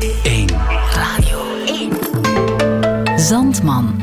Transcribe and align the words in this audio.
1. 0.00 0.48
Radio 0.94 1.38
1. 1.66 3.20
Zandman. 3.20 4.00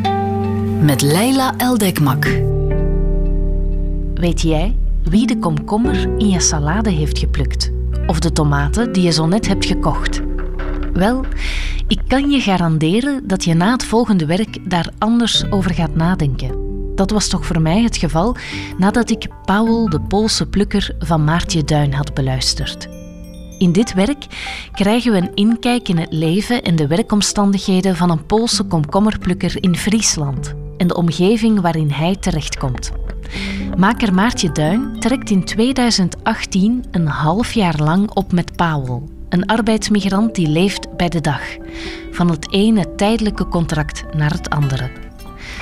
Met 0.82 1.02
Leila 1.02 1.54
Eldekmak. 1.58 2.28
Weet 4.14 4.42
jij 4.42 4.76
wie 5.04 5.28
de 5.28 5.40
komkommer 5.40 6.18
in 6.18 6.30
je 6.30 6.40
salade 6.40 6.90
heeft 6.90 7.20
geplukt? 7.20 7.72
Of 8.08 8.20
de 8.20 8.32
tomaten 8.32 8.92
die 8.92 9.04
je 9.04 9.12
zo 9.12 9.26
net 9.26 9.48
hebt 9.48 9.66
gekocht? 9.66 10.22
Wel, 10.94 11.26
ik 11.88 12.00
kan 12.08 12.30
je 12.30 12.40
garanderen 12.40 13.28
dat 13.28 13.44
je 13.44 13.54
na 13.54 13.72
het 13.72 13.86
volgende 13.86 14.26
werk 14.26 14.70
daar 14.70 14.90
anders 14.98 15.52
over 15.52 15.74
gaat 15.74 15.96
nadenken. 15.96 16.52
Dat 16.96 17.12
was 17.12 17.28
toch 17.28 17.46
voor 17.46 17.62
mij 17.62 17.82
het 17.82 17.98
geval 17.98 18.36
nadat 18.78 19.10
ik 19.10 19.28
Paul 19.46 19.90
de 19.90 20.02
Poolse 20.02 20.48
plukker 20.48 20.96
van 21.00 21.24
Maartje 21.24 21.64
Duin 21.64 21.94
had 21.94 22.14
beluisterd. 22.14 22.99
In 23.60 23.72
dit 23.72 23.94
werk 23.94 24.26
krijgen 24.72 25.12
we 25.12 25.18
een 25.18 25.36
inkijk 25.36 25.90
in 25.90 25.98
het 25.98 26.12
leven 26.12 26.64
en 26.64 26.76
de 26.76 26.88
werkomstandigheden 26.88 27.96
van 27.96 28.10
een 28.10 28.26
Poolse 28.26 28.64
komkommerplukker 28.64 29.64
in 29.64 29.76
Friesland 29.76 30.54
en 30.78 30.88
de 30.88 30.96
omgeving 30.96 31.62
waarin 31.62 31.92
hij 31.92 32.16
terechtkomt. 32.16 32.92
Maker 33.78 34.14
Maartje 34.14 34.52
Duin 34.52 35.00
trekt 35.00 35.30
in 35.30 35.44
2018 35.44 36.86
een 36.92 37.08
half 37.08 37.52
jaar 37.52 37.78
lang 37.78 38.12
op 38.12 38.32
met 38.32 38.56
Paul, 38.56 39.10
een 39.30 39.46
arbeidsmigrant 39.46 40.36
die 40.36 40.48
leeft 40.48 40.98
bij 40.98 41.10
de 41.10 41.22
dag, 41.22 41.42
van 42.12 42.30
het 42.30 42.54
ene 42.54 42.96
tijdelijke 42.96 43.48
contract 43.48 44.04
naar 44.14 44.32
het 44.32 44.50
andere. 44.50 44.92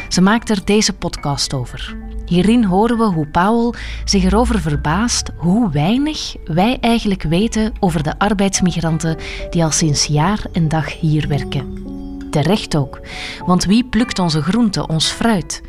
Ze 0.10 0.22
maakt 0.22 0.50
er 0.50 0.66
deze 0.66 0.94
podcast 0.94 1.54
over. 1.54 2.07
Hierin 2.28 2.64
horen 2.64 2.98
we 2.98 3.04
hoe 3.04 3.28
Paul 3.28 3.74
zich 4.06 4.24
erover 4.24 4.62
verbaast 4.62 5.32
hoe 5.36 5.70
weinig 5.70 6.36
wij 6.46 6.78
eigenlijk 6.82 7.24
weten 7.24 7.74
over 7.80 8.04
de 8.04 8.20
arbeidsmigranten 8.20 9.18
die 9.50 9.64
al 9.64 9.72
sinds 9.72 10.06
jaar 10.06 10.46
en 10.52 10.68
dag 10.68 11.00
hier 11.00 11.28
werken. 11.28 11.86
Terecht 12.30 12.76
ook, 12.76 13.02
want 13.46 13.66
wie 13.66 13.86
plukt 13.86 14.20
onze 14.20 14.42
groenten, 14.42 14.90
ons 14.90 15.10
fruit? 15.10 15.62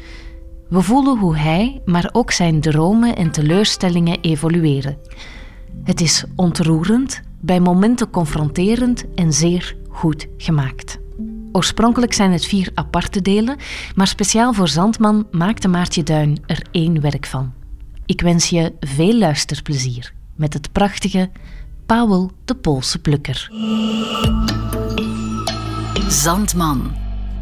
We 0.68 0.82
voelen 0.82 1.18
hoe 1.18 1.36
hij, 1.36 1.80
maar 1.84 2.08
ook 2.12 2.30
zijn 2.30 2.60
dromen 2.60 3.16
en 3.16 3.30
teleurstellingen 3.30 4.20
evolueren. 4.20 4.98
Het 5.84 6.00
is 6.00 6.24
ontroerend, 6.36 7.20
bij 7.40 7.60
momenten 7.60 8.10
confronterend 8.10 9.04
en 9.14 9.32
zeer 9.32 9.76
goed 9.88 10.26
gemaakt. 10.36 10.98
Oorspronkelijk 11.58 12.12
zijn 12.12 12.32
het 12.32 12.44
vier 12.44 12.70
aparte 12.74 13.22
delen, 13.22 13.56
maar 13.94 14.06
speciaal 14.06 14.52
voor 14.52 14.68
Zandman 14.68 15.26
maakte 15.30 15.68
Maartje 15.68 16.02
Duin 16.02 16.42
er 16.46 16.62
één 16.70 17.00
werk 17.00 17.26
van. 17.26 17.52
Ik 18.06 18.20
wens 18.20 18.48
je 18.48 18.72
veel 18.80 19.14
luisterplezier 19.14 20.12
met 20.34 20.52
het 20.52 20.72
prachtige 20.72 21.30
Paul 21.86 22.30
de 22.44 22.54
Poolse 22.54 22.98
Plukker. 22.98 23.50
Zandman. 26.08 26.92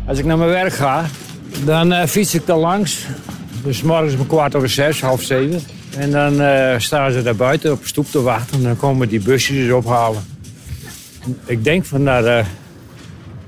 Als 0.07 0.19
ik 0.19 0.25
naar 0.25 0.39
mijn 0.39 0.51
werk 0.51 0.73
ga, 0.73 1.05
dan 1.65 1.93
uh, 1.93 2.05
fiets 2.05 2.35
ik 2.35 2.49
er 2.49 2.57
langs. 2.57 3.07
Dus 3.63 3.83
morgens 3.83 4.15
om 4.15 4.27
kwart 4.27 4.55
over 4.55 4.69
zes, 4.69 5.01
half 5.01 5.23
zeven. 5.23 5.61
En 5.97 6.11
dan 6.11 6.41
uh, 6.41 6.75
staan 6.79 7.13
ze 7.13 7.23
daar 7.23 7.37
buiten 7.37 7.73
op 7.73 7.81
de 7.81 7.89
stoep 7.89 8.07
te 8.11 8.23
wachten. 8.23 8.57
En 8.57 8.63
dan 8.63 8.77
komen 8.77 9.09
die 9.09 9.21
busjes 9.21 9.73
ophalen. 9.73 10.23
Ik 11.45 11.65
denk 11.65 11.85
van 11.85 12.03
naar, 12.03 12.25
uh, 12.25 12.47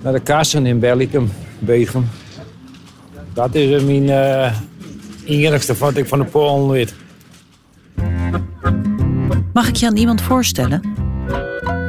naar 0.03 0.13
de 0.13 0.21
kassen 0.21 0.67
in 0.67 0.79
Bellicum, 0.79 1.31
Begum. 1.59 2.09
Dat 3.33 3.55
is 3.55 3.83
mijn 3.83 4.05
uh, 4.05 4.53
enigste 5.25 5.75
wat 5.75 5.97
ik 5.97 6.07
van 6.07 6.19
de 6.19 6.25
Polen 6.25 6.71
weet. 6.71 6.95
Mag 9.53 9.69
ik 9.69 9.77
je 9.77 9.87
aan 9.87 9.97
iemand 9.97 10.23
voorstellen? 10.23 10.83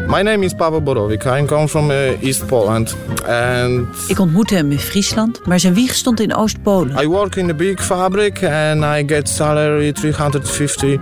My 0.08 0.22
name 0.22 0.46
is 0.46 0.54
Pavel 0.54 0.82
Borowik. 0.82 1.24
I 1.24 1.46
come 1.46 1.68
from 1.68 1.92
uh, 1.92 2.24
East 2.24 2.46
Poland. 2.46 2.96
And 3.28 3.88
Ik 4.08 4.20
ontmoette 4.20 4.56
hem 4.56 4.72
in 4.72 4.80
Friesland, 4.80 5.46
maar 5.46 5.60
zijn 5.60 5.74
wieg 5.74 5.94
stond 5.94 6.20
in 6.20 6.36
Oost-Polen. 6.36 7.04
I 7.04 7.08
work 7.08 7.36
in 7.36 7.50
a 7.50 7.54
big 7.54 7.84
fabric 7.84 8.44
and 8.44 8.84
I 8.84 9.04
get 9.14 9.30
salary 9.30 9.92
350 9.92 11.00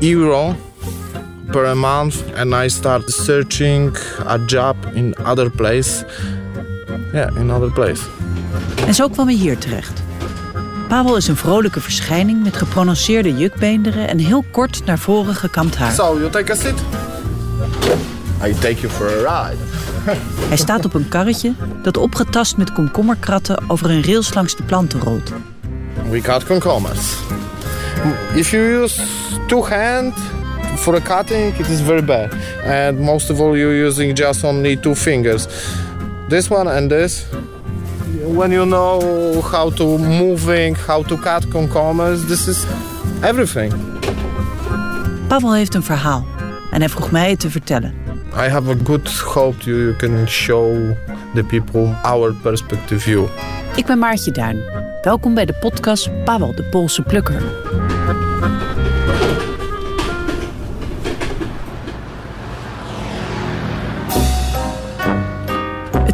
euro 0.00 0.54
per 1.50 1.76
month. 1.76 2.14
And 2.36 2.54
I 2.54 2.68
start 2.68 3.10
searching 3.10 3.96
a 4.26 4.38
job 4.46 4.76
in 4.92 5.14
other 5.24 5.50
place. 5.50 6.04
Yeah, 7.12 7.36
in 7.36 7.50
other 7.50 7.70
place. 7.70 8.02
En 8.86 8.94
zo 8.94 9.08
kwam 9.08 9.26
hij 9.26 9.36
hier 9.36 9.58
terecht. 9.58 10.02
Pavel 10.88 11.16
is 11.16 11.28
een 11.28 11.36
vrolijke 11.36 11.80
verschijning 11.80 12.42
met 12.42 12.56
geprononceerde 12.56 13.36
jukbeenderen 13.36 14.08
en 14.08 14.18
heel 14.18 14.44
kort 14.50 14.84
naar 14.84 14.98
voren 14.98 15.34
gekamd 15.34 15.76
haar. 15.76 15.92
So, 15.92 16.18
you 16.18 16.30
take 16.30 16.52
a 16.52 16.54
seat? 16.54 16.78
I 18.44 18.54
take 18.54 18.80
you 18.80 18.88
for 18.88 19.06
a 19.06 19.48
ride. 19.48 19.62
Hij 20.48 20.56
staat 20.56 20.84
op 20.84 20.94
een 20.94 21.08
karretje 21.08 21.52
dat 21.82 21.96
opgetast 21.96 22.56
met 22.56 22.72
komkommerkratten 22.72 23.58
over 23.66 23.90
een 23.90 24.04
rails 24.04 24.34
langs 24.34 24.56
de 24.56 24.62
planten 24.62 25.00
rolt. 25.00 25.32
We 26.10 26.20
cut 26.20 26.44
cucumbers. 26.44 27.16
If 28.34 28.50
you 28.50 28.82
use 28.82 29.02
two 29.46 29.66
hands 29.68 30.16
for 30.80 30.96
a 30.96 31.00
cutting, 31.00 31.52
it 31.58 31.68
is 31.68 31.80
very 31.80 32.02
bad. 32.02 32.34
And 32.64 32.98
most 33.00 33.30
of 33.30 33.40
all, 33.40 33.56
you're 33.56 33.86
using 33.86 34.14
just 34.14 34.44
only 34.44 34.76
two 34.76 34.94
fingers. 34.94 35.46
This 36.28 36.50
one 36.50 36.68
and 36.68 36.90
this. 36.90 37.26
When 38.22 38.52
you 38.52 38.64
know 38.66 39.40
how 39.42 39.70
to 39.70 39.98
moving, 39.98 40.74
how 40.74 41.02
to 41.02 41.16
cut 41.16 41.50
cucumbers, 41.50 42.26
this 42.26 42.48
is 42.48 42.66
everything. 43.22 43.72
Pavel 45.28 45.54
heeft 45.54 45.74
een 45.74 45.82
verhaal 45.82 46.26
en 46.70 46.80
hij 46.80 46.88
vroeg 46.88 47.10
mij 47.10 47.30
het 47.30 47.40
te 47.40 47.50
vertellen. 47.50 47.94
I 48.34 48.48
have 48.48 48.70
a 48.70 48.74
good 48.84 49.08
hope 49.08 49.64
you 49.64 49.96
can 49.96 50.28
show 50.28 50.96
the 51.34 51.44
people 51.44 51.94
our 52.02 52.34
perspective 52.34 53.00
view. 53.00 53.24
Ik 53.76 53.86
ben 53.86 53.98
Maartje 53.98 54.30
Duin. 54.30 54.62
Welkom 55.02 55.34
bij 55.34 55.44
de 55.44 55.54
podcast 55.54 56.24
Pavel 56.24 56.54
de 56.54 56.62
Poolse 56.62 57.02
Plukker. 57.02 57.42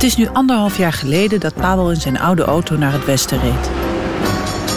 Is 0.07 0.17
nu 0.17 0.29
anderhalf 0.33 0.79
jaar 0.79 0.93
geleden 0.93 1.41
dat 1.41 1.55
Pavel 1.55 1.91
in 1.91 2.01
zijn 2.01 2.19
oude 2.19 2.43
auto 2.43 2.77
naar 2.77 2.93
het 2.93 3.05
westen 3.05 3.41
reed. 3.41 3.71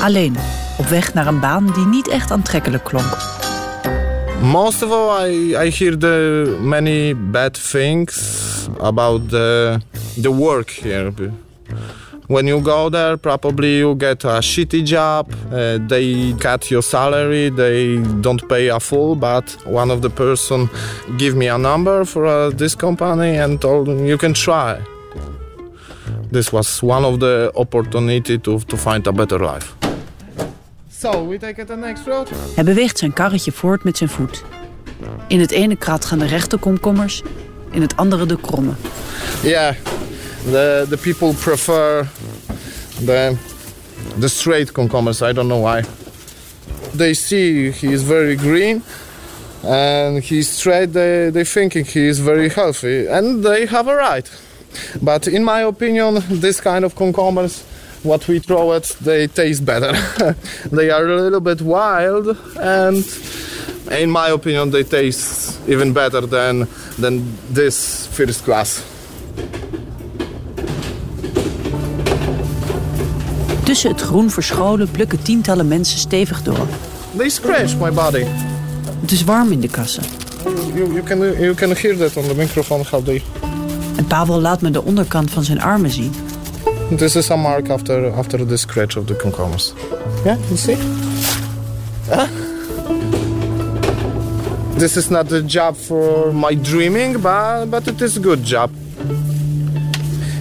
Alleen, 0.02 0.36
op 0.78 0.86
weg 0.86 1.14
naar 1.14 1.28
een 1.28 1.40
baan 1.40 1.72
die 1.74 1.86
niet 1.86 2.08
echt 2.08 2.32
aantrekkelijk 2.32 2.84
klonk. 2.84 3.18
Most 4.42 4.84
of 4.84 4.92
all, 4.92 5.26
I, 5.26 5.72
hear 5.78 5.98
the 5.98 6.58
many 6.62 7.16
bad 7.32 7.70
things 7.72 8.18
about 8.80 9.30
the, 9.30 9.78
the 10.22 10.34
work 10.36 10.70
here. 10.70 11.14
When 12.28 12.46
you 12.46 12.64
go 12.64 12.90
there, 12.90 13.18
probably 13.18 13.78
you 13.78 13.96
get 13.98 14.26
a 14.26 14.42
shitty 14.42 14.84
job. 14.84 15.34
Uh, 15.52 15.88
they 15.88 16.34
cut 16.38 16.68
your 16.68 16.84
salary. 16.84 17.52
They 17.56 18.02
don't 18.22 18.48
pay 18.48 18.70
a 18.70 18.80
full. 18.80 19.16
But 19.16 19.58
one 19.66 19.94
of 19.94 20.02
the 20.02 20.10
person 20.10 20.70
give 21.18 21.36
me 21.36 21.50
a 21.50 21.58
number 21.58 22.06
for 22.06 22.26
uh, 22.26 22.58
this 22.58 22.76
company 22.76 23.40
and 23.40 23.60
told 23.60 23.88
you 23.88 24.18
can 24.18 24.34
try. 24.34 24.78
This 26.32 26.50
was 26.52 26.80
one 26.82 27.06
of 27.06 27.20
the 27.20 27.52
opportunity 27.54 28.40
to, 28.40 28.60
to 28.60 28.78
find 28.78 29.08
a 29.08 29.12
better 29.12 29.40
life. 29.40 29.74
So 31.00 31.28
we 31.28 31.38
take 31.38 31.62
it 31.62 31.68
the 31.68 31.76
next 31.76 32.06
road. 32.06 32.30
Hij 32.56 32.64
beweegt 32.64 32.98
zijn 32.98 33.14
karretje 33.14 33.52
voort 33.52 33.84
met 33.84 33.98
zijn 33.98 34.10
voet. 34.10 34.44
In 35.28 35.40
het 35.40 35.52
ene 35.52 35.76
krat 35.76 36.06
gaan 36.06 36.20
de 36.20 36.26
rechte 36.26 36.58
komkommers, 36.58 37.22
in 37.72 37.82
het 37.82 37.96
andere 37.96 38.26
de 38.26 38.38
kromme. 38.42 38.72
Yeah, 39.44 39.74
the 40.44 40.86
the 40.90 40.98
people 40.98 41.34
prefer 41.34 42.08
the 43.06 43.36
the 44.20 44.28
straight 44.28 44.72
cucumbers. 44.72 45.22
I 45.22 45.34
don't 45.34 45.48
know 45.48 45.64
why. 45.64 45.84
They 46.98 47.14
see 47.14 47.72
he 47.72 47.88
is 47.88 48.02
very 48.02 48.38
green, 48.38 48.84
and 49.64 50.24
he's 50.24 50.50
straight. 50.58 50.94
They 50.94 51.32
they 51.32 51.46
thinking 51.46 51.88
he 51.88 52.08
is 52.08 52.20
very 52.20 52.50
healthy, 52.50 53.08
and 53.08 53.44
they 53.44 53.66
have 53.68 53.92
a 53.92 53.96
right. 53.96 54.30
But 55.02 55.28
in 55.28 55.44
my 55.44 55.62
opinion, 55.62 56.24
this 56.30 56.62
kind 56.62 56.84
of 56.84 56.96
cucumbers, 56.96 57.64
what 58.04 58.28
we 58.28 58.40
throw 58.40 58.74
at, 58.74 58.96
they 59.02 59.28
taste 59.28 59.64
better. 59.66 59.94
they 60.72 60.90
are 60.90 61.06
a 61.06 61.22
little 61.22 61.42
bit 61.42 61.62
wild, 61.62 62.38
and 62.60 63.04
in 63.92 64.10
my 64.10 64.30
opinion, 64.30 64.72
they 64.72 64.84
taste 64.84 65.60
even 65.68 65.94
better 65.94 66.28
than 66.28 66.68
than 66.98 67.38
this 67.54 68.08
first 68.12 68.44
class. 68.44 68.84
Tussen 73.64 73.90
het 73.92 74.02
groen 74.02 74.32
verscholen 74.32 74.92
plukken 74.92 75.22
tientallen 75.22 75.68
mensen 75.68 76.00
stevig 76.00 76.42
door. 76.44 76.68
They 77.18 77.30
scratch 77.30 77.78
my 77.78 77.92
body. 77.92 78.26
Het 79.02 79.12
is 79.12 79.24
warm 79.24 79.52
in 79.52 79.60
de 79.60 79.68
kassen. 79.68 80.04
You, 80.74 80.94
you 80.94 81.04
can 81.04 81.20
you 81.20 81.54
can 81.54 81.76
hear 81.76 81.98
that 81.98 82.18
on 82.18 82.28
the 82.28 82.36
microphone 82.36 82.84
how 82.84 83.04
they. 83.04 83.22
En 84.00 84.06
Pavel 84.06 84.42
laat 84.42 84.62
me 84.62 84.72
de 84.72 84.84
onderkant 84.84 85.32
van 85.32 85.44
zijn 85.44 85.62
armen 85.62 85.90
zien. 85.90 86.12
This 86.96 87.16
is 87.16 87.32
a 87.32 87.36
mark 87.36 87.70
after 87.70 88.12
after 88.12 88.46
the 88.46 88.58
scratch 88.58 88.98
of 88.98 89.06
the 89.06 89.16
cucumbers. 89.16 89.74
Yeah, 90.24 90.38
you 90.48 90.58
see. 90.58 90.78
This 94.78 94.96
is 94.96 95.10
not 95.10 95.32
a 95.32 95.42
job 95.42 95.76
for 95.76 96.34
my 96.34 96.60
dreaming, 96.62 97.22
but, 97.22 97.70
but 97.70 97.88
it 97.88 98.02
is 98.02 98.18
a 98.18 98.22
good 98.22 98.48
job. 98.48 98.70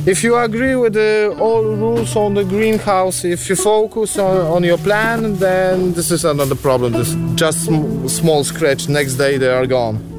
If 0.05 0.23
you 0.23 0.37
agree 0.37 0.77
with 0.77 0.93
the 0.93 1.35
all 1.41 1.63
rules 1.63 2.17
on 2.17 2.35
the 2.35 2.45
greenhouse, 2.45 3.29
if 3.29 3.49
you 3.49 3.57
focus 3.57 4.19
on, 4.19 4.37
on 4.47 4.65
your 4.65 4.79
plan, 4.79 5.37
then 5.39 5.93
this 5.95 6.11
is 6.11 6.25
another 6.25 6.57
problem. 6.57 6.93
This 6.93 7.17
just 7.35 7.65
sm- 7.65 8.07
small 8.07 8.45
scratch, 8.45 8.89
next 8.89 9.17
day 9.17 9.39
they 9.39 9.51
are 9.51 9.67
gone. 9.67 10.18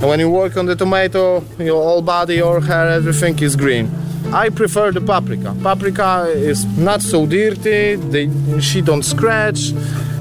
And 0.00 0.08
when 0.08 0.18
you 0.18 0.30
work 0.30 0.56
on 0.56 0.64
the 0.64 0.74
tomato, 0.74 1.44
your 1.58 1.82
whole 1.82 2.02
body, 2.02 2.36
your 2.36 2.62
hair, 2.62 2.88
everything 2.88 3.38
is 3.42 3.54
green. 3.54 3.90
I 4.32 4.48
prefer 4.48 4.92
the 4.92 5.00
paprika. 5.00 5.54
Paprika 5.62 6.26
is 6.34 6.64
not 6.78 7.02
so 7.02 7.26
dirty, 7.26 7.96
they, 7.96 8.30
she 8.60 8.80
don't 8.80 9.04
scratch, 9.04 9.72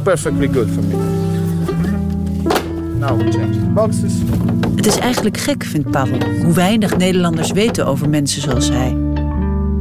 perfectly 0.03 0.47
good 0.47 0.69
for 0.69 0.81
me. 0.81 0.95
Now 2.99 3.15
we 3.15 3.31
change 3.31 3.55
the 3.55 3.71
boxes. 3.73 4.13
Het 4.75 4.85
is 4.85 4.97
eigenlijk 4.97 5.37
gek, 5.37 5.63
vindt 5.63 5.91
Pavel, 5.91 6.19
hoe 6.43 6.53
weinig 6.53 6.97
Nederlanders 6.97 7.51
weten 7.51 7.85
over 7.85 8.09
mensen 8.09 8.41
zoals 8.41 8.69
hij. 8.69 8.97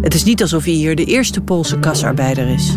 Het 0.01 0.15
is 0.15 0.25
niet 0.25 0.43
alsof 0.43 0.65
hij 0.65 0.73
hier 0.73 0.97
de 0.97 1.05
eerste 1.05 1.41
Poolse 1.41 1.79
kasarbeider 1.79 2.49
is. 2.49 2.77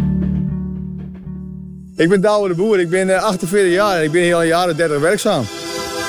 Ik 1.95 2.09
ben 2.09 2.21
Douwe 2.21 2.47
de 2.47 2.55
Boer, 2.55 2.79
ik 2.79 2.89
ben 2.89 3.15
eh, 3.15 3.23
48 3.23 3.73
jaar 3.73 3.97
en 3.97 4.03
ik 4.03 4.11
ben 4.11 4.21
hier 4.21 4.35
al 4.35 4.43
jaren 4.43 4.77
30 4.77 4.99
werkzaam. 4.99 5.43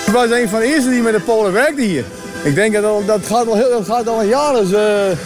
Ik 0.06 0.12
was 0.12 0.31
een 0.31 0.49
van 0.49 0.60
de 0.60 0.66
eerste 0.66 0.90
die 0.90 1.02
met 1.02 1.14
de 1.14 1.20
Polen 1.20 1.52
werkte 1.52 1.82
hier. 1.82 2.04
Ik 2.43 2.54
denk 2.54 2.72
dat 2.75 3.06
dat 3.06 3.26
gaat 3.26 3.49
al, 3.49 3.56
dat 3.87 4.08
al 4.08 4.20
een 4.20 4.28
jaar, 4.28 4.54
dus, 4.54 4.72
eh, 4.72 5.16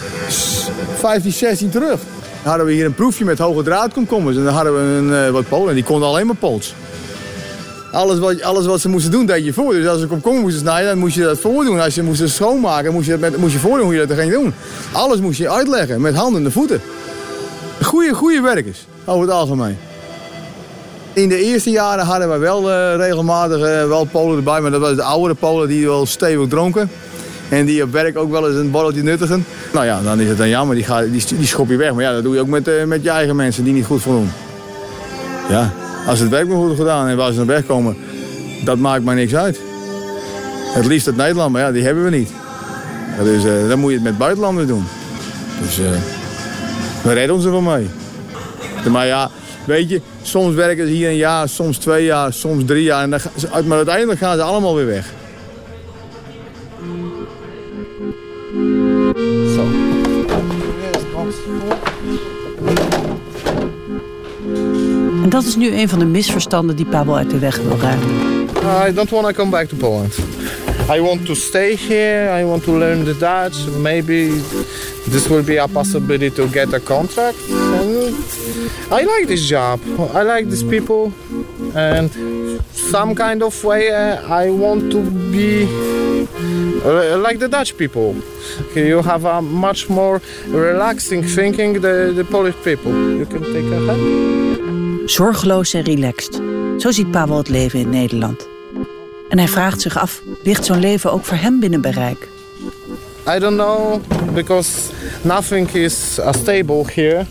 15, 0.97 1.31
16 1.31 1.69
terug. 1.69 1.99
Dan 1.99 2.55
hadden 2.55 2.65
we 2.65 2.73
hier 2.73 2.85
een 2.85 2.93
proefje 2.93 3.25
met 3.25 3.39
hoge 3.39 3.63
draadkomkommers 3.63 4.37
en 4.37 4.43
dan 4.43 4.53
hadden 4.53 4.73
we 4.73 4.79
een, 4.79 5.25
eh, 5.25 5.31
wat 5.31 5.47
Polen 5.49 5.69
en 5.69 5.75
die 5.75 5.83
konden 5.83 6.07
alleen 6.07 6.25
maar 6.25 6.35
Pools. 6.35 6.73
Alles 7.91 8.19
wat, 8.19 8.41
alles 8.41 8.65
wat 8.65 8.79
ze 8.79 8.89
moesten 8.89 9.11
doen, 9.11 9.25
deed 9.25 9.45
je 9.45 9.53
voor. 9.53 9.73
Dus 9.73 9.87
als 9.87 9.99
ze 9.99 10.07
komkommer 10.07 10.41
moesten 10.41 10.61
snijden, 10.61 10.89
dan 10.89 10.97
moest 10.97 11.15
je 11.15 11.21
dat 11.21 11.39
voordoen. 11.39 11.79
Als 11.79 11.95
je 11.95 12.03
moest 12.03 12.29
schoonmaken, 12.29 12.93
moest 12.93 13.07
je, 13.07 13.17
met, 13.17 13.37
moest 13.37 13.53
je 13.53 13.59
voordoen 13.59 13.85
hoe 13.85 13.95
je 13.95 14.05
dat 14.05 14.17
ging 14.17 14.31
doen. 14.31 14.53
Alles 14.91 15.19
moest 15.19 15.37
je 15.37 15.49
uitleggen, 15.49 16.01
met 16.01 16.15
handen 16.15 16.45
en 16.45 16.51
voeten. 16.51 16.81
Goeie, 17.81 18.13
goede 18.13 18.41
werkers, 18.41 18.85
over 19.05 19.21
het 19.21 19.31
algemeen. 19.31 19.77
In 21.17 21.29
de 21.29 21.43
eerste 21.43 21.69
jaren 21.69 22.05
hadden 22.05 22.31
we 22.31 22.37
wel 22.37 22.71
eh, 22.71 22.95
regelmatig 22.95 23.57
eh, 23.57 23.87
wel 23.87 24.05
Polen 24.05 24.37
erbij, 24.37 24.61
maar 24.61 24.71
dat 24.71 24.81
waren 24.81 24.95
de 24.95 25.03
oudere 25.03 25.33
Polen 25.33 25.67
die 25.67 25.85
wel 25.85 26.05
stevig 26.05 26.47
dronken. 26.47 26.89
En 27.49 27.65
die 27.65 27.83
op 27.83 27.91
werk 27.91 28.17
ook 28.17 28.31
wel 28.31 28.47
eens 28.47 28.57
een 28.57 28.71
borreltje 28.71 29.03
nuttigen. 29.03 29.45
Nou 29.73 29.85
ja, 29.85 30.01
dan 30.01 30.19
is 30.19 30.27
het 30.27 30.37
dan 30.37 30.49
jammer, 30.49 30.75
die, 30.75 30.85
die, 31.37 31.47
schop 31.47 31.69
je 31.69 31.75
weg. 31.75 31.93
Maar 31.93 32.03
ja, 32.03 32.13
dat 32.13 32.23
doe 32.23 32.33
je 32.33 32.41
ook 32.41 32.47
met, 32.47 32.67
eh, 32.67 32.83
met 32.83 33.03
je 33.03 33.09
eigen 33.09 33.35
mensen 33.35 33.63
die 33.63 33.73
niet 33.73 33.85
goed 33.85 34.01
voldoen. 34.01 34.31
Ja, 35.49 35.73
als 36.07 36.19
het 36.19 36.29
werk 36.29 36.47
maar 36.47 36.57
goed 36.57 36.75
gedaan 36.75 37.07
en 37.07 37.17
waar 37.17 37.31
ze 37.31 37.37
naar 37.37 37.45
weg 37.45 37.65
komen, 37.65 37.97
dat 38.63 38.77
maakt 38.77 39.03
mij 39.03 39.15
niks 39.15 39.35
uit. 39.35 39.59
Het 40.73 40.85
liefst 40.85 41.07
uit 41.07 41.17
Nederland, 41.17 41.51
maar 41.51 41.61
ja, 41.61 41.71
die 41.71 41.83
hebben 41.83 42.03
we 42.03 42.09
niet. 42.09 42.31
Eh, 43.17 43.69
dan 43.69 43.79
moet 43.79 43.89
je 43.89 43.95
het 43.95 44.05
met 44.05 44.17
buitenlanders 44.17 44.67
doen. 44.67 44.85
Dus 45.61 45.77
we 47.03 47.13
redden 47.13 47.35
ons 47.35 47.45
er 47.45 47.51
wel 47.51 47.61
mee. 47.61 47.87
Maar 48.89 49.05
ja, 49.05 49.29
weet 49.67 49.89
je, 49.89 50.01
soms 50.21 50.55
werken 50.55 50.87
ze 50.87 50.93
hier 50.93 51.09
een 51.09 51.15
jaar, 51.15 51.49
soms 51.49 51.77
twee 51.77 52.05
jaar, 52.05 52.33
soms 52.33 52.63
drie 52.65 52.83
jaar. 52.83 53.03
En 53.03 53.09
dan, 53.09 53.19
gaan 53.19 53.31
ze- 53.35 53.47
maar 53.65 53.77
uiteindelijk 53.77 54.19
gaan 54.19 54.37
ze 54.37 54.43
allemaal 54.43 54.75
weer 54.75 54.85
weg. 54.85 55.13
En 65.23 65.29
dat 65.29 65.43
is 65.43 65.55
nu 65.55 65.71
een 65.77 65.89
van 65.89 65.99
de 65.99 66.05
misverstanden 66.05 66.75
die 66.75 66.85
Pavel 66.85 67.17
uit 67.17 67.29
de 67.29 67.39
weg 67.39 67.57
wil 67.61 67.77
ruimen. 67.77 68.07
I 68.89 68.93
don't 68.93 69.09
want 69.09 69.25
to 69.27 69.31
come 69.33 69.49
back 69.51 69.67
to 69.67 69.75
Poland. 69.77 70.15
I 70.89 71.01
want 71.01 71.27
to 71.27 71.35
stay 71.35 71.75
here. 71.75 72.29
I 72.29 72.45
want 72.45 72.63
to 72.63 72.71
learn 72.71 73.03
the 73.03 73.13
Dutch. 73.13 73.57
Maybe 73.77 74.29
this 75.09 75.29
will 75.29 75.43
be 75.43 75.57
a 75.57 75.67
possibility 75.67 76.29
to 76.31 76.47
get 76.47 76.73
a 76.73 76.79
contract. 76.79 77.37
And 77.49 78.15
I 78.89 79.01
like 79.03 79.27
this 79.27 79.45
job. 79.45 79.81
I 80.13 80.23
like 80.23 80.45
these 80.49 80.63
people. 80.63 81.11
And 81.75 82.09
some 82.71 83.15
kind 83.15 83.43
of 83.43 83.63
way 83.65 83.91
uh, 83.91 84.21
I 84.29 84.49
want 84.49 84.89
to 84.91 85.01
be 85.31 85.65
uh, 86.85 87.17
like 87.17 87.39
the 87.39 87.49
Dutch 87.49 87.75
people. 87.75 88.15
You 88.73 89.01
have 89.01 89.25
a 89.25 89.41
much 89.41 89.89
more 89.89 90.21
relaxing 90.47 91.21
thinking 91.21 91.81
the, 91.81 92.13
the 92.15 92.23
Polish 92.23 92.55
people. 92.63 92.91
You 92.91 93.25
can 93.25 93.43
take 93.43 93.65
a 93.65 93.79
hand. 93.87 95.09
Zorgeloos 95.09 95.73
en 95.73 95.83
relaxed. 95.83 96.41
Zo 96.77 96.91
ziet 96.91 97.11
Pavel 97.11 97.37
het 97.37 97.49
leven 97.49 97.79
in 97.79 97.89
Nederland. 97.89 98.56
En 99.29 99.37
hij 99.37 99.47
vraagt 99.47 99.81
zich 99.81 99.97
af, 99.97 100.21
ligt 100.43 100.65
zo'n 100.65 100.79
leven 100.79 101.11
ook 101.11 101.25
voor 101.25 101.37
hem 101.37 101.59
binnen 101.59 101.81
bereik? 101.81 102.27
I 103.35 103.39
don't 103.39 103.57
know 103.57 104.01
because 104.33 104.69
nothing 105.21 105.69
is 105.73 106.17
uh, 106.19 106.31
stable 106.31 106.83
here. 106.93 107.25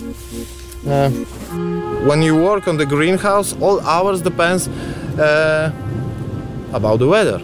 Uh, 0.87 1.07
when 2.07 2.23
you 2.23 2.41
work 2.41 2.67
on 2.67 2.77
the 2.77 2.87
greenhouse, 2.87 3.55
all 3.61 3.81
hours 3.81 4.23
depends 4.23 4.69
uh, 5.19 5.69
about 6.73 6.99
the 6.99 7.07
weather. 7.07 7.41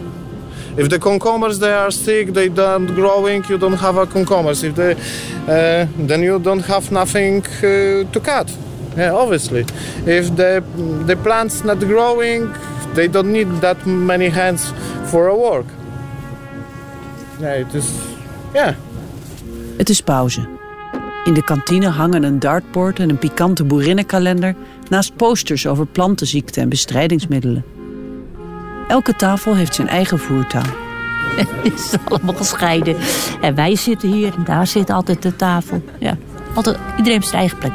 If 0.75 0.87
the 0.87 0.97
cucumbers 0.97 1.57
they 1.57 1.73
are 1.73 1.91
sick, 1.91 2.33
they 2.33 2.49
don't 2.49 2.93
growing, 2.93 3.43
you 3.49 3.57
don't 3.57 3.79
have 3.79 3.97
a 3.97 4.05
cucumbers. 4.05 4.63
If 4.63 4.73
they, 4.73 4.95
uh, 5.47 5.87
then 6.07 6.21
you 6.21 6.39
don't 6.39 6.65
have 6.65 6.91
nothing 6.91 7.45
uh, 7.45 8.11
to 8.11 8.19
cut. 8.21 8.51
Yeah, 8.95 9.13
obviously. 9.13 9.65
If 10.05 10.35
the 10.35 10.63
the 11.05 11.15
plants 11.15 11.63
not 11.63 11.79
growing, 11.79 12.49
they 12.93 13.09
don't 13.09 13.31
need 13.31 13.61
that 13.61 13.85
many 13.85 14.29
hands 14.29 14.71
for 15.05 15.27
a 15.27 15.35
work. 15.35 15.65
Yeah, 17.39 17.59
it 17.59 17.73
is. 17.73 17.85
Yeah. 18.53 18.75
Het 19.77 19.89
is 19.89 20.01
pauze. 20.01 20.47
In 21.23 21.33
de 21.33 21.43
kantine 21.43 21.87
hangen 21.87 22.23
een 22.23 22.39
dartboard 22.39 22.99
en 22.99 23.09
een 23.09 23.17
pikante 23.17 23.63
boerinnenkalender... 23.63 24.55
naast 24.89 25.15
posters 25.15 25.67
over 25.67 25.85
plantenziekten 25.85 26.61
en 26.61 26.69
bestrijdingsmiddelen. 26.69 27.63
Elke 28.87 29.15
tafel 29.15 29.55
heeft 29.55 29.75
zijn 29.75 29.87
eigen 29.87 30.19
voertaal. 30.19 30.61
Het 31.35 31.73
is 31.73 31.93
allemaal 32.05 32.33
gescheiden. 32.33 32.95
En 33.41 33.55
wij 33.55 33.75
zitten 33.75 34.09
hier 34.09 34.33
en 34.33 34.43
daar 34.43 34.67
zit 34.67 34.89
altijd 34.89 35.21
de 35.21 35.35
tafel. 35.35 35.83
Ja, 35.99 36.17
altijd, 36.53 36.77
iedereen 36.97 37.19
heeft 37.19 37.27
zijn 37.27 37.39
eigen 37.39 37.57
plek. 37.57 37.71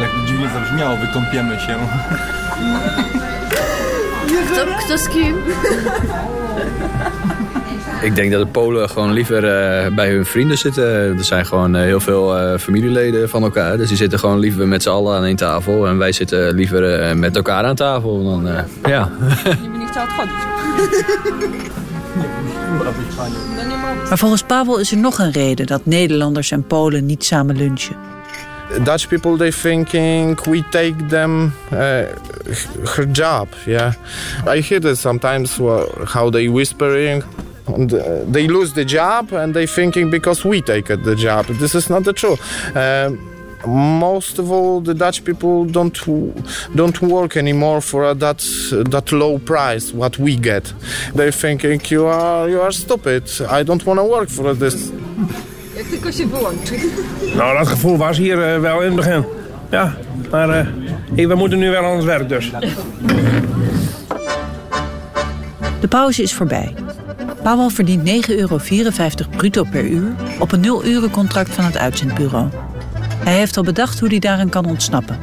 Jak 0.00 0.26
dziwnie 0.26 0.48
zabrzmiało, 0.48 0.96
wykąpiemy 0.96 1.60
się. 1.60 1.76
Kto, 4.52 4.64
kto 4.78 4.96
z 4.96 5.08
kim? 5.08 5.36
Ik 8.02 8.14
denk 8.14 8.32
dat 8.32 8.40
de 8.40 8.46
Polen 8.46 8.88
gewoon 8.88 9.12
liever 9.12 9.44
eh, 9.44 9.94
bij 9.94 10.10
hun 10.10 10.26
vrienden 10.26 10.58
zitten. 10.58 10.84
Er 11.18 11.24
zijn 11.24 11.46
gewoon 11.46 11.76
eh, 11.76 11.82
heel 11.82 12.00
veel 12.00 12.38
eh, 12.38 12.58
familieleden 12.58 13.28
van 13.28 13.42
elkaar. 13.42 13.76
Dus 13.76 13.88
die 13.88 13.96
zitten 13.96 14.18
gewoon 14.18 14.38
liever 14.38 14.68
met 14.68 14.82
z'n 14.82 14.88
allen 14.88 15.16
aan 15.16 15.24
één 15.24 15.36
tafel. 15.36 15.86
En 15.86 15.98
wij 15.98 16.12
zitten 16.12 16.54
liever 16.54 17.16
met 17.16 17.36
elkaar 17.36 17.64
aan 17.64 17.74
tafel. 17.74 18.24
Dan, 18.24 18.48
eh, 18.48 18.62
ja. 18.84 19.10
Maar 24.08 24.18
volgens 24.18 24.42
Pavel 24.42 24.78
is 24.78 24.90
er 24.90 24.98
nog 24.98 25.18
een 25.18 25.32
reden 25.32 25.66
dat 25.66 25.86
Nederlanders 25.86 26.50
en 26.50 26.66
Polen 26.66 27.06
niet 27.06 27.24
samen 27.24 27.56
lunchen. 27.56 27.96
Dutch 28.84 29.08
people 29.08 29.36
they 29.36 29.50
thinking 29.50 30.36
we 30.46 30.62
take 30.70 30.96
them 31.08 31.52
uh, 31.70 32.06
her 32.96 33.06
job 33.06 33.48
yeah. 33.66 33.94
I 34.46 34.58
hear 34.58 34.80
that 34.80 34.96
sometimes 34.96 35.56
how 36.06 36.30
they 36.30 36.48
whispering 36.48 37.22
uh, 37.68 38.24
they 38.26 38.48
lose 38.48 38.72
the 38.72 38.84
job 38.84 39.32
and 39.32 39.54
they 39.54 39.66
thinking 39.66 40.10
because 40.10 40.44
we 40.44 40.60
take 40.60 40.86
the 40.86 41.14
job. 41.16 41.46
This 41.46 41.74
is 41.74 41.88
not 41.88 42.04
the 42.04 42.12
truth. 42.12 42.40
Um, 42.76 43.28
most 43.66 44.38
of 44.40 44.50
all 44.50 44.80
the 44.80 44.94
dutch 44.94 45.24
people 45.24 45.64
don't 45.64 45.96
don't 46.74 47.00
work 47.00 47.36
anymore 47.36 47.80
for 47.80 48.04
uh, 48.04 48.14
that 48.14 48.38
that 48.90 49.12
low 49.12 49.38
price 49.38 49.92
what 49.92 50.18
we 50.18 50.36
get. 50.36 50.72
They're 51.14 51.30
thinking 51.32 51.80
you 51.88 52.06
are 52.06 52.48
you 52.48 52.60
are 52.60 52.72
stupid. 52.72 53.30
I 53.48 53.62
don't 53.62 53.84
want 53.86 54.00
to 54.00 54.04
work 54.04 54.28
for 54.28 54.52
this 54.54 54.90
Jak 55.76 55.86
tylko 55.86 56.12
się 56.12 56.26
wyłączy. 56.26 56.74
Nou, 57.36 57.58
dat 57.58 57.68
gevoel 57.68 57.98
was 57.98 58.16
hier 58.16 58.38
eh, 58.38 58.60
wel 58.60 58.80
in 58.80 58.86
het 58.86 58.96
begin. 58.96 59.24
Ja, 59.70 59.94
maar 60.30 60.50
eh, 61.16 61.26
we 61.26 61.34
moeten 61.34 61.58
nu 61.58 61.70
wel 61.70 61.84
aan 61.84 61.96
het 61.96 62.04
werk 62.04 62.28
dus. 62.28 62.50
De 65.80 65.88
pauze 65.88 66.22
is 66.22 66.34
voorbij. 66.34 66.74
Pavel 67.42 67.70
verdient 67.70 68.26
9,54 68.28 68.36
euro 68.36 68.58
bruto 69.36 69.64
per 69.64 69.84
uur 69.84 70.12
op 70.38 70.52
een 70.52 70.62
0-urencontract 70.62 71.50
van 71.50 71.64
het 71.64 71.76
uitzendbureau. 71.76 72.48
Hij 73.24 73.34
heeft 73.34 73.56
al 73.56 73.62
bedacht 73.62 74.00
hoe 74.00 74.08
hij 74.08 74.18
daaraan 74.18 74.48
kan 74.48 74.66
ontsnappen. 74.66 75.18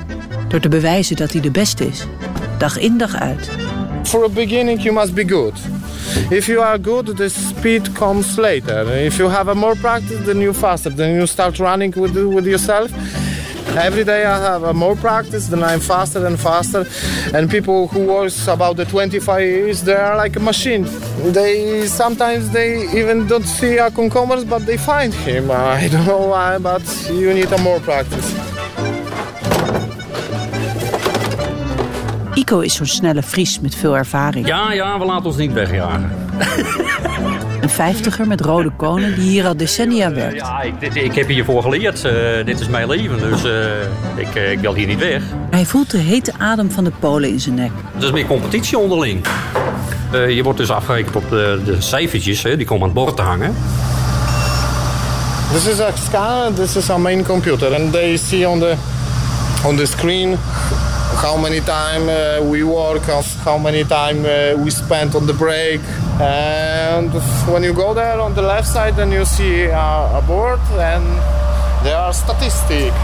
Door 0.47 0.59
te 0.59 0.69
bewijzen 0.69 1.15
dat 1.15 1.31
hij 1.31 1.41
de 1.41 1.51
beste 1.51 1.87
is. 1.87 2.05
Dag 2.57 2.77
in 2.77 2.97
dag 2.97 3.15
uit. 3.15 3.49
for 4.09 4.25
a 4.25 4.29
beginning 4.29 4.79
you 4.79 4.91
must 4.91 5.13
be 5.13 5.23
good 5.23 5.78
if 6.31 6.47
you 6.47 6.61
are 6.61 6.77
good 6.77 7.07
the 7.07 7.29
speed 7.29 7.93
comes 7.95 8.37
later 8.37 8.81
if 9.09 9.17
you 9.19 9.27
have 9.29 9.47
a 9.47 9.55
more 9.55 9.75
practice 9.75 10.19
then 10.25 10.39
you 10.41 10.53
faster 10.53 10.89
then 10.89 11.15
you 11.19 11.25
start 11.27 11.59
running 11.59 11.91
with, 11.91 12.15
with 12.15 12.45
yourself 12.45 12.91
Every 13.77 14.03
day 14.03 14.25
I 14.25 14.39
have 14.39 14.63
uh, 14.63 14.73
more 14.73 14.95
practice, 14.95 15.47
then 15.47 15.63
I'm 15.63 15.79
faster 15.79 16.25
and 16.25 16.39
faster. 16.39 16.85
And 17.33 17.49
people 17.49 17.87
who 17.87 18.07
was 18.07 18.47
about 18.47 18.77
the 18.77 18.85
25 18.85 19.41
years, 19.41 19.83
they 19.83 19.93
are 19.93 20.17
like 20.17 20.35
a 20.35 20.39
machine. 20.39 20.85
They 21.31 21.85
sometimes 21.85 22.49
they 22.49 22.89
even 22.99 23.27
don't 23.27 23.45
see 23.45 23.77
a 23.77 23.91
cucumbers, 23.91 24.43
but 24.43 24.65
they 24.65 24.75
find 24.77 25.13
him. 25.13 25.51
I 25.51 25.87
don't 25.87 26.07
know 26.07 26.27
why, 26.27 26.57
but 26.57 26.83
you 27.11 27.33
need 27.33 27.51
a 27.51 27.57
more 27.59 27.79
practice. 27.79 28.48
Ico 32.33 32.59
is 32.59 32.75
zo'n 32.75 32.85
snelle 32.85 33.23
Fries 33.23 33.59
met 33.59 33.75
veel 33.75 33.97
ervaring. 33.97 34.47
Ja, 34.47 34.71
ja, 34.71 34.99
we 34.99 35.05
laten 35.05 35.25
ons 35.25 35.35
niet 35.37 35.53
wegjagen. 35.53 36.11
Een 37.61 37.69
vijftiger 37.69 38.27
met 38.27 38.41
rode 38.41 38.69
konen 38.75 39.15
die 39.15 39.29
hier 39.29 39.45
al 39.47 39.57
decennia 39.57 40.11
werkt. 40.13 40.35
Ja, 40.35 40.61
ik, 40.61 40.79
dit- 40.79 40.95
ik 40.95 41.15
heb 41.15 41.27
hiervoor 41.27 41.61
geleerd. 41.61 42.05
Eh, 42.05 42.13
dit 42.45 42.59
is 42.59 42.67
mijn 42.67 42.87
leven, 42.87 43.19
dus 43.19 43.43
eh, 43.43 43.51
ik, 44.15 44.35
eh, 44.35 44.51
ik 44.51 44.59
wil 44.59 44.73
hier 44.73 44.87
niet 44.87 44.99
weg. 44.99 45.21
Hij 45.49 45.65
voelt 45.65 45.91
de 45.91 45.97
hete 45.97 46.31
adem 46.37 46.71
van 46.71 46.83
de 46.83 46.91
Polen 46.99 47.29
in 47.29 47.39
zijn 47.39 47.55
nek. 47.55 47.71
Het 47.93 48.03
is 48.03 48.11
meer 48.11 48.25
competitie 48.25 48.77
onderling. 48.77 49.25
Eh, 50.11 50.29
je 50.35 50.43
wordt 50.43 50.57
dus 50.59 50.69
afgerekend 50.69 51.15
op 51.15 51.29
de, 51.29 51.61
de 51.65 51.75
cijfertjes, 51.81 52.43
hè, 52.43 52.57
die 52.57 52.65
komen 52.65 52.81
aan 52.87 52.89
het 52.95 53.03
bord 53.03 53.15
te 53.15 53.21
hangen. 53.21 53.55
This 55.53 55.67
is 55.67 55.79
a 55.79 55.89
scanner. 56.07 56.53
This 56.53 56.75
is 56.75 56.89
our 56.89 56.99
main 57.01 57.23
computer, 57.25 57.75
and 57.75 57.91
they 57.91 58.17
see 58.17 58.47
on 58.49 58.59
the 58.59 58.73
on 59.65 59.75
the 59.75 59.85
screen 59.85 60.37
how 61.15 61.37
many 61.37 61.61
time 61.61 62.09
uh, 62.09 62.41
we 62.51 62.63
work, 62.63 63.03
how, 63.43 63.57
many 63.57 63.83
time 63.83 64.25
uh, 64.25 64.63
we 64.63 64.69
spend 64.69 65.15
on 65.15 65.25
the 65.25 65.33
break. 65.33 65.81
And 66.19 67.11
when 67.47 67.63
you 67.63 67.73
go 67.73 67.93
there 67.93 68.19
on 68.19 68.33
the 68.33 68.41
left 68.41 68.67
side, 68.67 68.95
then 68.95 69.11
you 69.11 69.25
see 69.25 69.65
a 69.65 70.21
board, 70.27 70.59
and 70.77 71.05
there 71.83 71.97
are 71.97 72.13
statistics. 72.13 72.95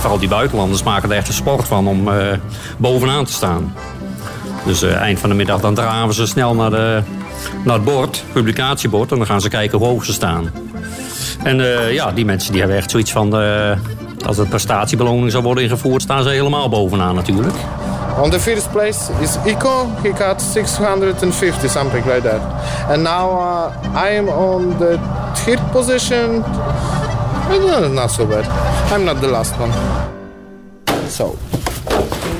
Vooral 0.00 0.18
die 0.18 0.28
buitenlanders 0.28 0.82
maken 0.82 1.10
er 1.10 1.16
echt 1.16 1.28
een 1.28 1.34
sport 1.34 1.68
van 1.68 1.86
om 1.86 2.08
eh, 2.08 2.36
bovenaan 2.76 3.24
te 3.24 3.32
staan. 3.32 3.74
Dus 4.64 4.82
eh, 4.82 4.96
eind 4.96 5.18
van 5.18 5.28
de 5.28 5.34
middag 5.34 5.60
dan 5.60 5.74
draven 5.74 6.14
ze 6.14 6.26
snel 6.26 6.54
naar, 6.54 6.70
de, 6.70 7.02
naar 7.64 7.74
het 7.74 7.84
bord, 7.84 8.24
publicatiebord. 8.32 9.10
En 9.12 9.16
dan 9.16 9.26
gaan 9.26 9.40
ze 9.40 9.48
kijken 9.48 9.78
hoe 9.78 9.86
hoog 9.86 10.04
ze 10.04 10.12
staan. 10.12 10.50
En 11.42 11.60
eh, 11.60 11.92
ja, 11.92 12.12
die 12.12 12.24
mensen 12.24 12.50
die 12.52 12.60
hebben 12.60 12.78
echt 12.78 12.90
zoiets 12.90 13.12
van... 13.12 13.30
als 14.26 14.38
er 14.38 14.46
prestatiebeloning 14.46 15.30
zou 15.30 15.42
worden 15.42 15.64
ingevoerd, 15.64 16.02
staan 16.02 16.22
ze 16.22 16.28
helemaal 16.28 16.68
bovenaan 16.68 17.14
natuurlijk. 17.14 17.54
On 18.22 18.30
the 18.30 18.40
first 18.40 18.70
place 18.70 19.12
is 19.20 19.36
Ico. 19.44 19.86
He 20.02 20.12
got 20.12 20.42
650, 20.42 21.70
something 21.70 22.04
like 22.04 22.22
that. 22.22 22.40
And 22.88 23.02
now 23.02 23.30
uh, 23.30 24.04
I 24.04 24.16
am 24.18 24.28
on 24.28 24.76
the 24.78 24.98
third 25.44 25.70
position. 25.70 26.44
Uh, 27.50 27.88
Not 27.88 28.10
so 28.10 28.26
bad. 28.26 28.44
I'm 28.92 29.04
not 29.04 29.20
the 29.20 29.26
last 29.26 29.54
one. 29.58 29.72
So, 31.08 31.36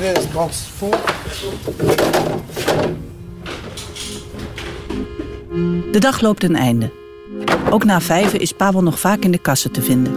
this 0.00 0.26
box 0.32 0.56
full. 0.76 0.94
De 5.92 5.98
dag 6.00 6.20
loopt 6.20 6.40
ten 6.40 6.56
einde. 6.56 6.90
Ook 7.70 7.84
na 7.84 8.00
vijven 8.00 8.40
is 8.40 8.52
Pavel 8.52 8.82
nog 8.82 8.98
vaak 8.98 9.22
in 9.22 9.30
de 9.30 9.38
kassen 9.38 9.70
te 9.70 9.82
vinden. 9.82 10.12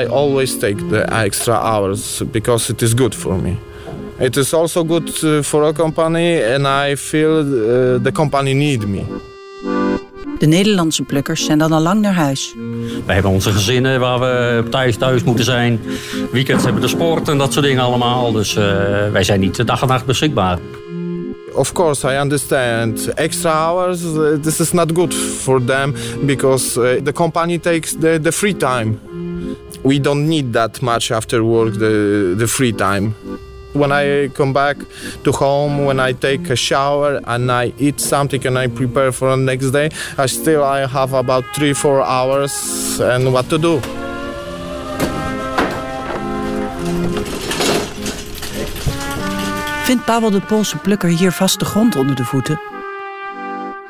I 0.00 0.06
always 0.06 0.58
take 0.58 0.86
the 0.86 1.00
extra 1.00 1.60
hours 1.60 2.22
because 2.30 2.72
it 2.72 2.82
is 2.82 2.92
good 2.96 3.14
for 3.14 3.34
me. 3.34 3.54
It 4.18 4.36
is 4.36 4.54
also 4.54 4.84
good 4.84 5.22
uh, 5.22 5.42
for 5.42 5.64
a 5.64 5.72
company, 5.72 6.42
and 6.42 6.90
I 6.90 6.96
feel 6.96 7.38
uh, 7.38 8.02
the 8.02 8.10
company 8.12 8.52
need 8.52 8.86
me. 8.86 9.02
De 10.38 10.46
Nederlandse 10.46 11.02
plukkers 11.02 11.44
zijn 11.44 11.58
dan 11.58 11.72
al 11.72 11.80
lang 11.80 12.00
naar 12.00 12.14
huis. 12.14 12.54
We 13.06 13.12
hebben 13.12 13.30
onze 13.30 13.52
gezinnen 13.52 14.00
waar 14.00 14.20
we 14.20 14.62
thuis 14.70 14.96
thuis 14.96 15.22
moeten 15.22 15.44
zijn. 15.44 15.80
Weekends 16.32 16.64
hebben 16.64 16.82
we 16.82 16.88
de 16.88 16.94
sport 16.94 17.28
en 17.28 17.38
dat 17.38 17.52
soort 17.52 17.64
dingen 17.64 17.82
allemaal. 17.82 18.32
Dus 18.32 18.56
eh, 18.56 18.64
wij 19.12 19.24
zijn 19.24 19.40
niet 19.40 19.56
de 19.56 19.64
dag 19.64 19.82
en 19.82 19.88
nacht 19.88 20.06
beschikbaar. 20.06 20.58
Of 21.58 21.74
course, 21.74 22.04
I 22.04 22.18
understand. 22.18 23.12
Extra 23.18 23.50
hours, 23.50 24.06
uh, 24.06 24.38
this 24.40 24.60
is 24.60 24.72
not 24.72 24.94
good 24.94 25.12
for 25.12 25.58
them 25.58 25.92
because 26.24 26.78
uh, 26.78 27.00
the 27.02 27.12
company 27.12 27.58
takes 27.58 27.94
the, 27.94 28.16
the 28.16 28.30
free 28.30 28.54
time. 28.54 29.00
We 29.82 29.98
don't 29.98 30.28
need 30.28 30.52
that 30.52 30.80
much 30.82 31.10
after 31.10 31.42
work, 31.42 31.74
the, 31.74 32.36
the 32.38 32.46
free 32.46 32.72
time. 32.72 33.12
When 33.72 33.90
I 33.90 34.28
come 34.28 34.52
back 34.52 34.76
to 35.24 35.32
home, 35.32 35.84
when 35.84 35.98
I 35.98 36.12
take 36.12 36.48
a 36.48 36.56
shower 36.56 37.20
and 37.26 37.50
I 37.50 37.72
eat 37.78 37.98
something 37.98 38.46
and 38.46 38.56
I 38.56 38.68
prepare 38.68 39.10
for 39.10 39.30
the 39.30 39.42
next 39.42 39.72
day, 39.72 39.90
I 40.16 40.26
still 40.26 40.62
I 40.62 40.86
have 40.86 41.12
about 41.12 41.44
three, 41.56 41.72
four 41.72 42.02
hours 42.02 43.00
and 43.00 43.32
what 43.32 43.50
to 43.50 43.58
do. 43.58 44.07
Vindt 49.88 50.04
Pavel 50.04 50.30
de 50.30 50.40
Poolse 50.40 50.76
plukker 50.76 51.08
hier 51.08 51.32
vaste 51.32 51.64
grond 51.64 51.96
onder 51.96 52.16
de 52.16 52.24
voeten? 52.24 52.60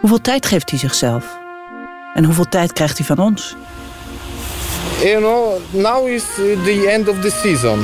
Hoeveel 0.00 0.20
tijd 0.20 0.46
geeft 0.46 0.70
hij 0.70 0.78
zichzelf? 0.78 1.38
En 2.14 2.24
hoeveel 2.24 2.48
tijd 2.48 2.72
krijgt 2.72 2.98
hij 2.98 3.06
van 3.06 3.18
ons? 3.18 3.56
you 5.02 5.20
know, 5.20 5.60
now 5.72 6.08
is 6.08 6.24
the 6.64 6.88
end 6.90 7.08
of 7.08 7.20
the 7.20 7.30
season. 7.30 7.78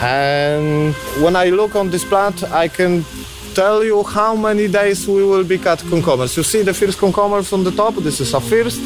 And 0.00 0.94
when 1.20 1.36
I 1.46 1.50
look 1.50 1.74
on 1.74 1.90
this 1.90 2.04
plant, 2.04 2.42
I 2.64 2.68
can 2.68 3.04
tell 3.52 3.84
you 3.84 4.04
how 4.04 4.36
many 4.36 4.68
days 4.68 5.06
we 5.06 5.24
will 5.24 5.44
be 5.44 5.58
cut 5.58 5.82
cucumbers. 5.88 6.34
You 6.34 6.46
see 6.46 6.64
the 6.64 6.74
first 6.74 6.98
cucumbers 6.98 7.52
on 7.52 7.62
the 7.62 7.72
top? 7.72 7.94
This 8.02 8.20
is 8.20 8.34
a 8.34 8.40
first, 8.40 8.80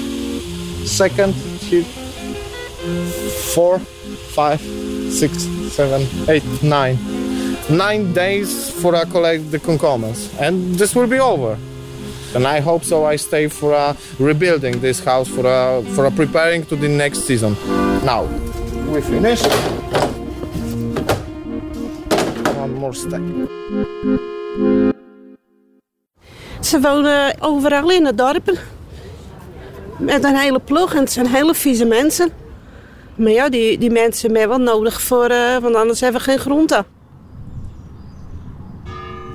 second, 0.85 1.35
here, 1.71 1.85
four, 3.55 3.79
five, 4.35 4.61
six, 5.09 5.49
seven, 5.71 6.07
eight, 6.29 6.63
nine. 6.63 7.16
Nine 7.69 8.13
days 8.13 8.71
for 8.71 8.95
I 8.95 9.05
collect 9.05 9.51
the 9.51 9.59
cucumbers. 9.59 10.31
And 10.39 10.79
this 10.79 10.95
will 10.95 11.09
be 11.09 11.19
over. 11.19 11.59
And 12.35 12.47
I 12.47 12.61
hope 12.61 12.85
so. 12.85 13.05
I 13.05 13.17
stay 13.17 13.49
for 13.49 13.75
uh, 13.75 13.95
rebuilding 14.19 14.81
this 14.81 15.05
house 15.05 15.29
for 15.29 15.47
uh, 15.47 15.83
for 15.95 16.07
uh, 16.07 16.11
preparing 16.11 16.67
to 16.67 16.77
the 16.77 16.89
next 16.89 17.27
season. 17.27 17.57
Now 18.05 18.27
we 18.93 19.01
finish. 19.01 19.43
One 22.57 22.75
more 22.75 22.95
step. 22.95 23.21
Ze 26.61 26.81
wonen 26.81 27.35
overal 27.41 27.91
in 27.91 28.05
de 28.05 28.15
dorpen. 28.15 28.59
Met 29.99 30.25
een 30.25 30.37
hele 30.37 30.61
ploeg 30.61 30.95
en 30.95 31.01
het 31.01 31.13
zijn 31.13 31.27
hele 31.27 31.55
vieze 31.55 31.85
mensen. 31.85 32.31
Maar 33.17 33.33
ja, 33.33 33.49
die, 33.49 33.79
die 33.79 33.91
mensen 33.91 34.37
hebben 34.37 34.65
wel 34.65 34.75
nodig 34.75 35.01
voor, 35.01 35.27
eh, 35.27 35.57
want 35.59 35.75
anders 35.75 36.01
hebben 36.01 36.21
we 36.21 36.27
geen 36.27 36.39
groente. 36.39 36.85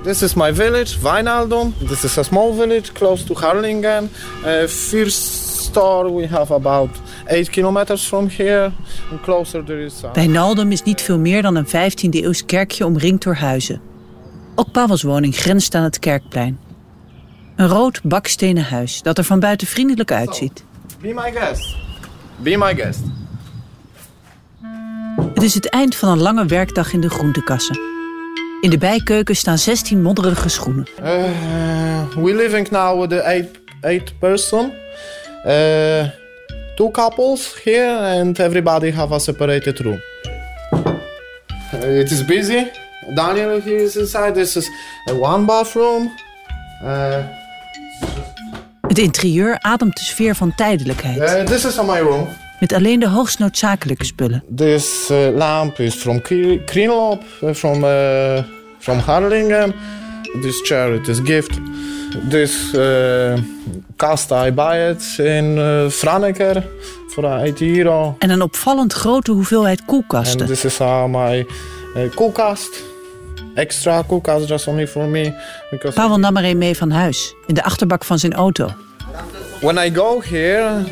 This 0.02 0.22
is 0.22 0.34
my 0.34 0.52
village, 0.52 0.98
Wijnaldum. 0.98 1.72
This 1.78 2.04
is 2.04 2.18
a 2.18 2.22
small 2.22 2.54
village 2.54 2.92
close 2.92 3.24
to 3.24 3.34
Harlingen. 3.34 4.10
Uh, 4.44 4.66
first 4.66 5.22
store 5.56 6.10
we 6.10 6.26
have 6.26 6.54
about 6.54 6.90
8 7.28 7.50
kilometers 7.50 8.06
from 8.06 8.28
here. 8.28 8.72
And 9.10 9.20
closer 9.20 9.64
there 9.64 9.84
is. 9.84 10.02
Wijnaldum 10.12 10.72
is 10.72 10.82
niet 10.82 11.02
veel 11.02 11.18
meer 11.18 11.42
dan 11.42 11.56
een 11.56 11.66
15e 11.66 12.10
eeuws 12.10 12.44
kerkje 12.44 12.86
omringd 12.86 13.22
door 13.22 13.34
huizen. 13.34 13.80
Ook 14.54 14.72
Pavels 14.72 15.02
woning 15.02 15.36
grenst 15.36 15.74
aan 15.74 15.82
het 15.82 15.98
kerkplein. 15.98 16.58
Een 17.56 17.68
rood 17.68 18.00
bakstenen 18.02 18.64
huis 18.64 19.02
dat 19.02 19.18
er 19.18 19.24
van 19.24 19.40
buiten 19.40 19.66
vriendelijk 19.66 20.12
uitziet. 20.12 20.64
Be 21.00 21.12
my 21.14 21.32
guest. 21.32 21.76
Be 22.36 22.56
my 22.56 22.74
guest. 22.74 23.00
Het 25.34 25.42
is 25.42 25.54
het 25.54 25.68
eind 25.68 25.96
van 25.96 26.08
een 26.08 26.22
lange 26.22 26.46
werkdag 26.46 26.92
in 26.92 27.00
de 27.00 27.10
groentekassen. 27.10 27.91
In 28.62 28.70
de 28.70 28.78
bijkeuken 28.78 29.36
staan 29.36 29.58
16 29.58 30.02
modderige 30.02 30.48
schoenen. 30.48 30.86
Uh, 31.00 31.06
we 32.16 32.34
living 32.34 32.70
now 32.70 33.00
with 33.00 33.10
the 33.10 33.22
eight, 33.24 33.48
eight 33.80 34.18
person. 34.18 34.72
Uh, 35.46 36.04
two 36.76 36.90
couples 36.90 37.60
here 37.64 37.96
and 37.98 38.38
everybody 38.38 38.92
have 38.92 39.14
a 39.14 39.18
separated 39.18 39.80
room. 39.80 40.00
Uh, 41.74 42.00
it 42.00 42.10
is 42.10 42.24
busy. 42.24 42.66
Daniel 43.14 43.60
here 43.60 43.82
is 43.82 43.96
inside. 43.96 44.32
This 44.34 44.56
is 44.56 44.70
a 45.10 45.14
one 45.14 45.44
bathroom. 45.44 46.10
Uh, 46.84 47.16
Het 48.80 48.98
interieur 48.98 49.58
ademt 49.60 49.96
de 49.96 50.02
sfeer 50.04 50.34
van 50.34 50.54
tijdelijkheid. 50.54 51.46
this 51.46 51.64
is 51.64 51.76
my 51.76 51.98
room. 51.98 52.28
Met 52.62 52.72
alleen 52.72 53.00
de 53.00 53.08
hoogst 53.08 53.38
noodzakelijke 53.38 54.04
spullen. 54.04 54.44
This 54.56 55.08
uh, 55.10 55.36
lamp 55.36 55.78
is 55.78 55.94
from 55.94 56.22
Kri- 56.22 56.64
Krinlop, 56.64 57.22
uh, 57.42 57.54
from 57.54 57.84
from 58.78 58.98
Harlingen. 58.98 59.74
This 60.40 60.60
chair 60.66 60.94
it 60.94 61.08
is 61.08 61.18
gift. 61.24 61.58
This 62.28 62.72
uh, 62.74 63.38
cast 63.96 64.30
I 64.30 64.52
buy 64.52 64.90
it 64.90 65.18
in 65.18 65.44
uh, 65.56 65.90
Franeker 65.90 66.62
for 67.08 67.24
uh, 67.24 67.42
8 67.42 67.60
euro. 67.60 68.16
En 68.18 68.30
een 68.30 68.42
opvallend 68.42 68.92
grote 68.92 69.32
hoeveelheid 69.32 69.84
koelkasten. 69.84 70.40
And 70.40 70.48
this 70.48 70.64
is 70.64 70.80
uh, 70.80 71.04
my 71.04 71.46
uh, 71.96 72.14
koelkast. 72.14 72.82
Extra 73.54 74.02
koelkast 74.02 74.48
just 74.48 74.66
only 74.66 74.88
for 74.88 75.04
me. 75.04 75.34
Because 75.70 75.94
Pavel 76.00 76.18
nam 76.18 76.36
er 76.36 76.44
een 76.44 76.58
mee 76.58 76.76
van 76.76 76.90
huis, 76.90 77.34
in 77.46 77.54
de 77.54 77.62
achterbak 77.64 78.04
van 78.04 78.18
zijn 78.18 78.32
auto. 78.32 78.70
When 79.62 79.78
I 79.78 79.90
go 79.90 80.20
here, 80.20 80.84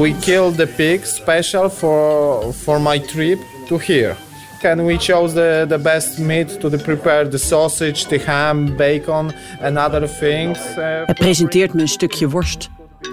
we 0.00 0.12
kill 0.20 0.50
the 0.52 0.66
pig 0.66 1.04
special 1.04 1.68
for 1.68 2.52
for 2.52 2.78
my 2.80 2.98
trip. 3.00 3.38
to 3.68 3.78
here. 3.78 4.16
And 4.62 4.84
we 4.86 4.96
chose 4.98 5.34
the, 5.34 5.66
the 5.68 5.78
best 5.78 6.18
meat 6.18 6.60
to 6.60 6.70
prepare 6.70 7.28
the 7.28 7.38
sausage, 7.38 8.06
the 8.08 8.18
ham, 8.18 8.76
bacon 8.76 9.32
and 9.60 9.76
other 9.78 10.08
things. 10.08 10.58
Uh, 10.58 10.76
Hij 11.04 11.14
presenteert 11.14 11.74
me 11.74 11.80
een 11.80 11.88
stukje 11.88 12.28
worst. 12.28 12.68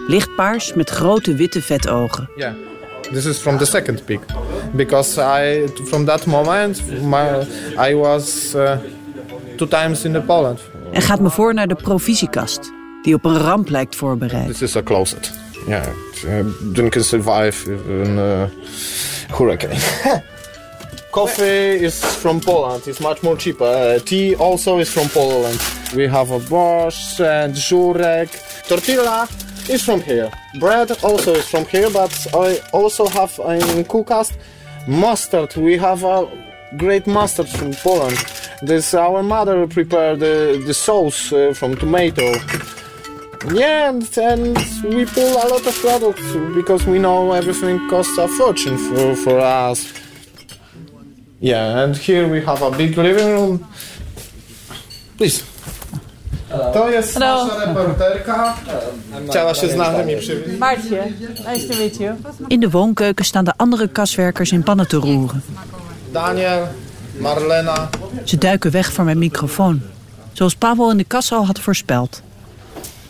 Lichtpaars 0.07 0.74
met 0.74 0.89
grote 0.89 1.33
witte 1.36 1.62
vetogen. 1.62 2.29
yeah, 2.38 2.53
this 3.12 3.25
is 3.25 3.38
from 3.38 3.57
the 3.57 3.65
second 3.65 4.05
pig, 4.05 4.19
because 4.75 5.17
I 5.17 5.67
from 5.86 6.05
that 6.05 6.25
moment 6.25 6.81
my, 7.01 7.45
I 7.89 7.95
was 7.95 8.53
uh, 8.55 8.77
two 9.57 9.67
times 9.67 10.03
in 10.05 10.13
the 10.13 10.21
Poland. 10.21 10.60
En 10.91 11.01
gaat 11.01 11.19
me 11.19 11.29
voor 11.29 11.53
naar 11.53 11.67
de 11.67 11.75
provisiekast, 11.75 12.71
die 13.03 13.13
op 13.13 13.25
een 13.25 13.38
ramp 13.38 13.70
lijkt 13.70 13.96
voorbereid. 13.96 14.48
This 14.48 14.62
is 14.62 14.75
a 14.75 14.84
closet. 14.84 15.31
Yeah, 15.67 15.88
uh, 16.25 16.46
didn't 16.74 17.05
survive 17.05 17.72
in 17.88 18.17
uh, 18.17 18.43
hurricane. 19.38 19.79
Coffee 21.12 21.79
is 21.79 22.00
from 22.00 22.39
Poland. 22.39 22.88
It's 22.88 23.00
much 23.00 23.22
more 23.22 23.36
cheaper. 23.36 23.96
Uh, 23.96 24.00
tea 24.00 24.36
also 24.36 24.77
is 24.77 24.89
from 24.89 25.10
Poland. 25.10 25.60
We 25.96 26.08
have 26.08 26.31
a 26.31 26.39
borscht 26.39 27.20
and 27.20 27.55
żurek. 27.58 28.29
Tortilla 28.67 29.27
is 29.67 29.84
from 29.84 30.01
here. 30.01 30.29
Bread 30.60 31.03
also 31.03 31.34
is 31.34 31.46
from 31.46 31.65
here, 31.65 31.89
but 31.89 32.27
I 32.34 32.60
also 32.72 33.08
have 33.10 33.31
in 33.38 33.86
Kukast 33.86 34.31
mustard. 34.88 35.55
We 35.55 35.77
have 35.77 36.03
a 36.03 36.27
great 36.77 37.05
mustard 37.05 37.50
from 37.50 37.74
Poland. 37.84 38.17
This 38.62 38.93
our 38.93 39.22
mother 39.24 39.67
prepared 39.67 40.20
the, 40.20 40.62
the 40.65 40.74
sauce 40.74 41.34
uh, 41.34 41.53
from 41.53 41.75
tomato. 41.75 42.34
Yeah, 43.50 43.89
and, 43.89 44.17
and 44.17 44.57
we 44.83 45.05
pull 45.05 45.33
a 45.33 45.48
lot 45.50 45.65
of 45.65 45.75
products 45.81 46.21
because 46.53 46.86
we 46.86 47.00
know 47.00 47.33
everything 47.33 47.89
costs 47.89 48.17
a 48.17 48.27
fortune 48.27 48.77
for, 48.77 49.15
for 49.15 49.39
us. 49.39 49.91
Yeah, 51.39 51.83
and 51.83 51.98
here 51.98 52.27
we 52.27 52.41
have 52.45 52.62
a 52.62 52.69
big 52.69 52.95
living 52.98 53.27
room. 53.27 53.65
Please. 55.17 55.43
To 56.74 56.89
jest 56.89 57.13
Hello. 57.13 57.45
nasza 57.45 57.65
reporterka. 57.65 58.55
Chciała 59.29 59.53
się 59.53 59.69
z 59.69 59.75
nami 59.75 60.15
przywitać. 60.17 60.60
Maartje, 60.60 61.13
nice 61.53 61.67
to 61.67 61.79
meet 61.79 62.00
you. 62.00 62.15
In 62.48 62.60
de 62.60 62.69
woonkeuken 62.69 63.25
staan 63.25 63.45
de 63.45 63.51
andere 63.57 63.88
kaswerkers 63.88 64.51
in 64.51 64.63
pannen 64.63 64.88
te 64.88 64.98
roeren. 64.98 65.41
Daniel, 66.12 66.67
Marlena. 67.19 67.89
Ze 68.24 68.38
duiken 68.38 68.71
weg 68.71 68.91
voor 68.91 69.05
mijn 69.05 69.17
microfoon. 69.17 69.81
Zoals 70.33 70.55
Pavel 70.55 70.91
in 70.91 70.98
de 70.98 71.03
kas 71.03 71.31
al 71.31 71.45
had 71.45 71.60
voorspeld. 71.60 72.21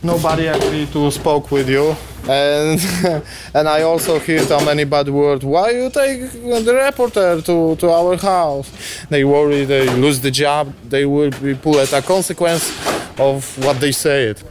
Nobody 0.04 0.48
actually 0.48 0.88
to 0.88 1.12
spoke 1.12 1.52
with 1.52 1.70
you. 1.70 1.96
And 2.28 2.80
and 3.54 3.68
I 3.68 3.84
also 3.84 4.20
hear 4.20 4.40
so 4.40 4.60
many 4.60 4.86
bad 4.86 5.08
words. 5.08 5.44
Why 5.44 5.72
you 5.72 5.90
take 5.90 6.32
the 6.66 6.74
reporter 6.74 7.42
to, 7.42 7.76
to 7.76 7.90
our 7.90 8.18
house? 8.18 8.70
They 9.10 9.24
worry 9.24 9.66
they 9.66 9.86
lose 9.96 10.20
the 10.22 10.32
job. 10.32 10.74
They 10.90 11.06
will 11.06 11.32
be 11.42 11.80
at 11.80 11.94
a 11.94 12.02
consequence 12.02 12.72
of 13.18 13.58
what 13.58 13.80
they 13.80 13.92
said. 13.92 14.44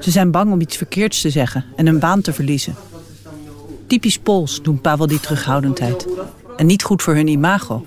Ze 0.00 0.10
zijn 0.10 0.30
bang 0.30 0.52
om 0.52 0.60
iets 0.60 0.76
verkeerds 0.76 1.20
te 1.20 1.30
zeggen 1.30 1.64
en 1.76 1.86
hun 1.86 1.98
baan 1.98 2.20
te 2.20 2.32
verliezen. 2.32 2.74
Typisch 3.86 4.18
Pools 4.18 4.62
doen 4.62 4.80
Pavel 4.80 5.06
die 5.06 5.20
terughoudendheid. 5.20 6.06
En 6.56 6.66
niet 6.66 6.82
goed 6.82 7.02
voor 7.02 7.14
hun 7.14 7.26
imago. 7.26 7.84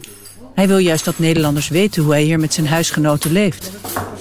Hij 0.54 0.68
wil 0.68 0.78
juist 0.78 1.06
dat 1.06 1.20
Nederlanders 1.20 1.70
weten 1.70 2.04
hoe 2.04 2.12
hij 2.12 2.22
hier 2.22 2.40
met 2.40 2.54
zijn 2.54 2.68
huisgenoten 2.68 3.32
leeft. 3.32 3.72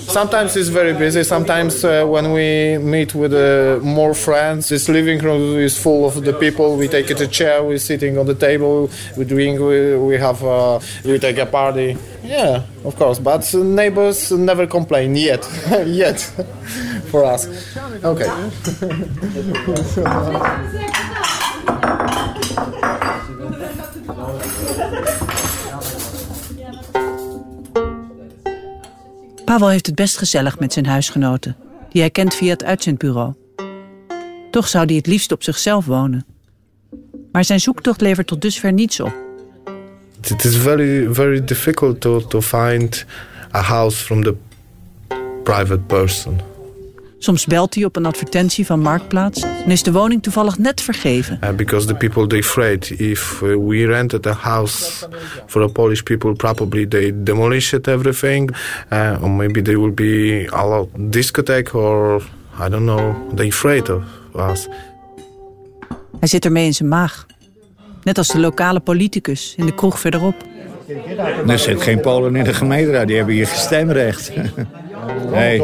Sometimes 0.06 0.56
it's 0.56 0.68
very 0.68 0.94
busy. 0.94 1.22
Sometimes 1.22 1.84
uh, 1.84 2.02
when 2.10 2.32
we 2.32 2.78
meet 2.82 3.12
with 3.12 3.32
uh, 3.32 3.80
more 3.80 4.14
friends, 4.14 4.66
this 4.66 4.86
living 4.86 5.22
room 5.22 5.58
is 5.58 5.78
full 5.78 6.04
of 6.04 6.14
the 6.14 6.32
people. 6.32 6.76
We 6.76 6.88
take 6.88 7.14
a 7.14 7.26
chair. 7.30 7.66
We're 7.66 7.78
sitting 7.78 8.18
on 8.18 8.26
the 8.26 8.36
table. 8.36 8.88
We 9.16 9.24
drink. 9.24 9.58
We, 9.58 9.96
we 9.96 10.18
have. 10.18 10.42
Uh, 10.42 10.78
we 11.04 11.18
take 11.18 11.40
a 11.40 11.46
party. 11.46 11.96
Yeah, 12.22 12.62
of 12.84 12.96
course. 12.96 13.20
But 13.20 13.54
neighbors 13.54 14.30
never 14.30 14.66
complain 14.66 15.16
yet. 15.16 15.48
yet, 15.86 16.20
for 17.10 17.24
us. 17.24 17.48
Okay. 18.02 18.28
Pavel 29.52 29.68
heeft 29.68 29.86
het 29.86 29.94
best 29.94 30.18
gezellig 30.18 30.58
met 30.58 30.72
zijn 30.72 30.86
huisgenoten, 30.86 31.56
die 31.90 32.00
hij 32.00 32.10
kent 32.10 32.34
via 32.34 32.50
het 32.50 32.64
uitzendbureau. 32.64 33.34
Toch 34.50 34.68
zou 34.68 34.84
hij 34.84 34.94
het 34.94 35.06
liefst 35.06 35.32
op 35.32 35.42
zichzelf 35.42 35.84
wonen. 35.84 36.26
Maar 37.32 37.44
zijn 37.44 37.60
zoektocht 37.60 38.00
levert 38.00 38.26
tot 38.26 38.40
dusver 38.40 38.72
niets 38.72 39.00
op. 39.00 39.14
It 40.30 40.44
is 40.44 40.56
very, 40.56 41.14
very 41.14 41.44
difficult 41.44 42.00
to, 42.00 42.26
to 42.26 42.40
find 42.40 43.04
a 43.54 43.60
house 43.60 44.04
from 44.04 44.22
the 44.22 44.34
private 45.42 45.80
person. 45.80 46.51
Soms 47.22 47.46
belt 47.46 47.74
hij 47.74 47.84
op 47.84 47.96
een 47.96 48.06
advertentie 48.06 48.66
van 48.66 48.80
Marktplaats 48.80 49.42
en 49.42 49.70
is 49.70 49.82
de 49.82 49.92
woning 49.92 50.22
toevallig 50.22 50.58
net 50.58 50.80
vergeven. 50.80 51.38
Uh, 51.44 51.50
because 51.50 51.86
the 51.86 51.94
people 51.94 52.26
they 52.26 52.38
afraid 52.38 52.90
if 52.90 53.40
uh, 53.42 53.56
we 53.68 53.86
rented 53.86 54.26
a 54.26 54.32
house 54.32 55.08
for 55.46 55.66
the 55.66 55.72
Polish 55.72 56.02
people, 56.02 56.32
probably 56.32 56.88
they 56.88 57.12
demolish 57.14 57.72
it 57.72 57.88
everything, 57.88 58.50
uh, 58.92 59.22
or 59.22 59.30
maybe 59.30 59.62
there 59.62 59.80
will 59.80 59.94
be 59.94 60.46
a 60.52 60.66
lot 60.66 60.88
discotheque 60.94 61.74
or 61.74 62.22
I 62.66 62.68
don't 62.68 62.84
know. 62.84 63.14
They 63.34 63.48
afraid 63.48 63.90
of 63.90 64.02
us. 64.50 64.68
Hij 66.18 66.28
zit 66.28 66.44
ermee 66.44 66.66
in 66.66 66.74
zijn 66.74 66.88
maag. 66.88 67.26
Net 68.02 68.18
als 68.18 68.28
de 68.28 68.38
lokale 68.38 68.80
politicus 68.80 69.54
in 69.56 69.66
de 69.66 69.74
kroeg 69.74 70.00
verderop. 70.00 70.34
Er 71.46 71.58
zit 71.58 71.82
geen 71.82 72.00
Polen 72.00 72.36
in 72.36 72.44
de 72.44 72.54
gemeenteraad, 72.54 73.06
die 73.06 73.16
hebben 73.16 73.34
hier 73.34 73.46
geen 73.46 73.58
stemrecht. 73.58 74.32
Nee. 75.32 75.62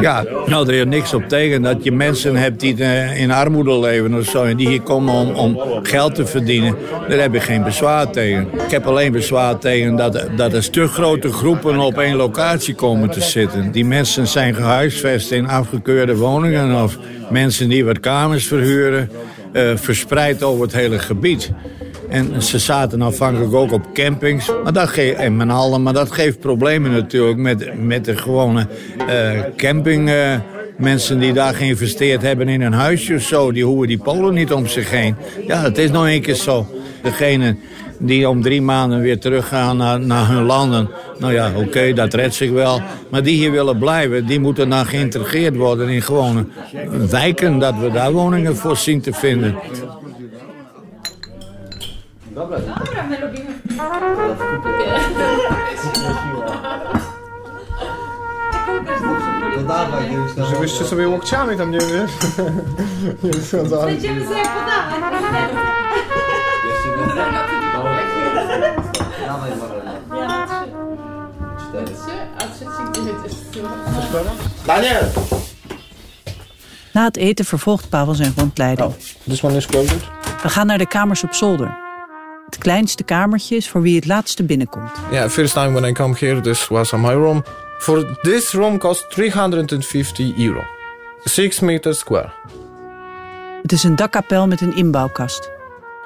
Ja, 0.00 0.24
nou, 0.46 0.68
er 0.68 0.74
is 0.74 0.84
niks 0.84 1.14
op 1.14 1.28
tegen 1.28 1.62
dat 1.62 1.84
je 1.84 1.92
mensen 1.92 2.36
hebt 2.36 2.60
die 2.60 2.82
eh, 2.82 3.20
in 3.20 3.30
armoede 3.30 3.78
leven 3.78 4.14
of 4.14 4.24
zo... 4.24 4.44
en 4.44 4.56
die 4.56 4.68
hier 4.68 4.80
komen 4.80 5.14
om, 5.14 5.34
om 5.34 5.60
geld 5.82 6.14
te 6.14 6.26
verdienen. 6.26 6.74
Daar 7.08 7.18
heb 7.18 7.34
ik 7.34 7.42
geen 7.42 7.62
bezwaar 7.62 8.10
tegen. 8.10 8.48
Ik 8.64 8.70
heb 8.70 8.86
alleen 8.86 9.12
bezwaar 9.12 9.58
tegen 9.58 9.96
dat, 9.96 10.26
dat 10.36 10.52
er 10.52 10.70
te 10.70 10.86
grote 10.86 11.32
groepen 11.32 11.78
op 11.78 11.98
één 11.98 12.16
locatie 12.16 12.74
komen 12.74 13.10
te 13.10 13.20
zitten. 13.20 13.72
Die 13.72 13.84
mensen 13.84 14.26
zijn 14.26 14.54
gehuisvest 14.54 15.30
in 15.30 15.48
afgekeurde 15.48 16.16
woningen... 16.16 16.82
of 16.82 16.98
mensen 17.30 17.68
die 17.68 17.84
wat 17.84 18.00
kamers 18.00 18.46
verhuren, 18.46 19.10
eh, 19.52 19.70
verspreid 19.74 20.42
over 20.42 20.62
het 20.62 20.72
hele 20.72 20.98
gebied. 20.98 21.52
En 22.08 22.42
ze 22.42 22.58
zaten 22.58 23.02
afhankelijk 23.02 23.54
ook 23.54 23.72
op 23.72 23.94
campings. 23.94 24.50
Maar 24.62 24.72
dat 24.72 24.88
geeft, 24.88 25.18
en 25.18 25.36
maar 25.82 25.92
dat 25.92 26.10
geeft 26.12 26.40
problemen 26.40 26.90
natuurlijk 26.90 27.38
met, 27.38 27.82
met 27.82 28.04
de 28.04 28.16
gewone 28.16 28.66
eh, 29.08 29.30
camping. 29.56 30.08
eh, 30.08 30.34
mensen 30.76 31.18
die 31.18 31.32
daar 31.32 31.54
geïnvesteerd 31.54 32.22
hebben 32.22 32.48
in 32.48 32.60
een 32.60 32.72
huisje 32.72 33.14
of 33.14 33.22
zo. 33.22 33.52
Die 33.52 33.64
hoeven 33.64 33.88
die 33.88 33.98
Polen 33.98 34.34
niet 34.34 34.52
om 34.52 34.66
zich 34.66 34.90
heen. 34.90 35.16
Ja, 35.46 35.62
het 35.62 35.78
is 35.78 35.90
nog 35.90 36.06
een 36.06 36.20
keer 36.22 36.34
zo. 36.34 36.66
Degene 37.02 37.56
die 37.98 38.28
om 38.28 38.42
drie 38.42 38.62
maanden 38.62 39.00
weer 39.00 39.18
teruggaan 39.18 39.76
naar, 39.76 40.00
naar 40.00 40.28
hun 40.28 40.42
landen. 40.42 40.88
Nou 41.18 41.32
ja, 41.32 41.52
oké, 41.56 41.92
dat 41.92 42.14
redt 42.14 42.34
zich 42.34 42.50
wel. 42.50 42.80
Maar 43.10 43.22
die 43.22 43.36
hier 43.36 43.50
willen 43.50 43.78
blijven, 43.78 44.26
die 44.26 44.40
moeten 44.40 44.68
dan 44.68 44.86
geïntegreerd 44.86 45.56
worden 45.56 45.88
in 45.88 46.02
gewone 46.02 46.46
wijken. 47.10 47.58
Dat 47.58 47.74
we 47.78 47.90
daar 47.90 48.12
woningen 48.12 48.56
voor 48.56 48.76
zien 48.76 49.00
te 49.00 49.12
vinden. 49.12 49.54
Dobra, 52.36 52.58
my 53.08 53.20
lubimy. 53.20 53.58
Żebyście 60.50 60.84
sobie 60.84 61.08
łokciami 61.08 61.56
tam 61.56 61.70
nie 61.70 61.78
wiesz. 61.78 62.10
nie. 63.22 63.86
Będziemy 63.86 64.26
sobie 64.26 64.42
podawać. 64.42 64.96
A 72.38 72.44
trzeci 72.44 72.90
gdzie 72.90 73.00
jedziesz? 73.00 73.38
Daniel! 74.66 75.04
Na 76.94 77.04
het 77.04 77.16
eten 77.16 77.44
vervolgt 77.44 77.88
Pavel 77.88 78.14
zijn 78.14 78.32
rondleiding. 78.36 78.94
This 79.24 79.44
one 79.44 79.56
is. 79.56 79.66
We 80.42 80.48
gaan 80.48 80.66
naar 80.66 80.78
de 80.78 80.86
kamers 80.86 81.24
op 81.24 81.34
zolder. 81.34 81.85
Het 82.46 82.58
kleinste 82.58 83.02
kamertje 83.02 83.56
is 83.56 83.68
voor 83.68 83.82
wie 83.82 83.96
het 83.96 84.06
laatste 84.06 84.44
binnenkomt. 84.44 84.90
Yeah, 85.10 85.30
first 85.30 85.52
time 85.52 85.72
when 85.72 85.84
I 85.90 85.92
come 85.92 86.14
here, 86.18 86.40
this 86.40 86.68
was 86.68 86.92
my 86.92 87.12
room. 87.12 87.44
For 87.78 88.18
this 88.22 88.52
room 88.52 88.78
cost 88.78 89.10
350 89.10 90.36
euro. 90.38 90.64
6 91.24 91.60
meters 91.60 91.98
square. 91.98 92.30
Het 93.62 93.72
is 93.72 93.82
een 93.82 93.96
dakkapel 93.96 94.46
met 94.46 94.60
een 94.60 94.76
inbouwkast. 94.76 95.50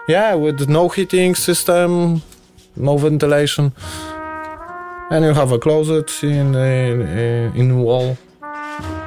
Yeah, 0.06 0.42
with 0.42 0.68
no 0.68 0.90
heating 0.94 1.36
system, 1.36 2.22
no 2.72 2.98
ventilation. 2.98 3.74
And 5.08 5.22
you 5.24 5.34
have 5.34 5.54
a 5.54 5.58
closet 5.58 6.18
in 6.22 6.54
in, 6.54 7.50
in 7.54 7.68
the 7.68 7.74
wall. 7.74 8.16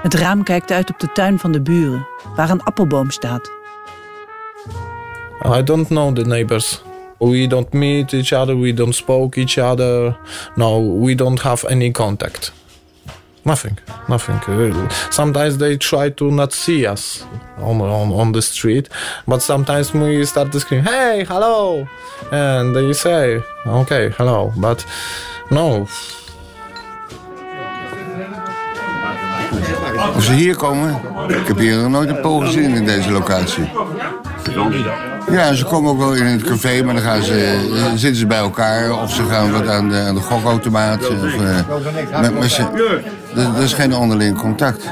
Het 0.02 0.14
raam 0.14 0.44
kijkt 0.44 0.72
uit 0.72 0.90
op 0.90 1.00
de 1.00 1.12
tuin 1.12 1.40
van 1.40 1.52
de 1.52 1.62
buren, 1.62 2.08
waar 2.36 2.50
een 2.50 2.64
appelboom 2.64 3.10
staat. 3.10 3.52
I 5.46 5.64
don't 5.64 5.88
know 5.88 6.16
the 6.16 6.22
neighbors. 6.22 6.84
We 7.24 7.48
don't 7.48 7.74
meet 7.74 8.14
each 8.14 8.34
other, 8.34 8.56
we 8.56 8.74
don't 8.74 8.94
spoke 8.94 9.38
each 9.38 9.58
other. 9.58 10.16
No, 10.58 10.80
we 10.80 11.16
don't 11.16 11.40
have 11.42 11.66
any 11.70 11.92
contact. 11.92 12.52
Nothing, 13.46 13.78
nothing. 14.08 14.40
Sometimes 15.10 15.58
they 15.58 15.78
try 15.78 16.10
to 16.10 16.32
not 16.32 16.54
see 16.54 16.86
us 16.86 17.26
on, 17.60 17.82
on, 17.82 18.12
on 18.12 18.32
the 18.32 18.42
street, 18.42 18.90
but 19.28 19.42
sometimes 19.42 19.94
we 19.94 20.26
start 20.26 20.52
to 20.52 20.60
scream, 20.60 20.84
hey, 20.84 21.26
hello! 21.28 21.88
And 22.32 22.76
they 22.76 22.94
say, 22.94 23.42
okay, 23.66 24.10
hello, 24.18 24.54
but 24.58 24.86
no. 25.52 25.88
Als 30.16 30.26
ze 30.26 30.34
hier 30.34 30.56
komen, 30.56 31.02
ik 31.28 31.48
heb 31.48 31.58
hier 31.58 31.78
nog 31.78 31.90
nooit 31.92 32.10
een 32.10 32.22
Pool 32.22 32.40
gezien 32.40 32.76
in 32.76 32.86
deze 32.86 33.12
locatie. 33.12 33.70
Ja, 35.32 35.54
ze 35.54 35.66
komen 35.66 35.92
ook 35.92 35.98
wel 35.98 36.14
in 36.14 36.26
het 36.26 36.44
café, 36.44 36.84
maar 36.84 36.94
dan 36.94 37.04
gaan 37.04 37.22
ze, 37.24 37.58
zitten 37.96 38.16
ze 38.16 38.26
bij 38.28 38.38
elkaar 38.38 39.02
of 39.02 39.14
ze 39.14 39.24
gaan 39.24 39.52
wat 39.52 39.68
aan 39.68 39.90
de, 39.90 40.12
de 40.14 40.20
gokautomaat. 40.20 41.10
Of, 41.10 41.34
eh, 41.34 42.30
maar, 42.40 42.48
ze, 42.50 42.62
er, 43.36 43.56
er 43.58 43.64
is 43.64 43.74
geen 43.74 43.96
onderling 43.96 44.38
contact. 44.38 44.86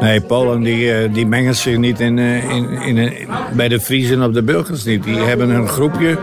Nee, 0.00 0.20
Polen 0.20 0.60
die, 0.62 0.92
eh, 0.92 1.14
die 1.14 1.26
mengen 1.26 1.54
zich 1.54 1.76
niet 1.76 2.00
in, 2.00 2.18
eh, 2.18 2.50
in, 2.50 2.70
in- 2.96 3.12
bij 3.52 3.68
de 3.68 3.80
Friesen 3.80 4.22
of 4.22 4.32
de 4.32 4.42
burgers 4.42 4.84
niet. 4.84 5.04
Die 5.04 5.18
hebben 5.20 5.50
een 5.50 5.68
groepje. 5.68 6.18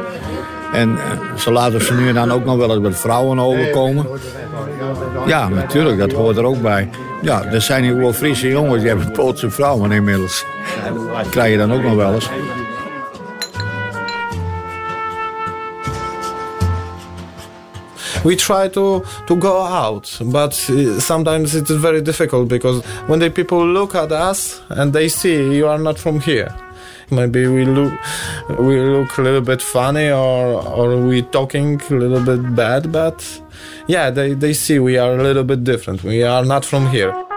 En 0.74 0.90
eh, 0.98 1.38
ze 1.38 1.52
laten 1.52 1.82
ze 1.86 1.94
nu 1.94 2.08
en 2.08 2.14
dan 2.14 2.32
ook 2.32 2.46
nog 2.46 2.58
wel 2.58 2.72
eens 2.74 2.82
met 2.82 3.00
vrouwen 3.00 3.40
overkomen. 3.40 4.06
Ja, 5.26 5.48
natuurlijk, 5.50 5.98
dat 6.00 6.12
hoort 6.12 6.38
er 6.38 6.44
ook 6.46 6.62
bij. 6.62 6.90
Ja, 7.22 7.46
er 7.46 7.62
zijn 7.62 7.84
hier 7.84 7.98
wel 7.98 8.14
Friese 8.14 8.48
jongens, 8.48 8.80
die 8.80 8.88
hebben 8.88 9.12
Poolse 9.12 9.50
vrouwen 9.50 9.92
inmiddels. 9.92 10.46
Dat 11.14 11.30
krijg 11.30 11.52
je 11.52 11.58
dan 11.58 11.74
ook 11.74 11.84
nog 11.84 11.96
wel 11.96 12.14
eens. 12.14 12.30
we 18.24 18.36
try 18.36 18.68
to 18.70 19.04
to 19.26 19.36
go 19.36 19.58
out 19.58 20.20
but 20.32 20.54
uh, 20.70 21.00
sometimes 21.00 21.56
it 21.56 21.70
is 21.70 21.78
very 21.78 22.02
difficult 22.02 22.48
because 22.48 22.84
when 23.08 23.20
the 23.20 23.30
people 23.30 23.66
look 23.66 23.96
at 23.96 24.12
us 24.12 24.62
and 24.70 24.94
they 24.94 25.10
see 25.10 25.56
you 25.58 25.68
are 25.68 25.80
not 25.80 25.98
from 25.98 26.20
here 26.20 26.54
maybe 27.10 27.48
we 27.48 27.66
look 27.66 27.92
we 28.60 28.80
look 28.80 29.18
a 29.18 29.22
little 29.22 29.42
bit 29.42 29.62
funny 29.62 30.12
or 30.12 30.62
or 30.68 30.98
we 30.98 31.22
talking 31.24 31.82
a 31.90 31.94
little 31.94 32.22
bit 32.22 32.56
bad 32.56 32.92
but 32.92 33.42
yeah 33.92 34.14
they, 34.14 34.38
they 34.38 34.54
see 34.54 34.80
we 34.80 35.00
are 35.00 35.20
a 35.20 35.24
little 35.24 35.44
bit 35.44 35.64
different 35.64 36.02
we 36.02 36.24
are 36.28 36.46
not 36.46 36.66
from 36.66 36.86
here 36.86 37.30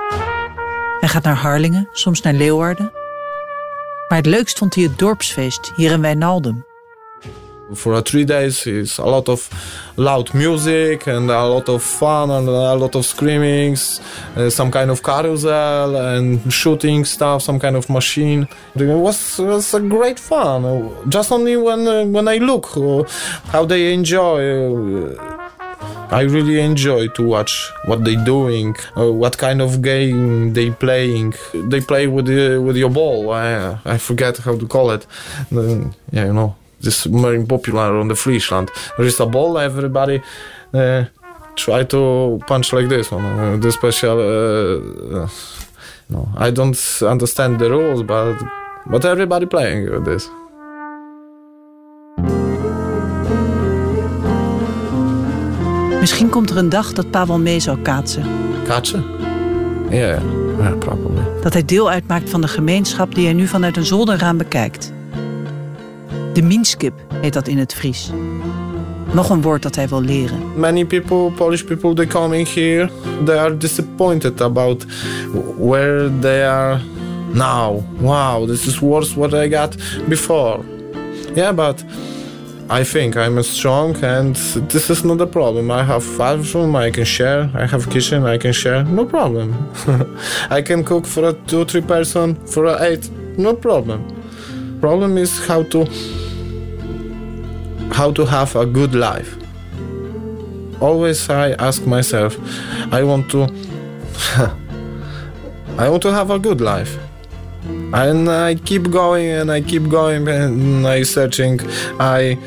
Hij 1.01 1.13
gaat 1.13 1.23
naar 1.23 1.37
Harlingen, 1.37 1.89
soms 1.93 2.21
naar 2.21 2.33
Leeuwarden. 2.33 2.93
Maar 4.09 4.19
het 4.19 4.27
leukst 4.27 4.59
vond 4.59 4.75
hij 4.75 4.85
het 4.85 4.99
dorpsfeest 4.99 5.73
hier 5.77 5.91
in 5.91 6.01
Wijnaldum. 6.01 6.65
for 7.75 8.03
three 8.03 8.25
days 8.25 8.67
is 8.67 8.99
a 8.99 9.05
lot 9.05 9.29
of 9.29 9.49
loud 9.97 10.35
music 10.35 11.09
and 11.09 11.31
a 11.31 11.49
lot 11.49 11.69
of 11.69 11.83
fun 11.83 12.31
and 12.31 12.49
a 12.49 12.75
lot 12.75 12.95
of 12.95 13.05
screamings 13.05 14.01
uh, 14.37 14.51
some 14.51 14.71
kind 14.71 14.91
of 14.91 15.03
carousel 15.03 15.97
and 15.97 16.53
shooting 16.53 17.05
stuff 17.07 17.43
some 17.43 17.59
kind 17.59 17.77
of 17.77 17.89
machine 17.89 18.47
it 18.77 18.87
was 18.87 19.39
was 19.39 19.75
a 19.75 19.81
great 19.81 20.21
fun 20.21 20.91
just 21.09 21.33
only 21.33 21.57
when 21.57 21.87
uh, 21.87 22.05
when 22.05 22.29
i 22.29 22.37
look 22.39 22.77
uh, 22.77 23.03
how 23.51 23.65
they 23.65 23.93
enjoy 23.93 25.34
I 26.15 26.23
really 26.23 26.61
enjoy 26.61 27.09
to 27.09 27.23
watch 27.27 27.73
what 27.87 28.05
they're 28.05 28.25
doing, 28.25 28.77
uh, 28.97 29.11
what 29.13 29.37
kind 29.37 29.61
of 29.61 29.83
game 29.83 30.53
they 30.53 30.71
playing. 30.71 31.35
They 31.53 31.81
play 31.81 32.07
with 32.07 32.27
the, 32.27 32.59
with 32.63 32.77
your 32.77 32.91
ball. 32.91 33.33
I, 33.33 33.79
I 33.85 33.99
forget 33.99 34.39
how 34.39 34.57
to 34.57 34.67
call 34.69 34.93
it. 34.93 35.07
Uh, 35.53 35.91
yeah, 36.13 36.27
you 36.27 36.33
know, 36.33 36.55
this 36.81 37.05
is 37.05 37.13
very 37.13 37.45
popular 37.45 37.99
on 37.99 38.07
the 38.07 38.15
Friesland. 38.15 38.71
There 38.97 39.07
is 39.07 39.19
a 39.19 39.27
ball. 39.27 39.59
Everybody 39.59 40.23
uh, 40.73 41.07
try 41.57 41.83
to 41.83 42.41
punch 42.47 42.73
like 42.73 42.89
this 42.89 43.11
one. 43.11 43.25
Uh, 43.25 43.57
the 43.57 43.73
special. 43.73 44.19
Uh, 44.21 45.25
uh, 45.25 45.29
no, 46.11 46.29
I 46.37 46.51
don't 46.53 46.79
understand 47.03 47.59
the 47.59 47.71
rules, 47.71 48.05
but 48.05 48.37
but 48.87 49.05
everybody 49.05 49.47
playing 49.47 49.91
with 49.91 50.05
this. 50.05 50.29
Misschien 56.05 56.29
komt 56.29 56.51
er 56.51 56.57
een 56.57 56.69
dag 56.69 56.93
dat 56.93 57.11
Pavel 57.11 57.39
mee 57.39 57.61
zou 57.61 57.79
kaatsen. 57.79 58.25
Kaatsen? 58.65 59.05
Yeah, 59.91 60.21
yeah, 60.59 60.79
probably. 60.79 61.23
Dat 61.43 61.53
hij 61.53 61.65
deel 61.65 61.91
uitmaakt 61.91 62.31
van 62.31 62.41
de 62.41 62.49
gemeenschap 62.49 63.15
die 63.15 63.25
hij 63.25 63.35
nu 63.35 63.47
vanuit 63.47 63.77
een 63.77 63.85
zolderraam 63.85 64.37
bekijkt. 64.37 64.93
De 66.33 66.43
Minskip 66.43 66.93
heet 67.21 67.33
dat 67.33 67.49
in 67.49 67.59
het 67.59 67.75
Fries. 67.75 68.11
Nog 69.13 69.31
een 69.31 69.43
woord 69.43 69.63
dat 69.63 69.75
hij 69.75 69.89
wil 69.89 70.01
leren. 70.01 70.39
Many 70.57 70.85
people, 70.85 71.31
Polish 71.31 71.63
people, 71.63 71.95
they 71.95 72.07
coming 72.07 72.55
here. 72.55 72.91
They 73.25 73.39
are 73.39 73.57
disappointed 73.57 74.41
about 74.41 74.87
where 75.59 76.19
they 76.21 76.47
are 76.47 76.81
now. 77.33 77.83
Wow, 77.99 78.49
this 78.49 78.67
is 78.67 78.79
worse 78.79 79.19
what 79.19 79.33
I 79.33 79.55
got 79.55 79.75
before. 80.09 80.61
Yeah, 81.35 81.55
but 81.55 81.85
I 82.71 82.83
think 82.83 83.15
I'm 83.17 83.43
strong 83.43 83.95
and 84.03 84.35
this 84.71 84.89
is 84.89 85.05
not 85.05 85.21
a 85.21 85.27
problem. 85.27 85.71
I 85.71 85.85
have 85.85 86.03
five 86.03 86.55
room 86.55 86.75
I 86.75 86.91
can 86.91 87.05
share. 87.05 87.51
I 87.55 87.67
have 87.67 87.91
kitchen 87.91 88.25
I 88.25 88.39
can 88.39 88.55
share. 88.55 88.85
No 88.85 89.05
problem. 89.05 89.71
I 90.51 90.63
can 90.63 90.83
cook 90.83 91.07
for 91.07 91.29
a 91.29 91.35
two, 91.35 91.67
three 91.67 91.83
person, 91.83 92.35
for 92.47 92.65
a 92.65 92.83
eight. 92.83 93.11
No 93.37 93.55
problem. 93.55 94.01
Problem 94.81 95.19
is 95.19 95.47
how 95.47 95.63
to 95.65 95.85
how 97.93 98.11
to 98.13 98.25
have 98.25 98.57
a 98.57 98.65
good 98.65 98.95
life. 98.95 99.37
Always 100.81 101.29
I 101.29 101.53
ask 101.53 101.85
myself, 101.87 102.39
I 102.93 103.05
want 103.05 103.31
to 103.33 103.43
I 105.79 105.89
want 105.91 106.03
to 106.05 106.13
have 106.13 106.31
a 106.31 106.39
good 106.39 106.63
life. 106.63 106.99
And 107.93 108.29
I 108.29 108.55
keep 108.57 108.91
going 108.91 109.29
and 109.31 109.51
I 109.53 109.61
keep 109.61 109.89
going 109.89 110.27
and 110.29 110.87
I 110.87 111.03
searching. 111.03 111.61
I 112.01 112.39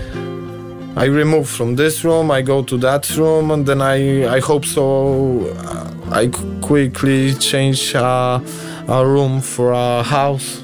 I 0.97 1.05
remove 1.05 1.47
from 1.47 1.75
this 1.75 2.03
room, 2.03 2.31
I 2.31 2.41
go 2.41 2.63
to 2.63 2.77
that 2.79 3.09
room, 3.17 3.51
and 3.51 3.65
then 3.65 3.81
I 3.81 4.25
I 4.37 4.39
hope 4.39 4.65
so. 4.65 5.45
uh, 5.55 5.87
I 6.11 6.27
quickly 6.61 7.33
change 7.35 7.93
uh, 7.93 8.39
a 8.87 9.05
room 9.05 9.41
for 9.41 9.73
a 9.73 10.03
house. 10.03 10.63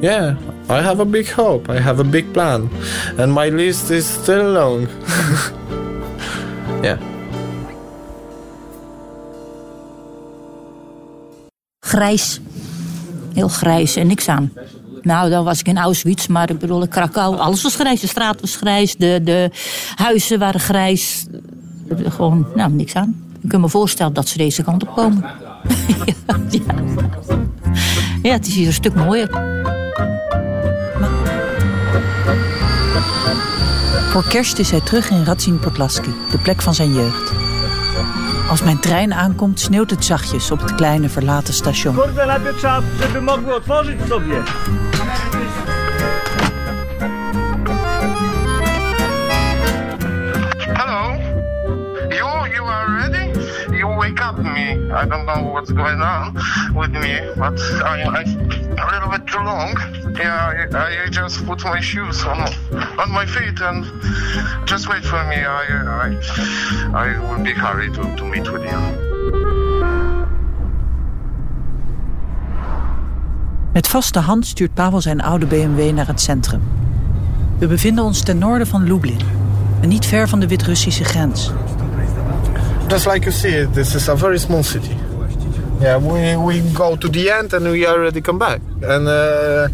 Yeah, 0.00 0.36
I 0.68 0.82
have 0.82 1.00
a 1.00 1.04
big 1.04 1.28
hope. 1.28 1.70
I 1.70 1.78
have 1.80 2.00
a 2.00 2.04
big 2.04 2.32
plan, 2.34 2.68
and 3.16 3.32
my 3.32 3.48
list 3.48 3.90
is 3.90 4.04
still 4.04 4.52
long. 4.52 4.88
yeah. 6.82 6.98
Grijs. 11.80 12.51
Heel 13.34 13.48
grijs 13.48 13.96
en 13.96 14.06
niks 14.06 14.28
aan. 14.28 14.52
Nou, 15.02 15.30
dan 15.30 15.44
was 15.44 15.60
ik 15.60 15.68
in 15.68 15.78
Auschwitz, 15.78 16.26
maar 16.26 16.50
ik 16.50 16.58
bedoel, 16.58 16.88
Krakau, 16.88 17.38
alles 17.38 17.62
was 17.62 17.74
grijs. 17.74 18.00
De 18.00 18.06
straat 18.06 18.40
was 18.40 18.56
grijs, 18.56 18.96
de, 18.96 19.20
de 19.24 19.50
huizen 19.94 20.38
waren 20.38 20.60
grijs. 20.60 21.26
Gewoon, 21.88 22.46
nou, 22.54 22.72
niks 22.72 22.94
aan. 22.94 23.24
Ik 23.40 23.48
kan 23.48 23.60
me 23.60 23.68
voorstellen 23.68 24.12
dat 24.12 24.28
ze 24.28 24.38
deze 24.38 24.62
kant 24.62 24.82
op 24.82 24.94
komen. 24.94 25.22
ja, 26.50 26.74
ja. 28.22 28.32
het 28.32 28.46
is 28.46 28.54
hier 28.54 28.66
een 28.66 28.72
stuk 28.72 28.94
mooier. 28.94 29.30
Voor 34.10 34.28
kerst 34.28 34.58
is 34.58 34.70
hij 34.70 34.80
terug 34.80 35.10
in 35.10 35.24
Radzin 35.24 35.58
Podlaski, 35.58 36.10
de 36.30 36.38
plek 36.38 36.62
van 36.62 36.74
zijn 36.74 36.92
jeugd. 36.92 37.32
Als 38.52 38.62
mijn 38.62 38.80
trein 38.80 39.14
aankomt, 39.14 39.60
sneeuwt 39.60 39.90
het 39.90 40.04
zachtjes 40.04 40.50
op 40.50 40.60
het 40.60 40.74
kleine 40.74 41.08
verlaten 41.08 41.54
station. 41.54 41.94
Kurde, 41.94 42.26
lepiej 42.26 42.54
trzeba, 42.54 42.80
żeby 43.00 43.20
mogły 43.20 43.54
otworzyć 43.54 44.00
sobie. 44.08 44.42
Hello. 50.74 51.16
You 52.08 52.52
you 52.54 52.68
are 52.68 52.86
ready? 53.00 53.32
You 53.78 53.96
wake 53.96 54.20
up 54.30 54.38
me. 54.38 54.70
I 55.02 55.06
don't 55.08 55.24
know 55.26 55.52
what's 55.52 55.72
going 55.72 56.02
on 56.02 56.34
with 56.74 56.90
me, 56.90 57.20
but 57.36 57.60
I, 57.84 58.02
I 58.02 58.24
a 58.78 58.90
little 58.92 59.10
bit 59.10 59.26
too 59.26 59.42
long. 59.44 60.01
Yeah, 60.14 60.68
I, 60.74 61.04
I 61.04 61.08
just 61.10 61.44
put 61.46 61.64
my 61.64 61.80
shoes 61.80 62.24
on 62.24 62.38
on 62.98 63.10
my 63.10 63.26
feet 63.26 63.60
and 63.60 63.84
just 64.64 64.88
wait 64.88 65.04
for 65.04 65.24
me. 65.24 65.36
I 65.36 65.64
I, 66.04 66.16
I 66.94 67.18
will 67.18 67.42
be 67.42 67.54
happy 67.54 67.90
to, 67.90 68.16
to 68.16 68.24
meet 68.24 68.50
with 68.50 68.62
you. 68.62 69.10
Met 73.72 73.88
vaste 73.88 74.18
hand 74.18 74.46
stuurt 74.46 74.74
Pavel 74.74 75.00
zijn 75.00 75.20
oude 75.20 75.46
BMW 75.46 75.92
naar 75.92 76.06
het 76.06 76.20
centrum. 76.20 76.62
We 77.58 77.66
bevinden 77.66 78.04
ons 78.04 78.22
ten 78.22 78.38
noorden 78.38 78.66
van 78.66 78.82
Lublin, 78.82 79.20
en 79.80 79.88
niet 79.88 80.06
ver 80.06 80.28
van 80.28 80.40
de 80.40 80.46
Wit-Russische 80.46 81.04
grens. 81.04 81.52
Just 82.88 83.06
like 83.06 83.20
you 83.20 83.32
see, 83.32 83.70
this 83.70 83.94
is 83.94 84.08
a 84.08 84.16
very 84.16 84.38
small 84.38 84.62
city. 84.62 84.96
Yeah, 85.80 85.98
we, 85.98 86.36
we 86.36 86.62
go 86.74 86.96
to 86.96 87.10
the 87.10 87.30
end 87.30 87.52
and 87.52 87.62
we 87.62 87.88
already 87.88 88.20
come 88.20 88.38
back. 88.38 88.60
And 88.82 89.06
uh, 89.06 89.68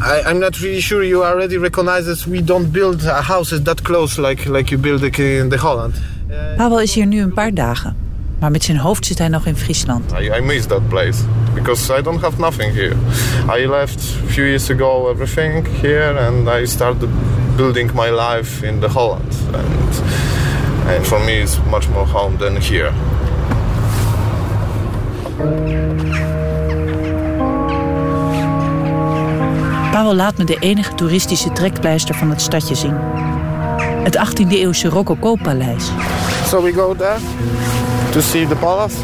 I, 0.00 0.22
I'm 0.30 0.38
not 0.38 0.60
really 0.60 0.80
sure 0.80 1.02
you 1.02 1.24
already 1.24 1.58
recognize 1.58 2.06
that 2.06 2.26
we 2.26 2.40
don't 2.40 2.72
build 2.72 3.04
uh, 3.04 3.20
houses 3.22 3.62
that 3.62 3.82
close 3.82 4.18
like, 4.18 4.46
like 4.46 4.70
you 4.70 4.78
build 4.78 5.02
in 5.02 5.48
the 5.48 5.58
Holland. 5.58 5.94
Pavel 6.56 6.80
is 6.80 6.94
hier 6.94 7.06
nu 7.06 7.20
een 7.20 7.32
paar 7.32 7.54
dagen. 7.54 7.96
Maar 8.38 8.50
met 8.50 8.64
zijn 8.64 8.78
hoofd 8.78 9.06
zit 9.06 9.18
hij 9.18 9.28
nog 9.28 9.46
in 9.46 9.56
Friesland. 9.56 10.12
I, 10.20 10.30
I 10.38 10.40
miss 10.40 10.66
that 10.66 10.88
place 10.88 11.22
because 11.54 11.98
I 11.98 12.02
don't 12.02 12.20
have 12.20 12.38
nothing 12.40 12.74
here. 12.74 12.94
I 13.58 13.66
left 13.66 14.00
a 14.24 14.30
few 14.30 14.44
years 14.44 14.70
ago 14.70 15.10
everything 15.10 15.66
here 15.80 16.18
and 16.18 16.48
I 16.48 16.66
started 16.66 17.08
building 17.56 17.90
my 17.94 18.10
life 18.10 18.66
in 18.66 18.80
the 18.80 18.88
Holland. 18.88 19.34
And, 19.52 20.02
and 20.96 21.06
for 21.06 21.24
me 21.24 21.42
it's 21.42 21.58
much 21.70 21.88
more 21.88 22.06
home 22.06 22.36
than 22.36 22.56
here. 22.56 22.92
Pavel 29.98 30.14
laat 30.14 30.36
me 30.36 30.44
de 30.44 30.56
enige 30.58 30.94
toeristische 30.94 31.52
trekpleister 31.52 32.14
van 32.14 32.30
het 32.30 32.40
stadje 32.40 32.74
zien. 32.74 32.94
Het 34.02 34.16
18e-eeuwse 34.16 34.88
Rococo-paleis. 34.88 35.90
So 36.46 36.62
we 36.62 36.72
go 36.72 36.94
there 36.94 37.16
to 38.10 38.20
see 38.20 38.46
the 38.46 38.54
palace. 38.54 38.96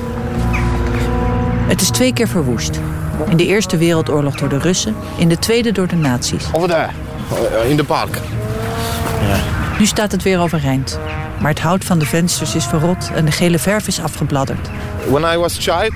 Het 1.67 1.81
is 1.81 1.91
twee 1.91 2.13
keer 2.13 2.29
verwoest. 2.29 2.81
In 3.29 3.37
de 3.37 3.47
Eerste 3.47 3.77
Wereldoorlog 3.77 4.37
door 4.37 4.49
de 4.49 4.59
Russen, 4.59 4.95
in 5.17 5.29
de 5.29 5.39
Tweede 5.39 5.73
door 5.73 5.87
de 5.87 5.97
nazi's. 5.97 6.45
Over 6.53 6.69
there, 6.69 6.89
uh, 7.65 7.71
in 7.71 7.77
the 7.77 7.85
park. 7.85 8.19
Nu 9.79 9.87
staat 9.87 10.13
het 10.13 10.23
weer 10.23 10.41
overeind. 10.41 10.99
Maar 11.41 11.51
het 11.51 11.61
hout 11.61 11.85
van 11.85 11.99
de 11.99 12.07
vensters 12.07 12.55
is 12.55 12.65
verrot 12.65 13.11
en 13.15 13.25
de 13.25 13.33
gele 13.33 13.59
verf 13.59 13.87
is 13.87 14.01
afgebladderd. 14.01 14.69
When 15.09 15.35
I 15.35 15.37
was 15.37 15.57
child, 15.59 15.93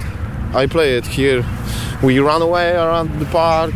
I 0.63 0.67
played 0.67 1.07
here. 1.15 1.43
We 2.01 2.15
run 2.15 2.43
away 2.43 2.77
around 2.77 3.11
the 3.19 3.25
park. 3.25 3.73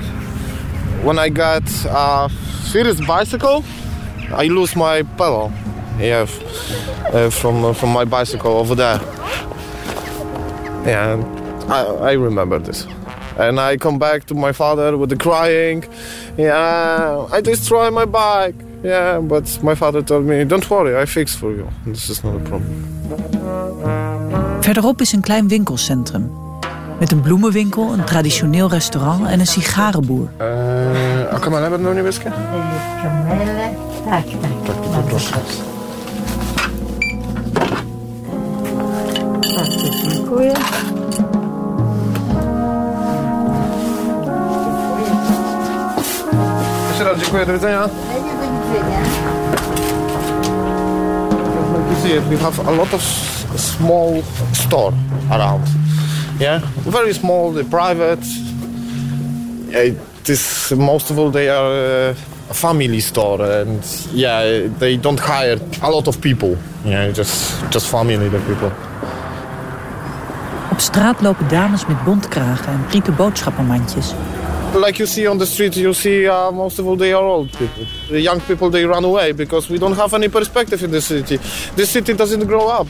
When 1.03 1.19
I 1.19 1.31
got 1.31 1.63
a 1.87 2.31
serious 2.65 3.01
bicycle, 3.01 3.65
I 4.31 4.47
lose 4.47 4.77
my 4.77 5.03
pedal. 5.03 5.53
Yeah, 5.99 6.27
uh, 7.13 7.31
from 7.31 7.65
uh, 7.65 7.73
from 7.73 7.93
my 7.93 8.05
bicycle 8.05 8.53
over 8.53 8.75
there. 8.77 9.01
Yeah, 10.87 11.19
I, 11.69 12.11
I 12.11 12.13
remember 12.13 12.59
this. 12.59 12.87
And 13.39 13.59
I 13.59 13.77
come 13.79 13.99
back 13.99 14.25
to 14.27 14.35
my 14.35 14.53
father 14.53 14.97
with 14.97 15.11
the 15.11 15.17
crying. 15.17 15.85
Yeah, 16.37 17.27
I 17.33 17.41
destroy 17.41 17.91
my 17.91 18.05
bike. 18.05 18.55
Yeah, 18.85 19.21
but 19.21 19.63
my 19.63 19.75
father 19.75 20.03
told 20.03 20.25
me, 20.25 20.45
don't 20.45 20.69
worry, 20.71 20.97
I 20.97 21.07
fix 21.07 21.35
for 21.35 21.53
you. 21.53 21.69
This 21.87 22.11
is 22.11 22.23
not 22.25 22.37
a 22.37 22.41
problem. 22.41 22.85
Verderop 24.61 25.01
is 25.01 25.13
een 25.13 25.21
klein 25.21 25.49
winkelcentrum. 25.49 26.31
Met 27.03 27.13
een 27.13 27.21
bloemenwinkel, 27.21 27.93
een 27.93 28.05
traditioneel 28.05 28.69
restaurant 28.69 29.27
en 29.27 29.41
een 29.41 29.47
sigarenboer. 29.47 30.29
Uh. 30.41 30.47
Tak, 34.05 34.25
to 34.67 34.73
poproszę. 34.73 35.35
Bardzo 39.57 40.11
dziękuję. 40.11 40.53
Jeszcze 46.89 47.05
raz 47.05 47.19
dziękuję, 47.19 47.47
do 47.47 47.53
widzenia. 47.53 47.89
You 51.91 51.97
see, 52.03 52.21
we 52.21 52.37
have 52.39 52.69
a 52.69 52.71
lot 52.71 52.95
of 52.95 53.03
small 53.57 54.23
store 54.53 54.93
around. 55.31 55.82
Yeah, 56.39 56.61
very 56.85 57.13
small, 57.13 57.53
they're 57.53 57.65
private. 57.65 58.25
Yeah, 59.69 59.95
it 60.23 60.29
is 60.29 60.73
most 60.77 61.11
of 61.11 61.19
all 61.19 61.31
they 61.31 61.49
are 61.49 62.11
uh, 62.11 62.15
a 62.51 62.55
family 62.55 63.01
store, 63.01 63.43
and 63.61 63.83
yeah, 64.13 64.69
they 64.79 64.97
don't 64.97 65.21
hire 65.21 65.59
a 65.83 65.91
lot 65.91 66.07
of 66.07 66.21
people. 66.21 66.57
Yeah, 66.85 67.13
just 67.13 67.63
just 67.71 67.87
family, 67.87 68.29
the 68.29 68.39
people. 68.39 68.73
Op 70.71 70.81
straat 70.81 71.21
lopen 71.21 71.49
dames 71.49 71.87
met 71.87 72.05
bontkragen 72.05 72.73
en 72.73 72.85
rieten 72.91 73.17
boodschappenmandjes. 73.17 74.13
Like 74.75 74.97
you 74.97 75.07
see 75.07 75.29
on 75.29 75.39
the 75.39 75.47
street, 75.47 75.75
you 75.75 75.93
see 75.93 76.29
uh, 76.29 76.51
most 76.51 76.79
of 76.79 76.87
all 76.87 76.97
they 76.97 77.13
are 77.15 77.25
old 77.25 77.51
people. 77.51 77.85
The 78.09 78.23
young 78.23 78.41
people 78.47 78.71
they 78.71 78.85
run 78.85 79.05
away 79.05 79.35
because 79.35 79.73
we 79.73 79.79
don't 79.79 79.97
have 79.97 80.15
any 80.17 80.29
perspective 80.29 80.85
in 80.85 80.91
the 80.91 81.01
city. 81.01 81.39
The 81.75 81.87
city 81.87 82.15
doesn't 82.15 82.47
grow 82.47 82.69
up. 82.81 82.87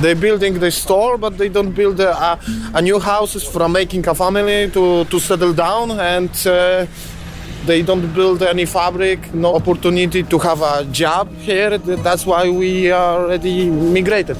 They're 0.00 0.14
building 0.14 0.60
the 0.60 0.70
store, 0.70 1.18
but 1.18 1.36
they 1.38 1.48
don't 1.48 1.72
build 1.72 1.98
a, 2.00 2.38
a 2.72 2.80
new 2.80 3.00
houses 3.00 3.44
for 3.44 3.68
making 3.68 4.06
a 4.06 4.14
family 4.14 4.70
to, 4.70 5.04
to 5.04 5.18
settle 5.18 5.52
down, 5.52 5.90
and 5.98 6.30
uh, 6.46 6.86
they 7.66 7.82
don't 7.82 8.14
build 8.14 8.42
any 8.42 8.64
fabric, 8.64 9.34
no 9.34 9.56
opportunity 9.56 10.22
to 10.22 10.38
have 10.38 10.62
a 10.62 10.84
job 10.92 11.28
here. 11.38 11.78
That's 11.78 12.24
why 12.24 12.48
we 12.48 12.92
already 12.92 13.68
migrated. 13.68 14.36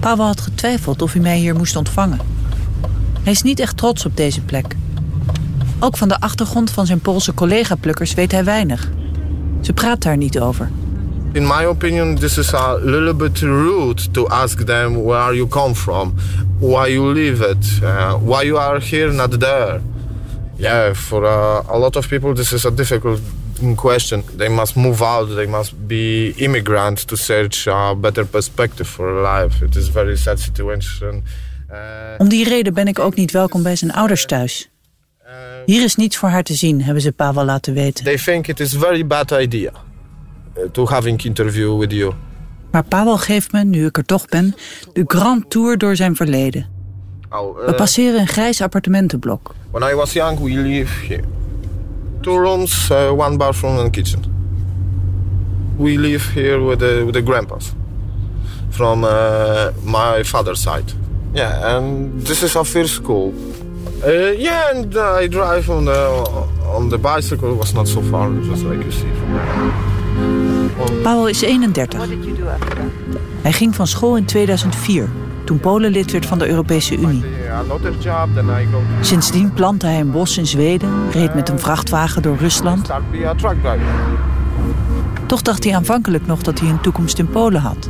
Pavel 0.00 0.26
had 0.26 0.40
getwijfeld 0.40 1.02
of 1.02 1.12
hij 1.12 1.22
mij 1.22 1.36
hier 1.36 1.54
moest 1.54 1.76
ontvangen. 1.76 2.39
Hij 3.30 3.38
is 3.38 3.44
niet 3.44 3.60
echt 3.60 3.76
trots 3.76 4.06
op 4.06 4.16
deze 4.16 4.40
plek. 4.40 4.76
Ook 5.78 5.96
van 5.96 6.08
de 6.08 6.20
achtergrond 6.20 6.70
van 6.70 6.86
zijn 6.86 7.00
Poolse 7.00 7.34
collega-plukkers 7.34 8.14
weet 8.14 8.32
hij 8.32 8.44
weinig. 8.44 8.90
Ze 9.60 9.72
praat 9.72 10.02
daar 10.02 10.16
niet 10.16 10.38
over. 10.38 10.70
In 11.32 11.46
my 11.46 11.64
opinion, 11.64 12.14
this 12.14 12.38
is 12.38 12.54
a 12.54 12.74
little 12.74 13.14
bit 13.14 13.38
rude 13.38 14.10
to 14.10 14.26
ask 14.26 14.66
them 14.66 15.02
where 15.02 15.34
you 15.34 15.48
come 15.48 15.74
from, 15.74 16.14
why 16.58 16.88
you 16.92 17.12
live 17.12 17.48
it, 17.48 17.80
uh, 17.82 18.14
why 18.24 18.44
you 18.44 18.58
are 18.58 18.80
here, 18.80 19.12
not 19.12 19.40
there. 19.40 19.80
Yeah, 20.56 20.94
for 20.94 21.22
uh, 21.22 21.74
a 21.74 21.78
lot 21.78 21.96
of 21.96 22.08
people, 22.08 22.34
this 22.34 22.52
is 22.52 22.64
a 22.64 22.70
difficult 22.70 23.20
question. 23.76 24.22
They 24.36 24.48
must 24.48 24.76
move 24.76 25.02
out, 25.02 25.34
they 25.34 25.46
must 25.46 25.86
be 25.86 26.34
immigrants 26.36 27.04
to 27.04 27.16
search 27.16 27.66
a 27.66 27.94
better 27.94 28.26
perspective 28.26 28.88
for 28.88 29.22
life. 29.22 29.64
It 29.64 29.76
is 29.76 29.88
a 29.88 29.92
very 29.92 30.16
sad 30.16 30.38
situation. 30.38 31.22
Om 32.18 32.28
die 32.28 32.48
reden 32.48 32.74
ben 32.74 32.86
ik 32.86 32.98
ook 32.98 33.14
niet 33.14 33.30
welkom 33.30 33.62
bij 33.62 33.76
zijn 33.76 33.92
ouders 33.92 34.26
thuis. 34.26 34.70
Hier 35.66 35.84
is 35.84 35.96
niets 35.96 36.16
voor 36.16 36.28
haar 36.28 36.42
te 36.42 36.54
zien, 36.54 36.82
hebben 36.82 37.02
ze 37.02 37.12
Pavel 37.12 37.44
laten 37.44 37.74
weten. 37.74 38.04
They 38.04 38.16
think 38.16 38.46
it 38.46 38.60
is 38.60 38.76
a 38.76 38.78
very 38.78 39.06
bad 39.06 39.30
idea 39.30 39.70
uh, 40.58 40.64
to 40.72 40.86
having 40.86 41.24
interview 41.24 41.78
with 41.78 41.92
you. 41.92 42.12
Maar 42.70 42.84
Pavel 42.84 43.16
geeft 43.18 43.52
me, 43.52 43.64
nu 43.64 43.86
ik 43.86 43.96
er 43.96 44.04
toch 44.04 44.26
ben, 44.26 44.54
de 44.92 45.04
grand 45.06 45.50
tour 45.50 45.78
door 45.78 45.96
zijn 45.96 46.16
verleden. 46.16 46.66
Oh, 47.30 47.66
We 47.66 47.74
passeren 47.74 48.20
een 48.20 48.28
grijs 48.28 48.62
appartementenblok. 48.62 49.54
When 49.70 49.90
I 49.90 49.94
was 49.94 50.12
young, 50.12 50.38
we 50.38 50.50
lived 50.50 51.08
here. 51.08 51.22
Two 52.20 52.38
rooms, 52.38 52.88
uh, 52.90 53.18
one 53.18 53.36
bathroom 53.36 53.78
and 53.78 53.90
kitchen. 53.90 54.22
We 55.76 55.98
live 55.98 56.32
here 56.32 56.64
with 56.64 56.78
the, 56.78 57.02
with 57.04 57.14
the 57.14 57.22
grandpas 57.22 57.72
from 58.68 59.04
uh, 59.04 59.68
my 59.82 60.24
father's 60.24 60.60
side. 60.60 60.92
Yeah, 61.32 61.76
and 61.76 62.26
this 62.26 62.42
is 62.42 62.56
our 62.56 62.66
first 62.66 62.94
school. 62.94 63.32
Uh, 64.04 64.32
yeah, 64.38 64.70
and 64.74 64.96
I 64.96 65.28
drive 65.28 65.70
on 65.70 65.84
the 65.84 66.26
on 66.74 66.88
the 66.88 66.98
bicycle. 66.98 67.52
It 67.52 67.58
was 67.58 67.72
not 67.72 67.88
so 67.88 68.02
far, 68.02 68.30
just 68.42 68.64
like 68.64 68.82
you 68.82 68.92
see 68.92 69.08
from 69.14 69.32
there. 69.32 71.02
Pavel 71.02 71.28
is 71.28 71.42
31. 71.42 72.08
Hij 73.42 73.52
ging 73.52 73.74
van 73.74 73.86
school 73.86 74.16
in 74.16 74.24
2004, 74.24 75.08
toen 75.44 75.60
Polen 75.60 75.90
lid 75.90 76.10
werd 76.10 76.26
van 76.26 76.38
de 76.38 76.48
Europese 76.48 76.96
Unie. 76.96 77.24
Sindsdien 79.00 79.52
plantte 79.52 79.86
hij 79.86 80.00
een 80.00 80.10
bos 80.10 80.38
in 80.38 80.46
Zweden, 80.46 81.10
reed 81.10 81.34
met 81.34 81.48
een 81.48 81.58
vrachtwagen 81.58 82.22
door 82.22 82.36
Rusland. 82.36 82.90
Toch 85.26 85.42
dacht 85.42 85.64
hij 85.64 85.74
aanvankelijk 85.74 86.26
nog 86.26 86.42
dat 86.42 86.60
hij 86.60 86.68
een 86.68 86.80
toekomst 86.80 87.18
in 87.18 87.28
Polen 87.28 87.60
had. 87.60 87.88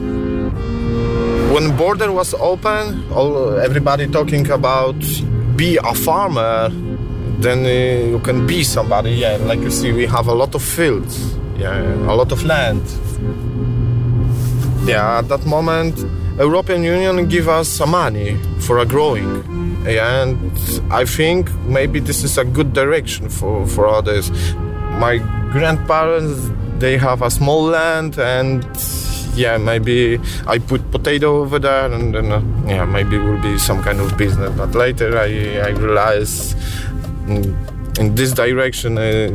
When 1.50 1.64
the 1.68 1.72
border 1.72 2.12
was 2.12 2.32
open, 2.34 3.10
all 3.12 3.58
everybody 3.58 4.06
talking 4.06 4.48
about 4.50 4.96
be 5.56 5.76
a 5.76 5.94
farmer, 5.94 6.68
then 7.40 7.64
uh, 7.64 8.08
you 8.08 8.20
can 8.20 8.46
be 8.46 8.62
somebody. 8.62 9.10
Yeah, 9.10 9.36
like 9.36 9.58
you 9.60 9.70
see, 9.70 9.92
we 9.92 10.06
have 10.06 10.28
a 10.28 10.34
lot 10.34 10.54
of 10.54 10.62
fields, 10.62 11.36
yeah, 11.58 11.82
a 12.10 12.14
lot 12.14 12.30
of 12.32 12.44
land. 12.44 12.82
Yeah, 14.86 15.18
at 15.18 15.28
that 15.28 15.44
moment, 15.44 15.98
European 16.38 16.84
Union 16.84 17.28
give 17.28 17.48
us 17.48 17.68
some 17.68 17.90
money 17.90 18.38
for 18.60 18.78
a 18.78 18.86
growing. 18.86 19.44
And 19.86 20.38
I 20.90 21.04
think 21.04 21.50
maybe 21.66 22.00
this 22.00 22.22
is 22.22 22.38
a 22.38 22.44
good 22.44 22.72
direction 22.72 23.28
for 23.28 23.66
for 23.66 23.86
others. 23.88 24.30
My 25.00 25.18
grandparents 25.52 26.50
they 26.78 26.96
have 26.96 27.22
a 27.22 27.30
small 27.30 27.64
land 27.64 28.18
and 28.18 28.64
yeah, 29.34 29.58
maybe 29.58 30.18
I 30.46 30.58
put 30.58 30.90
potato 30.90 31.40
over 31.40 31.58
there, 31.58 31.92
and 31.92 32.14
then 32.14 32.32
uh, 32.32 32.42
yeah, 32.66 32.84
maybe 32.84 33.16
it 33.16 33.22
will 33.22 33.40
be 33.40 33.58
some 33.58 33.82
kind 33.82 34.00
of 34.00 34.16
business. 34.16 34.52
But 34.56 34.74
later, 34.74 35.16
I 35.18 35.58
I 35.58 35.70
realized, 35.70 36.56
mm, 37.26 37.98
in 37.98 38.14
this 38.14 38.32
direction, 38.32 38.98
uh, 38.98 39.30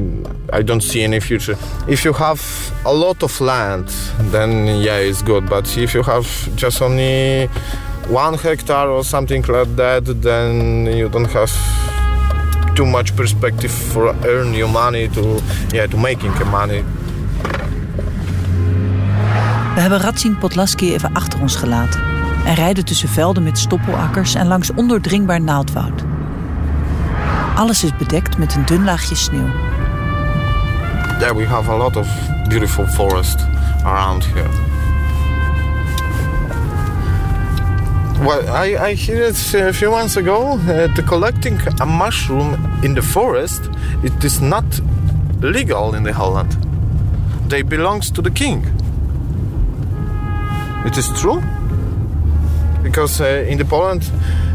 I 0.54 0.62
don't 0.62 0.82
see 0.82 1.04
any 1.04 1.20
future. 1.20 1.58
If 1.88 2.06
you 2.06 2.14
have 2.14 2.42
a 2.86 2.94
lot 2.94 3.24
of 3.24 3.40
land, 3.42 3.88
then 4.32 4.68
yeah, 4.82 4.98
it's 4.98 5.22
good. 5.22 5.50
But 5.50 5.78
if 5.78 5.94
you 5.94 6.04
have 6.04 6.28
just 6.56 6.82
only 6.82 7.48
one 8.08 8.36
hectare 8.38 8.90
or 8.90 9.04
something 9.04 9.42
like 9.44 9.76
that, 9.76 10.06
then 10.22 10.86
you 10.86 11.10
don't 11.10 11.32
have 11.32 11.52
too 12.76 12.86
much 12.86 13.16
perspective 13.16 13.72
for 13.72 14.14
earn 14.26 14.54
your 14.54 14.68
money 14.68 15.08
to 15.08 15.42
yeah 15.74 15.88
to 15.88 15.98
making 15.98 16.34
money. 16.52 16.84
We 19.76 19.82
hebben 19.82 20.00
Ratsin 20.00 20.38
Podlaski 20.38 20.94
even 20.94 21.14
achter 21.14 21.42
ons 21.42 21.56
gelaten 21.56 22.02
en 22.46 22.54
rijden 22.54 22.86
tussen 22.86 23.10
velden 23.10 23.44
met 23.44 23.60
stoppelakkers 23.60 24.36
en 24.36 24.48
langs 24.48 24.74
ondoordringbaar 24.74 25.42
naaldwoud. 25.42 26.04
Alles 27.56 27.84
is 27.84 27.96
bedekt 27.98 28.38
met 28.38 28.56
een 28.56 28.66
dun 28.66 28.84
laagje 28.84 29.16
sneeuw. 29.16 29.50
There 31.20 31.36
we 31.36 31.46
have 31.46 31.72
a 31.72 31.78
lot 31.78 31.96
of 31.96 32.08
beautiful 32.48 32.88
forest 32.88 33.46
around 33.84 34.26
here. 34.26 34.50
Well, 38.20 38.68
I, 38.68 38.92
I 38.92 38.96
heard 38.96 39.56
a 39.56 39.74
few 39.74 39.92
months 39.92 40.18
ago. 40.18 40.58
Uh, 40.58 40.94
the 40.94 41.04
collecting 41.04 41.62
a 41.80 41.86
mushroom 41.86 42.56
in 42.82 42.94
the 42.94 43.04
forest, 43.04 43.70
it 44.02 44.24
is 44.24 44.40
not 44.40 44.82
legal 45.40 45.94
in 45.96 46.04
the 46.04 46.14
Holland. 46.14 46.58
They 47.48 47.64
belongs 47.64 48.12
to 48.12 48.22
the 48.22 48.32
king. 48.32 48.84
It 50.86 50.98
is 50.98 51.10
true 51.20 51.42
because 52.84 53.20
uh, 53.20 53.50
in 53.50 53.58
the 53.58 53.66
Poland, 53.66 54.04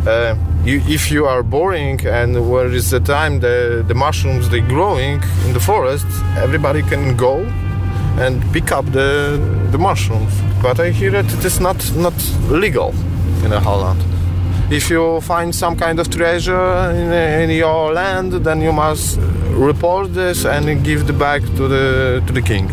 uh, 0.06 0.36
you, 0.64 0.80
if 0.86 1.10
you 1.10 1.26
are 1.26 1.42
boring 1.42 2.06
and 2.06 2.48
where 2.48 2.68
is 2.68 2.90
the 2.90 3.00
time 3.00 3.40
the, 3.40 3.84
the 3.86 3.94
mushrooms 3.94 4.48
they 4.48 4.60
growing 4.60 5.20
in 5.46 5.52
the 5.52 5.60
forest, 5.60 6.06
everybody 6.36 6.82
can 6.82 7.16
go 7.16 7.44
and 8.18 8.40
pick 8.52 8.70
up 8.70 8.84
the 8.92 9.38
the 9.72 9.78
mushrooms. 9.78 10.32
But 10.62 10.78
I 10.78 10.90
hear 10.90 11.10
that 11.10 11.32
it 11.32 11.44
is 11.44 11.60
not 11.60 11.78
not 11.96 12.14
legal 12.48 12.94
in 13.44 13.50
Holland. 13.50 14.00
If 14.70 14.88
you 14.90 15.20
find 15.22 15.52
some 15.52 15.74
kind 15.76 15.98
of 15.98 16.08
treasure 16.10 16.90
in, 16.90 17.12
in 17.12 17.50
your 17.50 17.92
land, 17.92 18.32
then 18.32 18.60
you 18.60 18.72
must 18.72 19.18
report 19.50 20.14
this 20.14 20.44
and 20.44 20.84
give 20.84 21.08
it 21.08 21.18
back 21.18 21.42
to 21.56 21.66
the 21.66 22.22
to 22.26 22.32
the 22.32 22.42
king. 22.42 22.70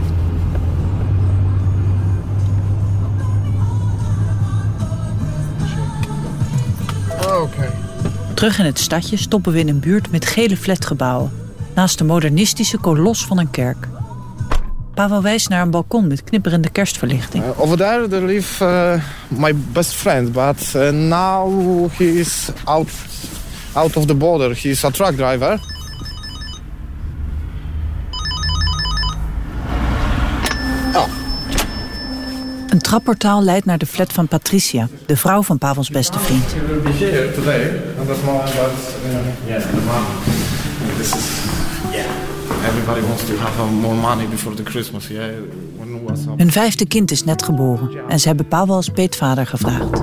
Terug 8.38 8.60
in 8.60 8.66
het 8.66 8.80
stadje 8.80 9.18
stoppen 9.18 9.52
we 9.52 9.60
in 9.60 9.68
een 9.68 9.80
buurt 9.80 10.12
met 10.12 10.26
gele 10.26 10.58
flatgebouwen. 10.58 11.32
Naast 11.76 11.98
de 11.98 12.04
modernistische 12.04 12.78
kolos 12.78 13.26
van 13.26 13.40
een 13.40 13.50
kerk. 13.50 13.88
Pavel 14.94 15.22
wijst 15.22 15.50
naar 15.50 15.62
een 15.62 15.72
balkon 15.72 16.08
met 16.08 16.24
knipperende 16.24 16.70
kerstverlichting. 16.70 17.44
Uh, 17.44 17.62
over 17.62 17.78
there, 17.78 18.08
there 18.08 18.26
live 18.26 18.66
uh, 18.66 19.04
my 19.28 19.56
best 19.56 19.94
friend, 19.94 20.32
but 20.32 20.74
uh, 20.76 20.90
now 20.90 21.90
he 21.92 22.06
is 22.06 22.48
out, 22.64 22.90
out 23.74 23.96
of 23.96 24.06
the 24.06 24.16
border. 24.16 24.60
He 24.62 24.70
is 24.70 24.84
a 24.86 24.90
truck 24.90 25.16
driver. 25.16 25.60
Een 32.78 32.84
trapportaal 32.84 33.44
leidt 33.44 33.66
naar 33.66 33.78
de 33.78 33.86
flat 33.86 34.14
van 34.14 34.28
Patricia, 34.28 34.88
de 35.06 35.18
vrouw 35.18 35.44
van 35.44 35.58
Pavels 35.58 35.90
beste 35.90 36.20
vriend. 36.20 36.56
Hun 46.38 46.52
vijfde 46.52 46.88
kind 46.88 47.12
is 47.12 47.24
net 47.24 47.44
geboren 47.44 47.90
en 48.08 48.20
ze 48.20 48.28
hebben 48.28 48.48
Pavel 48.48 48.76
als 48.76 48.90
peetvader 48.90 49.48
gevraagd. 49.48 50.02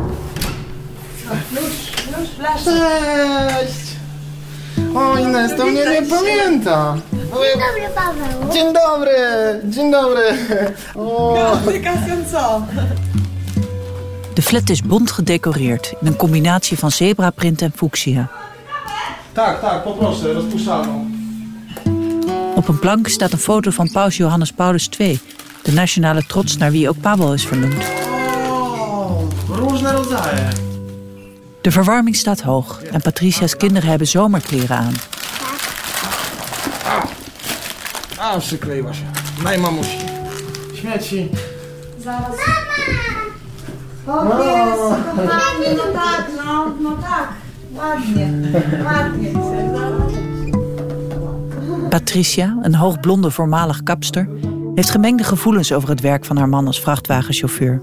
Ines. 5.19 7.13
Dzień 7.35 7.61
dobry, 7.61 7.88
Paweł. 7.94 8.53
Dzień 8.53 8.73
dobry, 8.73 9.16
dzień 9.64 9.90
dobry. 9.90 10.23
O. 10.94 11.37
De 14.35 14.42
flat 14.42 14.70
is 14.70 14.81
bont 14.81 15.11
gedecoreerd 15.11 15.94
in 16.03 16.07
een 16.07 16.16
combinatie 16.16 16.77
van 16.77 16.90
zebraprint 16.90 17.62
en 17.62 17.73
fuchsia. 17.77 18.29
Tak, 19.33 19.61
tak, 19.61 19.83
poproszę, 19.83 20.33
rozpuszczalną. 20.33 21.07
Op 22.55 22.68
een 22.68 22.79
plank 22.79 23.09
staat 23.09 23.33
een 23.33 23.38
foto 23.38 23.70
van 23.70 23.90
paus 23.92 24.16
Johannes 24.16 24.53
Paulus 24.53 24.88
II, 24.99 25.18
de 25.62 25.73
nationale 25.73 26.23
trots 26.27 26.57
naar 26.57 26.70
wie 26.70 26.88
ook 26.88 27.01
Pavel 27.01 27.35
is 27.35 27.47
vernoemd. 27.47 27.85
O, 28.51 29.29
różne 29.49 29.92
rodzaje. 29.92 30.49
De 31.61 31.70
verwarming 31.70 32.16
staat 32.16 32.40
hoog 32.40 32.83
en 32.83 33.01
Patricia's 33.01 33.57
kinderen 33.57 33.88
hebben 33.88 34.07
zomerkleren 34.07 34.77
aan. 34.77 34.94
A, 38.25 38.39
przykleiła 38.39 38.93
się. 38.93 39.05
Daj 39.45 39.59
mamusi. 39.59 39.99
Śmieci. 40.75 41.29
O, 44.07 44.45
Jezu, 44.45 44.95
kochanie, 45.17 45.75
no 45.77 45.83
tak, 45.93 46.27
no, 46.45 46.75
no 46.81 46.97
tak. 46.97 47.29
Ładnie, 47.75 48.31
ładnie. 48.85 49.33
Patricia, 51.91 52.57
een 52.63 52.75
hoogblonde 52.75 53.31
voormalig 53.31 53.83
kapster, 53.83 54.29
heeft 54.75 54.91
gemengde 54.91 55.25
gevoelens 55.25 55.73
over 55.73 55.89
het 55.89 56.01
werk 56.01 56.25
van 56.25 56.37
haar 56.37 56.49
man 56.49 56.67
als 56.67 56.81
vrachtwagenchauffeur. 56.81 57.81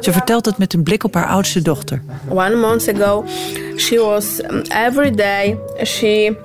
Ze 0.00 0.12
vertelt 0.12 0.46
het 0.46 0.58
met 0.58 0.74
een 0.74 0.82
blik 0.82 1.04
op 1.04 1.14
haar 1.14 1.26
oudste 1.26 1.62
dochter. 1.62 2.02
One 2.28 2.56
month 2.56 2.88
ago, 2.88 3.24
she 3.76 3.98
was 3.98 4.42
um, 4.50 4.62
every 4.68 5.10
day 5.10 5.58
she 5.84 6.36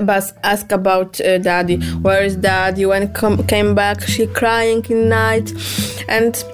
was 0.00 0.32
asked 0.42 0.72
about 0.72 1.20
uh, 1.20 1.38
daddy. 1.38 1.76
Where 2.02 2.24
is 2.24 2.36
daddy? 2.36 2.86
When 2.86 3.12
come, 3.12 3.46
came 3.46 3.74
back, 3.74 4.00
she 4.02 4.26
crying 4.26 4.84
in 4.90 5.08
night, 5.08 5.52
and 6.08 6.44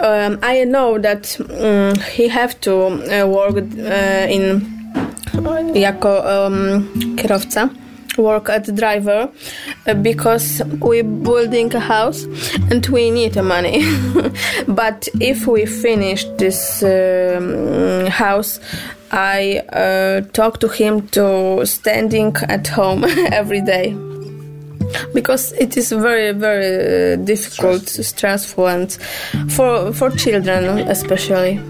um, 0.00 0.38
I 0.42 0.64
know 0.64 0.98
that 0.98 1.40
um, 1.40 1.94
he 2.12 2.28
have 2.28 2.60
to 2.60 2.74
uh, 2.74 3.26
work 3.26 3.56
uh, 3.56 4.26
in 4.30 4.62
jako 5.74 6.22
um, 6.22 6.88
kierowca 7.16 7.68
work 8.18 8.48
as 8.48 8.68
driver 8.72 9.30
uh, 9.86 9.94
because 9.94 10.62
we're 10.80 11.04
building 11.04 11.74
a 11.74 11.80
house 11.80 12.24
and 12.70 12.84
we 12.86 13.10
need 13.10 13.32
the 13.34 13.42
money. 13.42 13.82
But 14.68 15.08
if 15.20 15.46
we 15.46 15.66
finish 15.66 16.24
this 16.36 16.82
um, 16.82 18.06
house 18.06 18.60
i 19.10 19.58
uh, 19.72 20.20
talk 20.32 20.60
to 20.60 20.68
him 20.68 21.06
to 21.08 21.64
standing 21.64 22.36
at 22.48 22.66
home 22.68 23.04
every 23.32 23.60
day. 23.60 23.96
Because 25.12 25.52
it 25.52 25.76
is 25.76 25.92
very 25.92 26.32
very 26.32 27.12
uh, 27.12 27.16
difficult 27.16 27.88
stressful 27.88 28.68
and 28.68 28.92
for 29.50 29.92
for 29.92 30.10
children 30.10 30.64
especially 30.88 31.60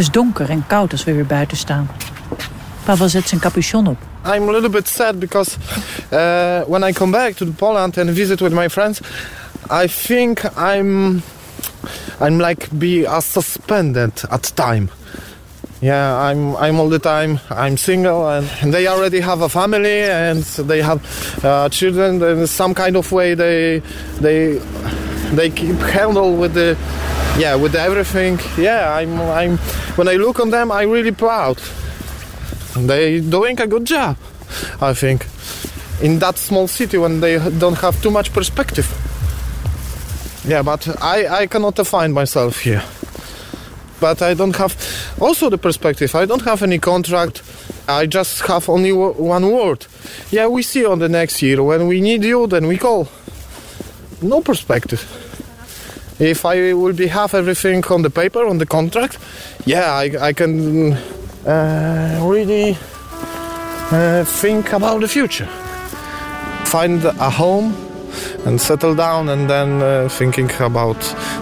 is 0.00 0.10
donker 0.10 0.50
en 0.50 0.66
koud 0.66 0.92
als 0.92 1.04
we 1.04 1.12
weer 1.12 1.26
buiten 1.26 1.56
staan. 1.56 1.90
Pavel 2.84 3.08
zet 3.08 3.28
zijn 3.28 3.40
capuchon 3.40 3.86
op. 3.86 3.98
I'm 4.34 4.48
a 4.48 4.52
little 4.52 4.68
bit 4.68 4.88
sad 4.88 5.18
because 5.18 5.56
uh, 6.12 6.60
when 6.66 6.88
I 6.88 6.92
come 6.92 7.12
back 7.12 7.34
to 7.34 7.46
Poland 7.46 7.98
and 7.98 8.10
visit 8.10 8.40
with 8.40 8.52
my 8.52 8.68
friends, 8.68 9.00
I 9.70 9.88
think 10.06 10.42
I'm 10.56 11.22
I'm 12.20 12.40
like 12.40 12.68
be 12.70 13.06
uh, 13.06 13.20
suspended 13.20 14.12
at 14.28 14.52
time. 14.54 14.88
Yeah, 15.80 16.30
I'm 16.30 16.56
I'm 16.56 16.78
all 16.78 16.90
the 16.90 16.98
time. 16.98 17.38
I'm 17.50 17.76
single, 17.76 18.28
and 18.28 18.72
they 18.72 18.86
already 18.86 19.20
have 19.20 19.44
a 19.44 19.48
family, 19.48 20.02
and 20.02 20.44
they 20.68 20.82
have 20.82 21.00
uh, 21.42 21.68
children. 21.68 22.22
And 22.22 22.48
some 22.48 22.74
kind 22.74 22.96
of 22.96 23.12
way 23.12 23.34
they 23.34 23.82
they 24.20 24.60
they 25.34 25.50
keep 25.50 25.80
handle 25.80 26.36
with 26.36 26.52
the 26.52 26.76
yeah 27.38 27.54
with 27.54 27.74
everything. 27.74 28.38
Yeah, 28.58 28.92
I'm 28.94 29.20
I'm 29.20 29.58
when 29.96 30.08
I 30.08 30.16
look 30.16 30.40
on 30.40 30.50
them, 30.50 30.70
I'm 30.70 30.90
really 30.90 31.12
proud. 31.12 31.58
They 32.76 33.20
doing 33.20 33.60
a 33.60 33.66
good 33.66 33.84
job, 33.84 34.16
I 34.80 34.94
think, 34.94 35.26
in 36.02 36.18
that 36.20 36.38
small 36.38 36.68
city 36.68 36.98
when 36.98 37.20
they 37.20 37.38
don't 37.58 37.78
have 37.78 38.00
too 38.02 38.10
much 38.10 38.32
perspective. 38.32 38.86
Yeah, 40.44 40.62
but 40.62 40.88
I 41.02 41.42
I 41.42 41.46
cannot 41.46 41.86
find 41.86 42.12
myself 42.14 42.60
here. 42.60 42.82
But 44.00 44.22
I 44.22 44.34
don't 44.34 44.56
have 44.56 44.74
also 45.20 45.50
the 45.50 45.58
perspective. 45.58 46.14
I 46.14 46.26
don't 46.26 46.42
have 46.44 46.62
any 46.62 46.78
contract. 46.78 47.42
I 47.88 48.06
just 48.06 48.40
have 48.46 48.68
only 48.68 48.92
one 48.92 49.50
word. 49.50 49.86
Yeah, 50.30 50.46
we 50.46 50.62
see 50.62 50.86
on 50.86 51.00
the 51.00 51.08
next 51.08 51.42
year 51.42 51.62
when 51.62 51.86
we 51.86 52.00
need 52.00 52.24
you, 52.24 52.46
then 52.46 52.66
we 52.66 52.78
call. 52.78 53.08
No 54.22 54.40
perspective. 54.40 55.00
If 56.20 56.44
I 56.44 56.74
will 56.74 56.92
be 56.92 57.06
have 57.06 57.34
everything 57.34 57.82
on 57.86 58.02
the 58.02 58.10
paper, 58.10 58.46
on 58.46 58.58
the 58.58 58.66
contract, 58.66 59.18
yeah, 59.64 59.94
I, 59.94 60.28
I 60.28 60.32
can 60.34 60.92
uh, 61.46 62.20
really 62.22 62.76
uh, 63.90 64.24
think 64.24 64.72
about 64.74 65.00
the 65.00 65.08
future. 65.08 65.48
Find 66.66 67.02
a 67.04 67.30
home 67.30 67.74
and 68.44 68.60
settle 68.60 68.94
down, 68.94 69.30
and 69.30 69.48
then 69.48 69.82
uh, 69.82 70.08
thinking 70.10 70.50
about 70.60 71.00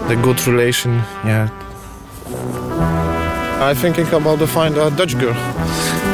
the 0.09 0.15
good 0.23 0.47
relation. 0.47 0.93
Yeah. 1.25 1.49
I'm 3.61 3.75
thinking 3.75 4.07
about 4.13 4.39
to 4.39 4.47
find 4.47 4.77
a 4.77 4.91
Dutch 4.91 5.19
girl. 5.19 5.35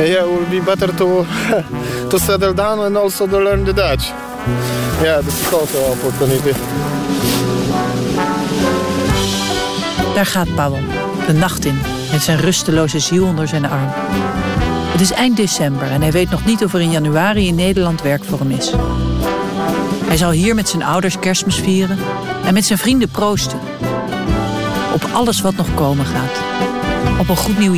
Yeah, 0.00 0.24
it 0.24 0.38
would 0.38 0.50
be 0.50 0.60
better 0.60 0.86
to 0.86 1.26
to 2.10 2.18
settle 2.18 2.54
down 2.54 2.80
and 2.80 2.96
also 2.96 3.26
to 3.26 3.38
learn 3.38 3.64
the 3.64 3.74
Dutch. 3.74 4.08
Yeah, 5.04 5.20
this 5.20 5.46
is 5.46 5.52
also 5.52 5.92
an 5.92 5.98
opportunity. 5.98 7.03
Daar 10.14 10.26
gaat 10.26 10.54
Pavel, 10.54 10.78
de 11.26 11.32
nacht 11.32 11.64
in, 11.64 11.78
met 12.12 12.22
zijn 12.22 12.38
rusteloze 12.38 12.98
ziel 12.98 13.24
onder 13.24 13.48
zijn 13.48 13.66
arm. 13.70 13.88
Het 14.92 15.00
is 15.00 15.12
eind 15.12 15.36
december 15.36 15.90
en 15.90 16.00
hij 16.00 16.12
weet 16.12 16.30
nog 16.30 16.44
niet 16.44 16.64
of 16.64 16.74
er 16.74 16.80
in 16.80 16.90
januari 16.90 17.46
in 17.46 17.54
Nederland 17.54 18.02
werk 18.02 18.24
voor 18.24 18.38
hem 18.38 18.50
is. 18.50 18.72
Hij 20.04 20.16
zal 20.16 20.30
hier 20.30 20.54
met 20.54 20.68
zijn 20.68 20.82
ouders 20.82 21.18
kerstmis 21.18 21.56
vieren 21.56 21.98
en 22.44 22.54
met 22.54 22.64
zijn 22.64 22.78
vrienden 22.78 23.08
proosten. 23.08 23.58
Op 24.94 25.08
alles 25.12 25.40
wat 25.40 25.56
nog 25.56 25.74
komen 25.74 26.06
gaat. 26.06 26.42
Op 27.18 27.28
een 27.28 27.36
goed 27.36 27.58
nieuw 27.58 27.74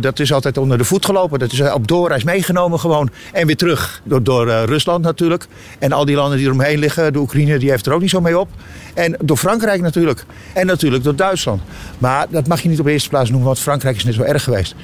dat 0.00 0.18
is 0.18 0.32
altijd 0.32 0.58
onder 0.58 0.78
de 0.78 0.84
voet 0.84 1.04
gelopen. 1.04 1.38
Dat 1.38 1.52
is 1.52 1.60
eh, 1.60 1.74
op 1.74 1.88
doorreis 1.88 2.24
meegenomen 2.24 2.78
gewoon. 2.78 3.10
En 3.32 3.46
weer 3.46 3.56
terug. 3.56 4.02
Door, 4.04 4.22
door 4.22 4.48
eh, 4.48 4.64
Rusland 4.64 5.04
natuurlijk. 5.04 5.46
En 5.78 5.92
al 5.92 6.04
die 6.04 6.16
landen 6.16 6.36
die 6.38 6.46
eromheen 6.46 6.78
liggen. 6.78 7.12
De 7.12 7.18
Oekraïne 7.18 7.58
die 7.58 7.70
heeft 7.70 7.86
er 7.86 7.92
ook 7.92 8.00
niet 8.00 8.10
zo 8.10 8.20
mee 8.20 8.38
op. 8.38 8.48
En 8.94 9.16
door 9.22 9.36
Frankrijk 9.36 9.80
natuurlijk. 9.80 10.24
En 10.54 10.66
natuurlijk 10.66 11.04
door 11.04 11.16
Duitsland. 11.16 11.62
Maar 11.98 12.26
dat 12.30 12.46
mag 12.46 12.60
je 12.60 12.68
niet 12.68 12.78
op 12.78 12.84
de 12.84 12.92
eerste 12.92 13.08
plaats 13.08 13.28
noemen. 13.28 13.46
Want 13.46 13.58
Frankrijk 13.58 13.96
is 13.96 14.04
net 14.04 14.14
zo 14.14 14.22
erg 14.22 14.44
geweest. 14.44 14.74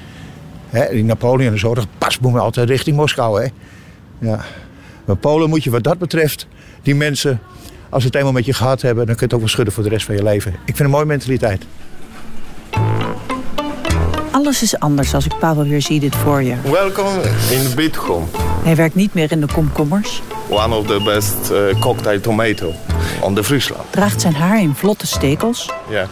Hè, 0.68 0.90
die 0.90 1.04
Napoleon 1.04 1.52
en 1.52 1.58
zo. 1.58 1.74
Dat 1.74 1.86
pas 1.98 2.18
moet 2.18 2.38
altijd 2.38 2.68
richting 2.68 2.96
Moskou. 2.96 3.42
Hè? 3.42 3.48
Ja. 4.28 4.44
Maar 5.04 5.16
Polen 5.16 5.48
moet 5.48 5.64
je 5.64 5.70
wat 5.70 5.82
dat 5.82 5.98
betreft. 5.98 6.46
Die 6.82 6.94
mensen. 6.94 7.40
Als 7.88 8.02
ze 8.02 8.08
het 8.08 8.16
eenmaal 8.16 8.32
met 8.32 8.44
je 8.44 8.52
gehad 8.52 8.82
hebben. 8.82 9.06
Dan 9.06 9.16
kun 9.16 9.16
je 9.16 9.24
het 9.24 9.34
ook 9.34 9.40
wel 9.40 9.48
schudden 9.48 9.74
voor 9.74 9.82
de 9.82 9.88
rest 9.88 10.06
van 10.06 10.14
je 10.14 10.22
leven. 10.22 10.52
Ik 10.52 10.76
vind 10.76 10.80
een 10.80 10.90
mooie 10.90 11.04
mentaliteit. 11.04 11.64
Alles 14.44 14.62
is 14.62 14.78
anders 14.78 15.14
als 15.14 15.24
ik 15.26 15.38
Pavel 15.38 15.64
weer 15.64 15.82
zie 15.82 16.00
dit 16.00 16.16
voorjaar. 16.16 16.58
Welcome 16.62 17.20
in 17.50 17.74
Bitcom. 17.74 18.28
Hij 18.64 18.76
werkt 18.76 18.94
niet 18.94 19.14
meer 19.14 19.32
in 19.32 19.40
de 19.40 19.46
komkommers, 19.52 20.22
One 20.48 20.74
of 20.74 20.86
the 20.86 21.00
best 21.04 21.50
uh, 21.50 21.80
cocktail 21.80 22.20
tomato 22.20 22.72
on 23.20 23.34
the 23.34 23.44
Friesland. 23.44 23.82
draagt 23.90 24.20
zijn 24.20 24.34
haar 24.34 24.60
in 24.60 24.74
vlotte 24.74 25.06
stekels 25.06 25.70
Yeah, 25.88 26.06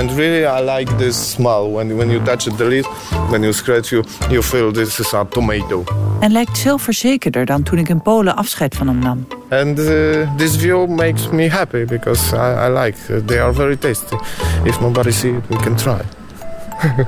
and 0.00 0.10
really 0.10 0.60
I 0.60 0.70
like 0.76 0.96
this 0.96 1.30
smell. 1.30 1.70
When, 1.72 1.96
when 1.96 2.10
you 2.10 2.22
touch 2.22 2.56
the 2.56 2.64
lid, 2.64 2.86
when 3.28 3.40
you 3.40 3.52
scratch, 3.52 3.90
you, 3.90 4.04
you 4.30 4.42
feel 4.42 4.72
this 4.72 5.00
is 5.00 5.14
a 5.14 5.24
tomato. 5.24 5.84
en 6.20 6.32
lijkt 6.32 6.58
zelfverzekerder 6.58 7.44
dan 7.44 7.62
toen 7.62 7.78
ik 7.78 7.88
in 7.88 8.02
Polen 8.02 8.36
afscheid 8.36 8.74
van 8.74 8.86
hem 8.86 8.98
nam. 8.98 9.26
And 9.50 9.78
uh, 9.78 10.36
this 10.36 10.56
view 10.56 10.88
makes 10.88 11.28
me 11.28 11.50
happy 11.50 11.84
because 11.84 12.34
I, 12.36 12.66
I 12.68 12.78
like. 12.84 13.24
They 13.24 13.40
are 13.40 13.52
very 13.52 13.76
tasty. 13.76 14.16
If 14.64 14.80
nobody 14.80 15.10
see 15.10 15.30
it, 15.30 15.42
we 15.48 15.56
can 15.56 15.76
try. 15.76 16.00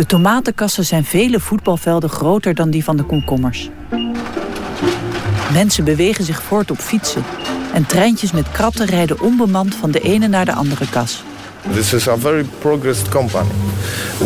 De 0.00 0.06
tomatenkassen 0.06 0.84
zijn 0.84 1.04
vele 1.04 1.40
voetbalvelden 1.40 2.10
groter 2.10 2.54
dan 2.54 2.70
die 2.70 2.84
van 2.84 2.96
de 2.96 3.02
komkommers. 3.02 3.70
Mensen 5.52 5.84
bewegen 5.84 6.24
zich 6.24 6.42
voort 6.42 6.70
op 6.70 6.78
fietsen. 6.78 7.24
En 7.74 7.86
treintjes 7.86 8.32
met 8.32 8.50
kratten 8.50 8.86
rijden 8.86 9.20
onbemand 9.20 9.74
van 9.74 9.90
de 9.90 10.00
ene 10.00 10.28
naar 10.28 10.44
de 10.44 10.52
andere 10.52 10.88
kas. 10.90 11.24
This 11.72 11.92
is 11.92 12.08
a 12.08 12.16
very 12.16 12.44
progressed 12.58 13.08
company. 13.08 13.50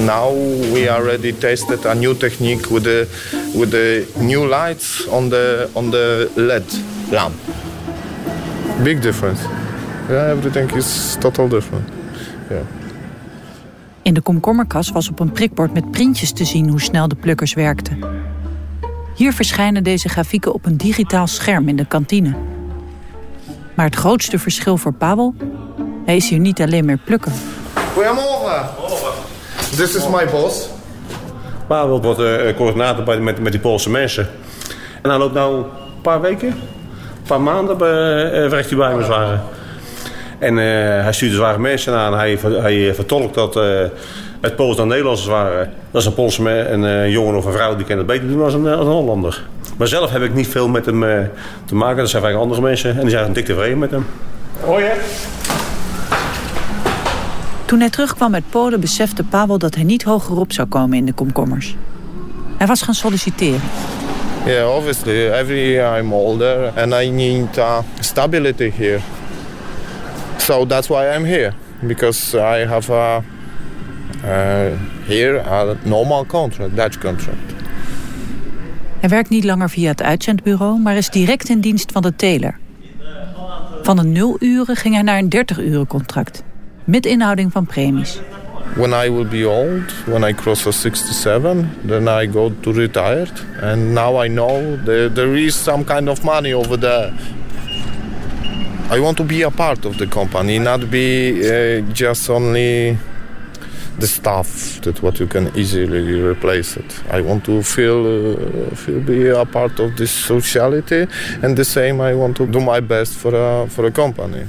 Now 0.04 0.34
we 0.72 0.90
already 0.90 1.32
tested 1.32 1.86
a 1.86 1.94
new 1.94 2.14
technique 2.16 2.72
with 2.72 2.82
the 2.82 3.06
with 3.54 3.70
the 3.70 4.12
new 4.18 4.48
lights 4.48 5.06
on 5.06 5.28
the 5.28 5.68
on 5.72 5.90
the 5.90 6.30
LED 6.34 6.80
lamp. 7.10 7.34
Big 8.82 9.00
difference. 9.00 9.42
Yeah, 10.08 10.30
everything 10.30 10.76
is 10.76 11.16
total 11.20 11.48
different. 11.48 11.88
Yeah. 12.50 12.83
In 14.04 14.14
de 14.14 14.20
komkommerkas 14.20 14.90
was 14.90 15.08
op 15.08 15.20
een 15.20 15.32
prikbord 15.32 15.72
met 15.72 15.90
printjes 15.90 16.32
te 16.32 16.44
zien 16.44 16.68
hoe 16.68 16.80
snel 16.80 17.08
de 17.08 17.14
plukkers 17.14 17.54
werkten. 17.54 17.98
Hier 19.14 19.32
verschijnen 19.32 19.84
deze 19.84 20.08
grafieken 20.08 20.54
op 20.54 20.66
een 20.66 20.76
digitaal 20.76 21.26
scherm 21.26 21.68
in 21.68 21.76
de 21.76 21.86
kantine. 21.86 22.34
Maar 23.74 23.86
het 23.86 23.94
grootste 23.94 24.38
verschil 24.38 24.76
voor 24.76 24.92
Pavel, 24.92 25.34
hij 26.04 26.16
is 26.16 26.28
hier 26.28 26.38
niet 26.38 26.60
alleen 26.60 26.84
meer 26.84 26.98
plukker. 27.04 27.32
Goedemorgen. 27.92 28.68
This 29.76 29.94
is 29.94 30.08
my 30.08 30.26
boss. 30.30 30.68
Pavel 31.66 32.02
wordt 32.02 32.20
eh, 32.20 32.56
coördinator 32.56 33.04
bij, 33.04 33.20
met, 33.20 33.40
met 33.40 33.52
die 33.52 33.60
Poolse 33.60 33.90
mensen. 33.90 34.28
En 35.02 35.10
hij 35.10 35.18
loopt 35.18 35.34
nou 35.34 35.56
een 35.56 36.00
paar 36.02 36.20
weken, 36.20 36.48
een 36.48 37.26
paar 37.26 37.40
maanden 37.40 37.78
bij, 37.78 38.32
eh, 38.32 38.50
werkt 38.50 38.68
hij 38.68 38.78
bij 38.78 38.94
me 38.96 39.04
zware. 39.04 39.40
En 40.38 40.58
eh, 40.58 40.64
hij 41.02 41.12
stuurt 41.12 41.30
de 41.30 41.36
zware 41.36 41.58
mensen 41.58 41.94
aan. 41.94 42.14
Hij, 42.14 42.38
hij 42.42 42.94
vertolkt 42.94 43.34
dat 43.34 43.56
eh, 43.56 43.84
het 44.44 44.56
Pools 44.56 44.76
dan 44.76 44.88
Nederlands 44.88 45.26
waren. 45.26 45.72
Dat 45.90 46.00
is 46.00 46.06
een 46.06 46.14
Poolse 46.14 46.70
een 46.70 46.84
eh, 46.84 47.10
jongen 47.10 47.36
of 47.36 47.44
een 47.44 47.52
vrouw 47.52 47.76
die 47.76 47.86
kan 47.86 47.98
het 47.98 48.06
beter 48.06 48.28
doen 48.28 48.42
als 48.42 48.54
een, 48.54 48.66
als 48.66 48.86
een 48.86 48.92
Hollander. 48.92 49.46
Maar 49.76 49.88
zelf 49.88 50.10
heb 50.10 50.22
ik 50.22 50.34
niet 50.34 50.48
veel 50.48 50.68
met 50.68 50.86
hem 50.86 51.04
eh, 51.04 51.18
te 51.64 51.74
maken. 51.74 51.96
Dat 51.96 52.10
zijn 52.10 52.22
vaak 52.22 52.34
andere 52.34 52.60
mensen 52.60 52.90
en 52.90 53.00
die 53.00 53.10
zijn 53.10 53.32
dik 53.32 53.44
tevreden 53.44 53.78
met 53.78 53.90
hem. 53.90 54.06
Oh 54.64 54.80
ja? 54.80 54.92
Toen 57.64 57.80
hij 57.80 57.90
terugkwam 57.90 58.34
uit 58.34 58.44
Polen 58.50 58.80
besefte 58.80 59.22
Pavel 59.24 59.58
dat 59.58 59.74
hij 59.74 59.84
niet 59.84 60.02
hogerop 60.02 60.52
zou 60.52 60.68
komen 60.68 60.98
in 60.98 61.04
de 61.04 61.12
komkommers. 61.12 61.76
Hij 62.56 62.66
was 62.66 62.82
gaan 62.82 62.94
solliciteren. 62.94 63.60
Yeah, 64.46 64.76
obviously, 64.76 65.30
every 65.30 65.72
year 65.72 65.98
I'm 65.98 66.12
older 66.12 66.72
and 66.76 66.92
I 66.92 67.10
need 67.10 67.56
uh, 67.56 67.78
stability 68.00 68.72
here. 68.76 68.98
So 70.36 70.66
that's 70.66 70.88
why 70.88 71.08
I'm 71.14 71.24
here, 71.24 71.52
because 71.86 72.34
I 72.34 72.66
have 72.66 72.90
a, 72.90 73.22
uh, 74.24 74.76
here 75.06 75.38
a 75.38 75.76
normal 75.82 76.24
contract, 76.26 76.76
Dutch 76.76 76.98
contract. 76.98 77.52
Hij 79.00 79.08
werkt 79.08 79.30
niet 79.30 79.44
langer 79.44 79.70
via 79.70 79.88
het 79.88 80.02
uitzendbureau, 80.02 80.80
maar 80.80 80.96
is 80.96 81.10
direct 81.10 81.48
in 81.48 81.60
dienst 81.60 81.92
van 81.92 82.02
de 82.02 82.16
teler. 82.16 82.58
Van 83.82 83.98
een 83.98 84.12
0 84.12 84.36
uren 84.40 84.76
ging 84.76 84.94
hij 84.94 85.02
naar 85.02 85.18
een 85.18 85.28
30 85.28 85.58
uren 85.58 85.86
contract. 85.86 86.42
Met 86.84 87.06
inhouding 87.06 87.52
van 87.52 87.66
premies. 87.66 88.20
When 88.76 89.04
I 89.04 89.10
will 89.10 89.26
be 89.26 89.48
old, 89.48 89.92
when 90.06 90.28
I 90.28 90.34
cross 90.34 90.66
a 90.66 90.70
67, 90.70 91.68
then 91.86 92.08
I 92.08 92.32
go 92.32 92.52
to 92.60 92.72
retired. 92.72 93.44
And 93.60 93.92
now 93.92 94.24
I 94.24 94.28
know 94.28 94.84
there, 94.84 95.12
there 95.12 95.38
is 95.38 95.62
some 95.62 95.84
kind 95.84 96.08
of 96.08 96.22
money 96.22 96.54
over 96.54 96.78
there. 96.78 97.12
I 98.90 99.00
want 99.00 99.16
to 99.16 99.24
be 99.24 99.42
a 99.42 99.50
part 99.50 99.84
of 99.86 99.96
the 99.96 100.06
company, 100.06 100.58
not 100.58 100.90
be 100.90 101.40
uh, 101.40 101.80
just 101.92 102.28
only 102.28 102.98
the 103.98 104.06
staff 104.06 104.80
that 104.82 105.02
what 105.02 105.18
you 105.18 105.26
can 105.26 105.50
easily 105.56 106.20
replace 106.20 106.76
it. 106.76 107.02
I 107.10 107.20
want 107.22 107.44
to 107.44 107.62
feel, 107.62 108.06
uh, 108.06 108.74
feel 108.74 109.00
be 109.00 109.28
a 109.30 109.44
part 109.44 109.80
of 109.80 109.96
this 109.96 110.10
sociality, 110.10 111.06
and 111.42 111.56
the 111.56 111.64
same 111.64 112.00
I 112.00 112.14
want 112.14 112.36
to 112.36 112.46
do 112.46 112.60
my 112.60 112.80
best 112.80 113.14
for 113.14 113.34
a 113.34 113.66
for 113.68 113.86
a 113.86 113.90
company. 113.90 114.46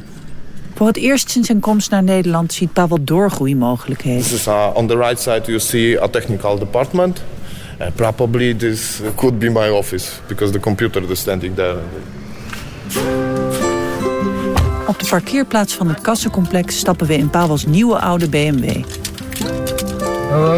Voor 0.76 0.88
het 0.88 0.98
eerst 0.98 1.30
sinds 1.30 1.48
zijn 1.48 1.60
komst 1.60 1.92
naar 1.92 2.04
Nederland 2.04 2.54
ziet 2.54 2.74
Pavel 2.74 3.04
doorgroeimogelijkheden. 3.04 4.22
This 4.22 4.34
is 4.34 4.48
uh, 4.48 4.70
on 4.74 4.88
the 4.88 4.98
right 4.98 5.20
side 5.20 5.42
you 5.46 5.60
see 5.60 6.02
a 6.02 6.08
technical 6.08 6.58
department. 6.58 7.24
Uh, 7.82 7.88
probably 7.96 8.56
this 8.56 9.02
could 9.16 9.40
be 9.40 9.50
my 9.50 9.70
office 9.70 10.12
because 10.28 10.52
the 10.52 10.60
computer 10.60 11.12
is 11.12 11.20
standing 11.20 11.56
there. 11.56 11.78
Op 14.88 15.00
de 15.00 15.06
parkeerplaats 15.10 15.74
van 15.74 15.88
het 15.88 16.02
kassencomplex 16.02 16.78
stappen 16.78 17.08
we 17.08 17.18
in 17.18 17.30
Pavels 17.30 17.66
nieuwe 17.66 18.00
oude 18.00 18.30
BMW. 18.30 18.64
Uh, 18.64 18.84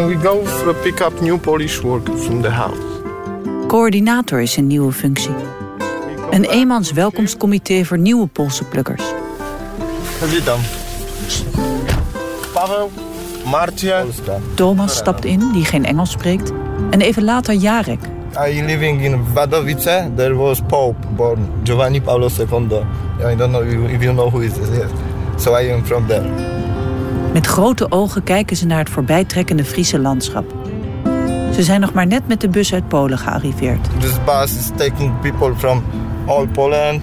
we 0.06 0.16
go 0.22 0.42
to 0.42 0.74
pick 0.82 1.00
up 1.00 1.20
new 1.20 1.38
Polish 1.40 1.80
work 1.80 2.08
from 2.16 2.42
the 2.42 2.48
house. 2.48 2.80
Coördinator 3.66 4.40
is 4.40 4.56
een 4.56 4.66
nieuwe 4.66 4.92
functie. 4.92 5.34
Een 6.30 6.44
eenmans 6.44 6.92
welkomstcomité 6.92 7.84
voor 7.84 7.98
nieuwe 7.98 8.26
Poolse 8.26 8.64
plukkers. 8.64 9.02
Witam. 10.30 10.60
Paweł, 12.52 12.90
Marcie. 13.44 13.92
Thomas 14.54 14.96
stapt 14.96 15.24
in, 15.24 15.52
die 15.52 15.64
geen 15.64 15.84
Engels 15.84 16.10
spreekt. 16.10 16.52
En 16.90 17.00
even 17.00 17.24
later 17.24 17.54
Jarek, 17.54 18.00
I 18.48 18.62
living 18.62 19.02
in 19.02 19.32
Wadowice. 19.32 20.10
There 20.16 20.34
was 20.34 20.60
Pope 20.66 21.06
born, 21.16 21.48
Giovanni 21.64 22.00
Paolo 22.00 22.28
II. 22.38 23.07
I 23.20 23.34
don't 23.34 23.50
know 23.50 23.62
if 23.62 24.02
you 24.02 24.12
know 24.12 24.30
who 24.30 24.40
is 24.40 24.52
this. 24.52 24.68
Yes. 24.68 24.90
So 25.36 25.54
I 25.60 25.72
am 25.72 25.84
from 25.84 26.06
there. 26.06 26.28
Met 27.32 27.46
grote 27.46 27.90
ogen 27.90 28.22
kijken 28.22 28.56
ze 28.56 28.66
naar 28.66 28.78
het 28.78 28.90
voorbijtrekkende 28.90 29.64
Friese 29.64 29.98
landschap. 29.98 30.54
Ze 31.54 31.62
zijn 31.62 31.80
nog 31.80 31.92
maar 31.92 32.06
net 32.06 32.28
met 32.28 32.40
de 32.40 32.48
bus 32.48 32.72
uit 32.74 32.88
Polen 32.88 33.18
gearriveerd. 33.18 33.88
This 34.00 34.24
bus 34.24 34.56
is 34.56 34.70
taking 34.76 35.20
people 35.20 35.54
from 35.56 35.84
all 36.26 36.46
Poland. 36.46 37.02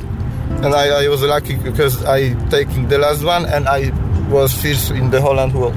And 0.62 0.74
I, 0.74 1.06
I 1.06 1.08
was 1.10 1.22
lucky 1.22 1.58
because 1.64 2.20
I 2.20 2.36
taking 2.48 2.88
the 2.88 2.98
last 2.98 3.24
one 3.24 3.54
and 3.54 3.68
I 3.68 3.92
was 4.30 4.54
first 4.54 4.90
in 4.90 5.10
the 5.10 5.22
Holland 5.22 5.52
who 5.52 5.72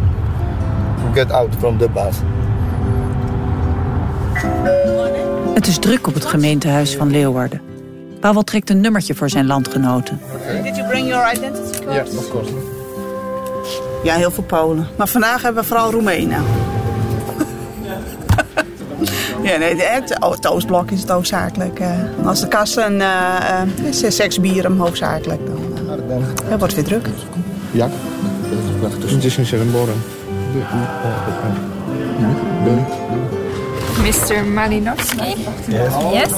get 1.14 1.32
out 1.32 1.54
from 1.58 1.78
the 1.78 1.88
bus. 1.88 2.16
Het 5.54 5.66
is 5.66 5.78
druk 5.78 6.06
op 6.06 6.14
het 6.14 6.24
gemeentehuis 6.24 6.96
van 6.96 7.10
Leeuwarden. 7.10 7.67
Pavel 8.20 8.42
trekt 8.42 8.70
een 8.70 8.80
nummertje 8.80 9.14
voor 9.14 9.30
zijn 9.30 9.46
landgenoten. 9.46 10.20
Did 10.62 10.76
you 10.76 10.88
bring 10.88 11.08
your 11.08 11.32
identity 11.34 11.78
card? 11.84 12.06
Yes, 12.08 12.16
of 12.16 12.30
course. 12.30 12.50
Ja, 14.02 14.14
heel 14.14 14.30
veel 14.30 14.42
Polen. 14.44 14.86
Maar 14.96 15.08
vandaag 15.08 15.42
hebben 15.42 15.62
we 15.62 15.68
vooral 15.68 15.90
Roemenen. 15.90 16.42
ja, 19.42 19.56
nee, 19.56 19.82
het, 19.82 20.16
oh, 20.20 20.30
het 20.30 20.46
Oostblok 20.46 20.90
is 20.90 21.00
het 21.00 21.08
hoofdzakelijk. 21.08 21.78
eh. 21.80 22.26
als 22.26 22.40
de 22.40 22.48
kassen 22.48 23.00
eh 23.00 23.60
eh, 23.60 23.68
is 24.02 24.16
seks 24.16 24.40
bieren 24.40 24.76
hoofdzakelijk. 24.78 25.40
Dan 25.46 25.56
eh, 26.10 26.50
ja, 26.50 26.58
wordt 26.58 26.76
het 26.76 26.88
weer 26.88 27.00
druk. 27.00 27.08
Jak? 27.70 27.90
10 29.06 29.20
borem. 29.70 30.02
Mr. 34.08 34.40
Malinowski? 34.40 35.36
Yes. 35.68 36.32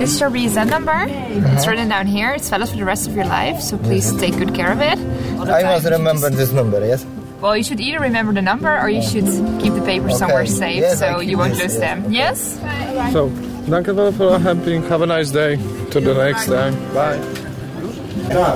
This 0.00 0.14
is 0.14 0.20
your 0.20 0.30
BSN 0.30 0.70
number. 0.70 1.04
It's 1.04 1.44
uh-huh. 1.44 1.70
written 1.70 1.88
down 1.90 2.06
here. 2.06 2.32
It's 2.32 2.48
valid 2.48 2.70
for 2.70 2.76
the 2.78 2.84
rest 2.86 3.06
of 3.06 3.14
your 3.14 3.26
life, 3.26 3.60
so 3.60 3.76
please 3.76 4.08
uh-huh. 4.08 4.20
take 4.20 4.38
good 4.38 4.54
care 4.54 4.72
of 4.72 4.80
it. 4.80 4.96
I 5.50 5.62
must 5.64 5.84
remember 5.84 6.30
this 6.30 6.52
number, 6.52 6.80
yes? 6.80 7.04
Well, 7.42 7.58
you 7.58 7.62
should 7.62 7.78
either 7.78 8.00
remember 8.00 8.32
the 8.32 8.40
number 8.40 8.72
or 8.72 8.88
you 8.88 9.02
should 9.02 9.28
keep 9.60 9.74
the 9.74 9.84
papers 9.84 10.16
somewhere 10.16 10.46
safe 10.46 10.80
Yes, 10.80 10.98
so 10.98 11.20
you 11.20 11.36
won't 11.36 11.52
this, 11.52 11.62
lose 11.62 11.76
yes. 11.76 11.84
them. 11.84 11.98
Yes? 12.10 12.38
So, 13.12 13.28
dank 13.68 13.86
u 13.86 13.92
wel 13.92 14.12
voor 14.12 14.40
helping. 14.40 14.88
Have 14.88 15.02
a 15.02 15.06
nice 15.06 15.30
day. 15.30 15.58
To 15.90 16.00
the 16.00 16.14
next 16.14 16.46
time. 16.46 16.72
Bye. 16.96 17.20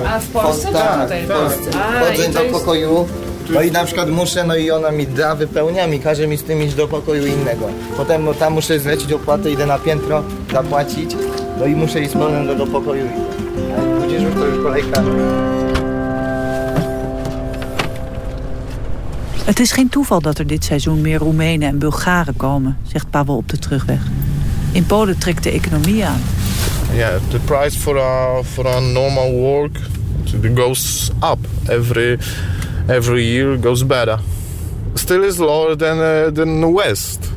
A 0.07 0.19
w 0.19 0.27
Polsce 0.27 0.67
czy 0.67 1.01
tutaj? 1.03 1.27
Wchodzę 1.27 2.29
do 2.29 2.59
pokoju. 2.59 3.07
No 3.53 3.61
i 3.61 3.71
na 3.71 3.85
przykład 3.85 4.09
muszę, 4.09 4.43
no 4.43 4.55
i 4.55 4.71
ona 4.71 4.91
mi 4.91 5.07
da, 5.07 5.35
wypełnia 5.35 5.87
mi, 5.87 5.99
każe 5.99 6.27
mi 6.27 6.37
z 6.37 6.43
tym 6.43 6.63
iść 6.63 6.75
do 6.75 6.87
pokoju 6.87 7.25
innego. 7.25 7.65
Potem 7.97 8.25
no, 8.25 8.33
tam 8.33 8.53
muszę 8.53 8.79
zlecić 8.79 9.13
opłatę, 9.13 9.51
idę 9.51 9.65
na 9.65 9.79
piętro, 9.79 10.23
zapłacić. 10.53 11.15
No 11.59 11.65
i 11.65 11.75
muszę 11.75 12.01
iść 12.01 12.09
z 12.09 12.13
powrotem 12.13 12.47
do, 12.47 12.55
do 12.55 12.67
pokoju 12.67 13.05
innego. 13.05 13.31
A 13.77 13.99
Pójdziesz 13.99 14.23
już 14.23 14.33
to 14.33 14.45
już 14.45 14.63
kolejka. 14.63 15.01
Het 19.45 19.59
is 19.59 19.71
geen 19.71 19.89
toeval 19.89 20.21
dat 20.21 20.39
er 20.39 20.47
dit 20.47 20.63
seizoen 20.63 21.01
meer 21.01 21.19
Roemenen 21.19 21.67
en 21.67 21.79
Bulgaren 21.79 22.35
komen, 22.37 22.77
zegt 22.87 23.09
Pavel 23.09 23.35
op 23.35 23.49
de 23.49 23.57
terugweg. 23.57 23.99
In 24.71 24.85
Polen 24.85 25.17
trekt 25.17 25.43
de 25.43 25.51
economie 25.51 26.05
aan. 26.05 26.21
Yeah, 26.93 27.21
the 27.29 27.39
price 27.39 27.77
for 27.77 27.97
a 27.97 28.43
for 28.43 28.67
a 28.67 28.79
normal 28.79 29.31
work 29.31 29.77
it 30.43 30.55
goes 30.55 31.11
up 31.21 31.39
every 31.67 32.17
every 32.87 33.23
year 33.23 33.57
goes 33.57 33.83
better. 33.83 34.19
Still 34.95 35.23
is 35.23 35.37
lower 35.37 35.75
than 35.75 35.97
uh, 35.97 36.33
than 36.33 36.59
the 36.61 36.69
West. 36.69 37.31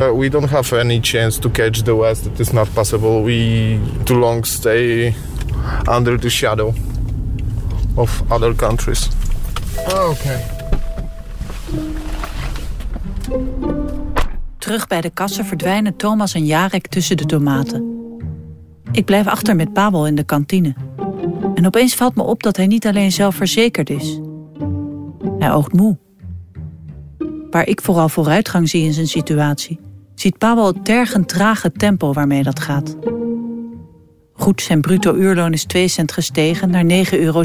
Uh, 0.00 0.14
we 0.14 0.28
don't 0.28 0.50
have 0.50 0.72
any 0.72 1.00
chance 1.00 1.38
to 1.40 1.50
catch 1.50 1.82
the 1.82 1.94
West. 1.94 2.26
It 2.26 2.40
is 2.40 2.52
not 2.52 2.74
possible. 2.74 3.22
We 3.22 3.78
too 4.04 4.18
long 4.18 4.44
stay 4.44 5.14
under 5.86 6.18
the 6.18 6.30
shadow 6.30 6.74
of 7.96 8.22
other 8.30 8.54
countries. 8.54 9.08
Okay. 9.88 10.40
Terug 14.58 14.86
bij 14.86 15.00
de 15.00 15.10
kassen 15.10 15.44
verdwijnen 15.44 15.96
Thomas 15.96 16.34
en 16.34 16.46
Jarek 16.46 16.86
tussen 16.86 17.16
de 17.16 17.26
tomaten. 17.26 17.98
Ik 18.92 19.04
blijf 19.04 19.26
achter 19.26 19.56
met 19.56 19.72
Pavel 19.72 20.06
in 20.06 20.14
de 20.14 20.24
kantine. 20.24 20.74
En 21.54 21.66
opeens 21.66 21.94
valt 21.94 22.14
me 22.14 22.22
op 22.22 22.42
dat 22.42 22.56
hij 22.56 22.66
niet 22.66 22.86
alleen 22.86 23.12
zelfverzekerd 23.12 23.90
is. 23.90 24.20
Hij 25.40 25.52
oogt 25.52 25.72
moe. 25.72 25.98
Waar 27.50 27.66
ik 27.66 27.80
vooral 27.80 28.08
vooruitgang 28.08 28.68
zie 28.68 28.84
in 28.84 28.92
zijn 28.92 29.06
situatie, 29.06 29.80
ziet 30.14 30.38
Pavel 30.38 30.66
het 30.66 30.84
tergend 30.84 31.28
trage 31.28 31.72
tempo 31.72 32.12
waarmee 32.12 32.42
dat 32.42 32.60
gaat. 32.60 32.96
Goed, 34.32 34.62
zijn 34.62 34.80
bruto 34.80 35.14
uurloon 35.14 35.52
is 35.52 35.64
2 35.64 35.88
cent 35.88 36.12
gestegen 36.12 36.70
naar 36.70 36.84
9,56 36.84 37.10
euro. 37.10 37.42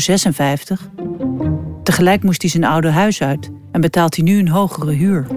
Tegelijk 1.84 2.24
moest 2.24 2.42
hij 2.42 2.52
zijn 2.52 2.64
oude 2.64 2.90
huis 2.90 3.22
uit 3.22 3.52
en 3.72 3.82
betaalt 3.82 4.16
hij 4.16 4.24
nu 4.24 4.40
een 4.40 4.50
hogere 4.50 4.92
huur. 4.92 5.28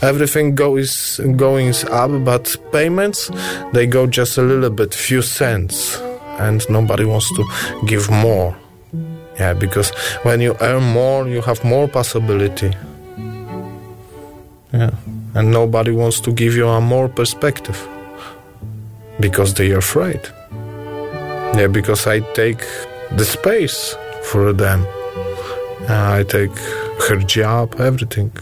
everything 0.00 0.56
goes 0.56 1.20
going 1.36 1.74
up 1.92 2.24
but 2.24 2.56
payments 2.70 3.30
they 3.72 3.86
go 3.86 4.06
just 4.06 4.38
a 4.38 4.42
little 4.42 4.70
bit 4.70 4.94
few 4.94 5.22
cents 5.22 6.00
and 6.38 6.68
nobody 6.68 7.04
wants 7.04 7.28
to 7.34 7.44
give 7.86 8.10
more 8.10 8.59
yeah 9.40 9.54
because 9.58 9.92
when 10.22 10.40
you 10.40 10.54
earn 10.60 10.82
more 10.82 11.28
you 11.28 11.40
have 11.42 11.64
more 11.64 11.88
possibility. 11.88 12.70
Yeah. 14.72 14.90
And 15.34 15.50
nobody 15.50 15.90
wants 15.90 16.20
to 16.20 16.32
give 16.32 16.54
you 16.56 16.68
a 16.68 16.80
more 16.80 17.08
perspective. 17.08 17.88
Because 19.18 19.54
they 19.54 19.72
are 19.72 19.78
afraid. 19.78 20.20
Yeah 21.56 21.68
because 21.72 22.06
i 22.06 22.20
take 22.34 22.64
the 23.16 23.24
space 23.24 23.96
for 24.22 24.52
them. 24.52 24.86
Uh, 25.88 26.20
i 26.20 26.24
take 26.24 26.56
her 27.08 27.18
job 27.26 27.74
everything. 27.80 28.32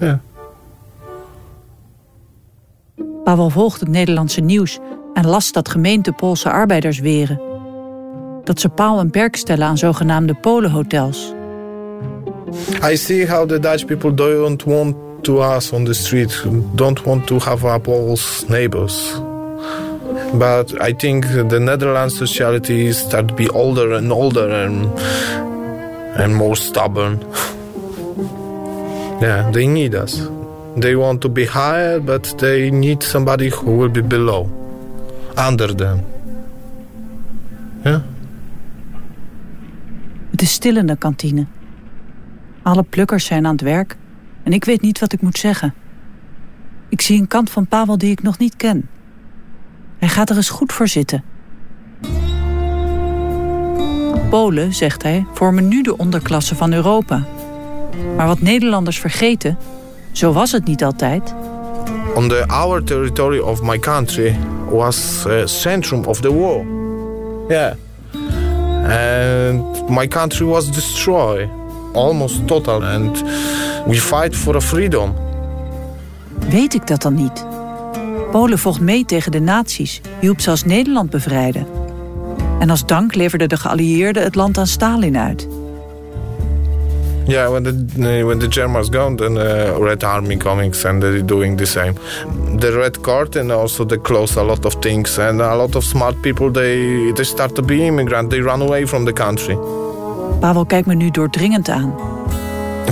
Yeah. 0.00 0.18
Pavel 3.24 3.50
volgt 3.50 3.80
het 3.80 3.88
Nederlandse 3.88 4.40
nieuws 4.40 4.78
en 5.14 5.26
las 5.26 5.52
dat 5.52 5.68
gemeente 5.68 6.12
Poolse 6.12 6.50
arbeiders 6.50 6.98
weren. 6.98 7.45
Dat 8.46 8.60
ze 8.60 8.68
paal 8.68 8.98
en 8.98 9.10
perk 9.10 9.36
stellen 9.36 9.66
aan 9.66 9.78
zogenaamde 9.78 10.34
Polenhotels. 10.34 11.34
I 12.92 12.96
see 12.96 13.26
how 13.26 13.48
the 13.48 13.58
Dutch 13.58 13.84
people 13.84 14.14
don't 14.14 14.64
want 14.64 14.94
to 15.22 15.42
us 15.56 15.72
on 15.72 15.84
the 15.84 15.92
street, 15.92 16.44
don't 16.74 17.02
want 17.02 17.26
to 17.26 17.38
have 17.38 17.66
up 17.66 17.88
all 17.88 18.16
neighbors. 18.48 19.20
But 20.38 20.72
I 20.88 20.94
think 20.96 21.24
the 21.48 21.58
Netherlands 21.58 22.16
sociality 22.16 22.92
start 22.92 23.28
to 23.28 23.34
be 23.34 23.50
older 23.50 23.92
and 23.94 24.12
older 24.12 24.64
and 24.64 24.88
and 26.16 26.34
more 26.34 26.56
stubborn. 26.56 27.18
yeah, 29.20 29.50
they 29.50 29.66
need 29.66 29.94
us. 29.94 30.28
They 30.76 30.94
want 30.94 31.20
to 31.20 31.28
be 31.28 31.46
higher, 31.46 32.00
but 32.00 32.38
they 32.38 32.70
need 32.70 33.02
somebody 33.02 33.48
who 33.48 33.76
will 33.76 33.88
be 33.88 34.02
below, 34.02 34.48
under 35.36 35.74
them. 35.74 36.00
Yeah. 37.84 38.00
Het 40.36 40.44
is 40.44 40.52
stil 40.52 40.76
in 40.76 40.86
de 40.86 40.96
kantine. 40.96 41.46
Alle 42.62 42.82
plukkers 42.82 43.24
zijn 43.24 43.46
aan 43.46 43.52
het 43.52 43.60
werk 43.60 43.96
en 44.42 44.52
ik 44.52 44.64
weet 44.64 44.80
niet 44.80 44.98
wat 44.98 45.12
ik 45.12 45.20
moet 45.20 45.38
zeggen. 45.38 45.74
Ik 46.88 47.00
zie 47.00 47.20
een 47.20 47.26
kant 47.26 47.50
van 47.50 47.66
Pavel 47.66 47.98
die 47.98 48.10
ik 48.10 48.22
nog 48.22 48.38
niet 48.38 48.56
ken. 48.56 48.88
Hij 49.98 50.08
gaat 50.08 50.30
er 50.30 50.36
eens 50.36 50.48
goed 50.48 50.72
voor 50.72 50.88
zitten. 50.88 51.24
Polen, 54.30 54.74
zegt 54.74 55.02
hij, 55.02 55.26
vormen 55.32 55.68
nu 55.68 55.82
de 55.82 55.96
onderklasse 55.96 56.54
van 56.54 56.72
Europa. 56.72 57.24
Maar 58.16 58.26
wat 58.26 58.40
Nederlanders 58.40 58.98
vergeten, 58.98 59.58
zo 60.12 60.32
was 60.32 60.52
het 60.52 60.64
niet 60.64 60.84
altijd. 60.84 61.34
on 62.14 62.28
the 62.28 62.46
our 62.48 62.84
territory 62.84 63.38
of 63.38 63.62
my 63.62 63.78
country 63.78 64.38
was 64.70 65.24
uh, 65.26 65.46
centrum 65.46 66.04
of 66.04 66.20
the 66.20 66.32
war. 66.32 66.64
Yeah, 67.48 67.74
and 68.90 69.88
my 69.88 70.08
country 70.08 70.46
was 70.46 70.70
destroyed 70.70 71.48
almost 71.92 72.46
total, 72.46 72.82
and 72.82 73.22
we 73.86 73.94
fight 73.94 74.36
for 74.36 74.56
a 74.56 74.60
freedom. 74.60 75.14
Weet 76.48 76.74
ik 76.74 76.86
dat 76.86 77.02
dan 77.02 77.14
niet? 77.14 77.46
Polen 78.30 78.58
vocht 78.58 78.80
mee 78.80 79.04
tegen 79.04 79.32
de 79.32 79.40
nazi's, 79.40 80.00
hielp 80.20 80.40
zelfs 80.40 80.64
Nederland 80.64 81.10
bevrijden. 81.10 81.66
En 82.58 82.70
als 82.70 82.86
dank 82.86 83.14
leverden 83.14 83.48
de 83.48 83.56
geallieerden 83.56 84.22
het 84.22 84.34
land 84.34 84.58
aan 84.58 84.66
Stalin 84.66 85.18
uit. 85.18 85.48
Yeah, 87.28 87.48
when 87.48 87.64
the 87.64 87.72
when 88.24 88.38
the 88.38 88.46
Germans 88.46 88.88
gone, 88.88 89.16
then 89.16 89.36
uh, 89.36 89.76
Red 89.80 90.04
Army 90.04 90.36
comics 90.36 90.84
and 90.84 91.02
they're 91.02 91.22
doing 91.22 91.56
the 91.56 91.66
same. 91.66 91.94
The 92.60 92.70
Red 92.72 93.02
Curtain 93.02 93.50
also 93.50 93.84
they 93.84 93.98
close 93.98 94.36
a 94.36 94.44
lot 94.44 94.64
of 94.64 94.74
things, 94.74 95.18
and 95.18 95.40
a 95.40 95.56
lot 95.56 95.74
of 95.74 95.84
smart 95.84 96.22
people 96.22 96.50
they 96.52 97.12
they 97.12 97.24
start 97.24 97.56
to 97.56 97.62
be 97.62 97.84
immigrant. 97.86 98.30
They 98.30 98.40
run 98.40 98.62
away 98.62 98.86
from 98.86 99.04
the 99.06 99.12
country. 99.12 99.56
Pavel 100.40 100.66
kijkt 100.66 100.86
me 100.86 100.94
nu 100.94 101.10
doordringend 101.10 101.68
aan. 101.68 101.92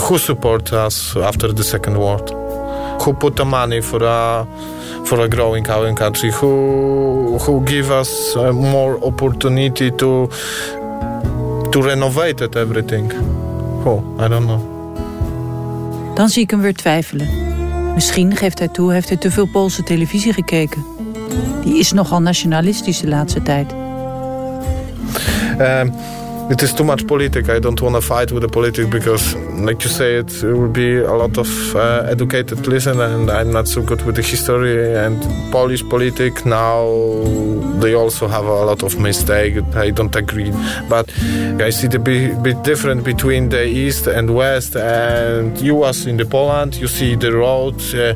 Who 0.09 0.19
support 0.19 0.73
us 0.73 1.17
after 1.17 1.53
the 1.55 1.63
second 1.63 1.97
World? 1.97 2.35
Who 3.03 3.13
put 3.13 3.37
the 3.37 3.45
money 3.45 3.81
for 3.83 4.03
a 4.03 4.47
for 5.05 5.21
a 5.21 5.29
growing 5.29 5.71
our 5.71 5.95
country? 5.95 6.31
Who 6.31 7.39
who 7.39 7.61
give 7.61 8.01
us 8.01 8.35
uh, 8.37 8.53
more 8.53 8.99
opportunity 9.05 9.91
to 9.91 10.29
to 11.71 11.83
renovate 11.83 12.45
it 12.45 12.57
everything? 12.57 13.13
I 13.93 14.29
don't 14.29 14.45
know. 14.45 14.61
Dan 16.15 16.29
zie 16.29 16.43
ik 16.43 16.51
hem 16.51 16.61
weer 16.61 16.75
twijfelen. 16.75 17.29
Misschien, 17.95 18.37
geeft 18.37 18.59
hij 18.59 18.69
toe, 18.69 18.93
heeft 18.93 19.09
hij 19.09 19.19
te 19.19 19.31
veel 19.31 19.47
Poolse 19.47 19.83
televisie 19.83 20.33
gekeken. 20.33 20.85
Die 21.63 21.79
is 21.79 21.93
nogal 21.93 22.21
nationalistisch 22.21 23.01
de 23.01 23.09
laatste 23.09 23.43
tijd. 23.43 23.73
Um, 25.59 25.93
it 26.51 26.63
is 26.63 26.73
too 26.73 26.85
much 26.85 27.07
politics. 27.07 27.49
I 27.49 27.59
don't 27.59 27.81
want 27.81 27.95
to 27.97 28.01
fight 28.01 28.31
with 28.31 28.43
the 28.43 28.49
politics 28.49 28.89
because, 28.89 29.35
like 29.35 29.83
you 29.83 29.91
say, 29.91 30.17
it, 30.17 30.43
will 30.43 30.69
be 30.69 30.99
a 30.99 31.13
lot 31.15 31.39
of 31.39 31.49
uh, 31.75 32.07
educated 32.11 32.67
listen, 32.67 33.01
and 33.01 33.31
I'm 33.31 33.51
not 33.51 33.67
so 33.69 33.83
good 33.83 34.03
with 34.03 34.17
the 34.17 34.23
history 34.23 34.95
and 34.95 35.21
Polish 35.51 35.83
politics. 35.89 36.45
Now 36.45 36.85
they 37.81 37.95
also 37.95 38.29
have 38.29 38.45
a 38.45 38.65
lot 38.65 38.83
of 38.83 38.99
mistakes. 38.99 39.63
I 39.75 39.91
don't 39.91 40.15
agree, 40.15 40.53
but 40.89 41.11
I 41.61 41.71
see 41.71 41.89
the 41.89 41.99
big, 41.99 42.43
big 42.43 42.63
difference 42.63 43.03
between 43.03 43.49
the 43.49 43.65
east 43.65 44.07
and 44.07 44.35
west. 44.35 44.77
And 44.77 45.59
you 45.61 45.75
was 45.77 46.07
in 46.07 46.17
the 46.17 46.27
Poland, 46.27 46.77
you 46.77 46.89
see 46.89 47.17
the 47.17 47.33
roads. 47.33 47.95
Uh, 47.95 48.15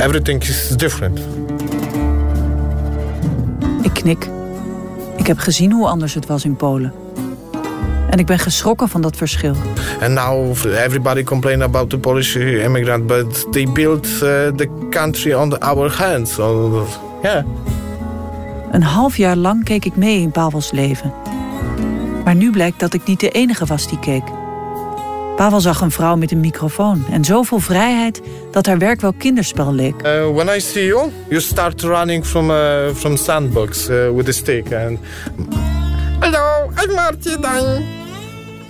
everything 0.00 0.42
is 0.42 0.76
different. 0.76 1.20
Ik 3.82 3.94
knik. 3.94 4.28
Ik 5.16 5.26
heb 5.26 5.38
gezien 5.38 5.72
hoe 5.72 5.86
anders 5.86 6.14
het 6.14 6.26
was 6.26 6.44
in 6.44 6.56
Polen. 6.56 7.03
En 8.14 8.20
ik 8.20 8.26
ben 8.26 8.38
geschrokken 8.38 8.88
van 8.88 9.00
dat 9.00 9.16
verschil. 9.16 9.54
And 10.00 10.12
now 10.12 10.56
everybody 10.66 11.22
complain 11.22 11.62
about 11.62 11.90
the 11.90 11.98
Polish 11.98 12.36
immigrant, 12.36 13.06
but 13.06 13.52
they 13.52 13.66
built 13.72 14.06
uh, 14.06 14.20
the 14.56 14.86
country 14.90 15.32
on 15.32 15.58
our 15.58 15.92
hands. 15.92 16.34
So, 16.34 16.86
yeah. 17.22 17.44
Een 18.70 18.82
half 18.82 19.16
jaar 19.16 19.36
lang 19.36 19.64
keek 19.64 19.84
ik 19.84 19.96
mee 19.96 20.20
in 20.20 20.30
Pavels 20.30 20.70
leven. 20.70 21.12
Maar 22.24 22.34
nu 22.34 22.50
blijkt 22.50 22.80
dat 22.80 22.94
ik 22.94 23.04
niet 23.04 23.20
de 23.20 23.30
enige 23.30 23.66
was 23.66 23.88
die 23.88 23.98
keek. 23.98 24.24
Pavel 25.36 25.60
zag 25.60 25.80
een 25.80 25.90
vrouw 25.90 26.16
met 26.16 26.30
een 26.30 26.40
microfoon 26.40 27.04
en 27.10 27.24
zoveel 27.24 27.60
vrijheid 27.60 28.22
dat 28.50 28.66
haar 28.66 28.78
werk 28.78 29.00
wel 29.00 29.12
kinderspel 29.12 29.72
leek. 29.72 29.94
Uh, 30.06 30.28
when 30.34 30.56
I 30.56 30.60
see 30.60 30.86
you, 30.86 31.10
you 31.28 31.40
start 31.40 31.82
running 31.82 32.26
from 32.26 32.50
uh, 32.50 32.56
from 32.92 33.16
sandbox 33.16 33.88
uh, 33.88 34.10
with 34.10 34.28
a 34.28 34.32
stick 34.32 34.72
and. 34.72 34.98
Hallo, 36.20 36.70
I'm 36.82 36.94
Martin. 36.94 38.03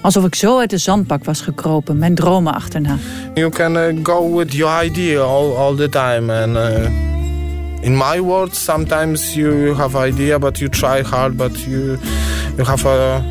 Alsof 0.04 0.24
ik 0.24 0.34
zo 0.34 0.58
uit 0.58 0.70
de 0.70 0.78
zandbak 0.78 1.24
was 1.24 1.40
gekropen, 1.40 1.98
mijn 1.98 2.14
dromen 2.14 2.54
achterna. 2.54 2.96
You 3.34 3.50
can 3.50 3.76
uh, 3.76 3.82
go 4.02 4.36
with 4.36 4.52
your 4.52 4.84
idea 4.84 5.20
all, 5.20 5.56
all 5.56 5.74
the 5.74 5.88
time 5.88 6.42
and. 6.42 6.56
Uh, 6.56 6.84
in 7.80 7.96
my 7.96 8.20
words, 8.20 8.64
sometimes 8.64 9.34
you 9.34 9.74
have 9.74 10.06
idea, 10.06 10.38
but 10.38 10.58
you 10.58 10.70
try 10.70 11.02
hard, 11.02 11.36
but 11.36 11.60
you 11.60 11.98
you 12.56 12.66
have 12.66 12.88
a 12.88 13.22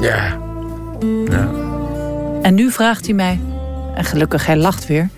yeah. 0.00 0.32
Ja. 1.24 1.48
En 2.42 2.54
nu 2.54 2.70
vraagt 2.70 3.06
hij 3.06 3.14
mij, 3.14 3.40
en 3.94 4.04
gelukkig 4.04 4.46
hij 4.46 4.56
lacht 4.56 4.86
weer, 4.86 5.08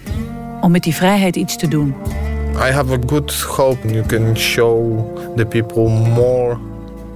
om 0.60 0.70
met 0.70 0.82
die 0.82 0.94
vrijheid 0.94 1.36
iets 1.36 1.56
te 1.56 1.68
doen. 1.68 1.94
I 2.54 2.72
have 2.72 2.92
a 2.92 2.98
good 3.06 3.40
hope 3.40 3.92
you 3.92 4.06
can 4.06 4.36
show 4.36 4.98
the 5.36 5.44
people 5.44 5.88
more 5.88 6.58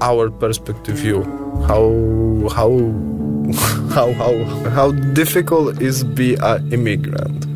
our 0.04 0.30
perspective 0.30 0.98
view. 0.98 1.22
How 1.66 1.88
how 2.56 2.72
how 3.96 4.12
how 4.12 4.34
how 4.76 4.88
difficult 5.12 5.80
is 5.80 6.04
be 6.04 6.36
an 6.40 6.72
immigrant. 6.72 7.46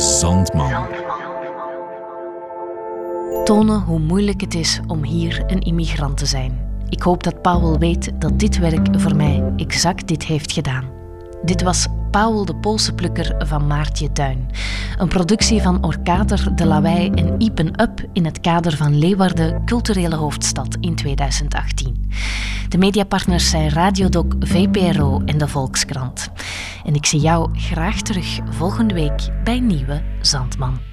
Zandman. 0.00 0.86
Tonen 3.44 3.80
hoe 3.80 3.98
moeilijk 3.98 4.40
het 4.40 4.54
is 4.54 4.80
om 4.86 5.04
hier 5.04 5.44
een 5.46 5.60
immigrant 5.60 6.16
te 6.16 6.26
zijn. 6.26 6.66
Ik 6.88 7.02
hoop 7.02 7.22
dat 7.22 7.42
Paul 7.42 7.78
weet 7.78 8.20
dat 8.20 8.38
dit 8.38 8.58
werk 8.58 8.86
voor 8.96 9.16
mij 9.16 9.52
exact 9.56 10.08
dit 10.08 10.24
heeft 10.24 10.52
gedaan. 10.52 10.84
Dit 11.42 11.62
was 11.62 11.86
Paul 12.18 12.44
de 12.44 12.56
Poolse 12.56 12.92
plukker 12.94 13.34
van 13.46 13.66
Maartje 13.66 14.12
Tuin. 14.12 14.50
Een 14.96 15.08
productie 15.08 15.62
van 15.62 15.84
Orkater, 15.84 16.56
De 16.56 16.66
Lawei 16.66 17.10
en 17.10 17.40
Ipen 17.40 17.82
Up 17.82 18.08
in 18.12 18.24
het 18.24 18.40
kader 18.40 18.76
van 18.76 18.98
Leeuwarden, 18.98 19.64
culturele 19.64 20.14
hoofdstad 20.14 20.76
in 20.80 20.94
2018. 20.94 22.10
De 22.68 22.78
mediapartners 22.78 23.50
zijn 23.50 23.70
Radiodoc, 23.70 24.34
VPRO 24.38 25.22
en 25.24 25.38
de 25.38 25.48
Volkskrant. 25.48 26.30
En 26.84 26.94
ik 26.94 27.06
zie 27.06 27.20
jou 27.20 27.58
graag 27.58 28.02
terug 28.02 28.38
volgende 28.50 28.94
week 28.94 29.42
bij 29.44 29.60
Nieuwe 29.60 30.02
Zandman. 30.20 30.87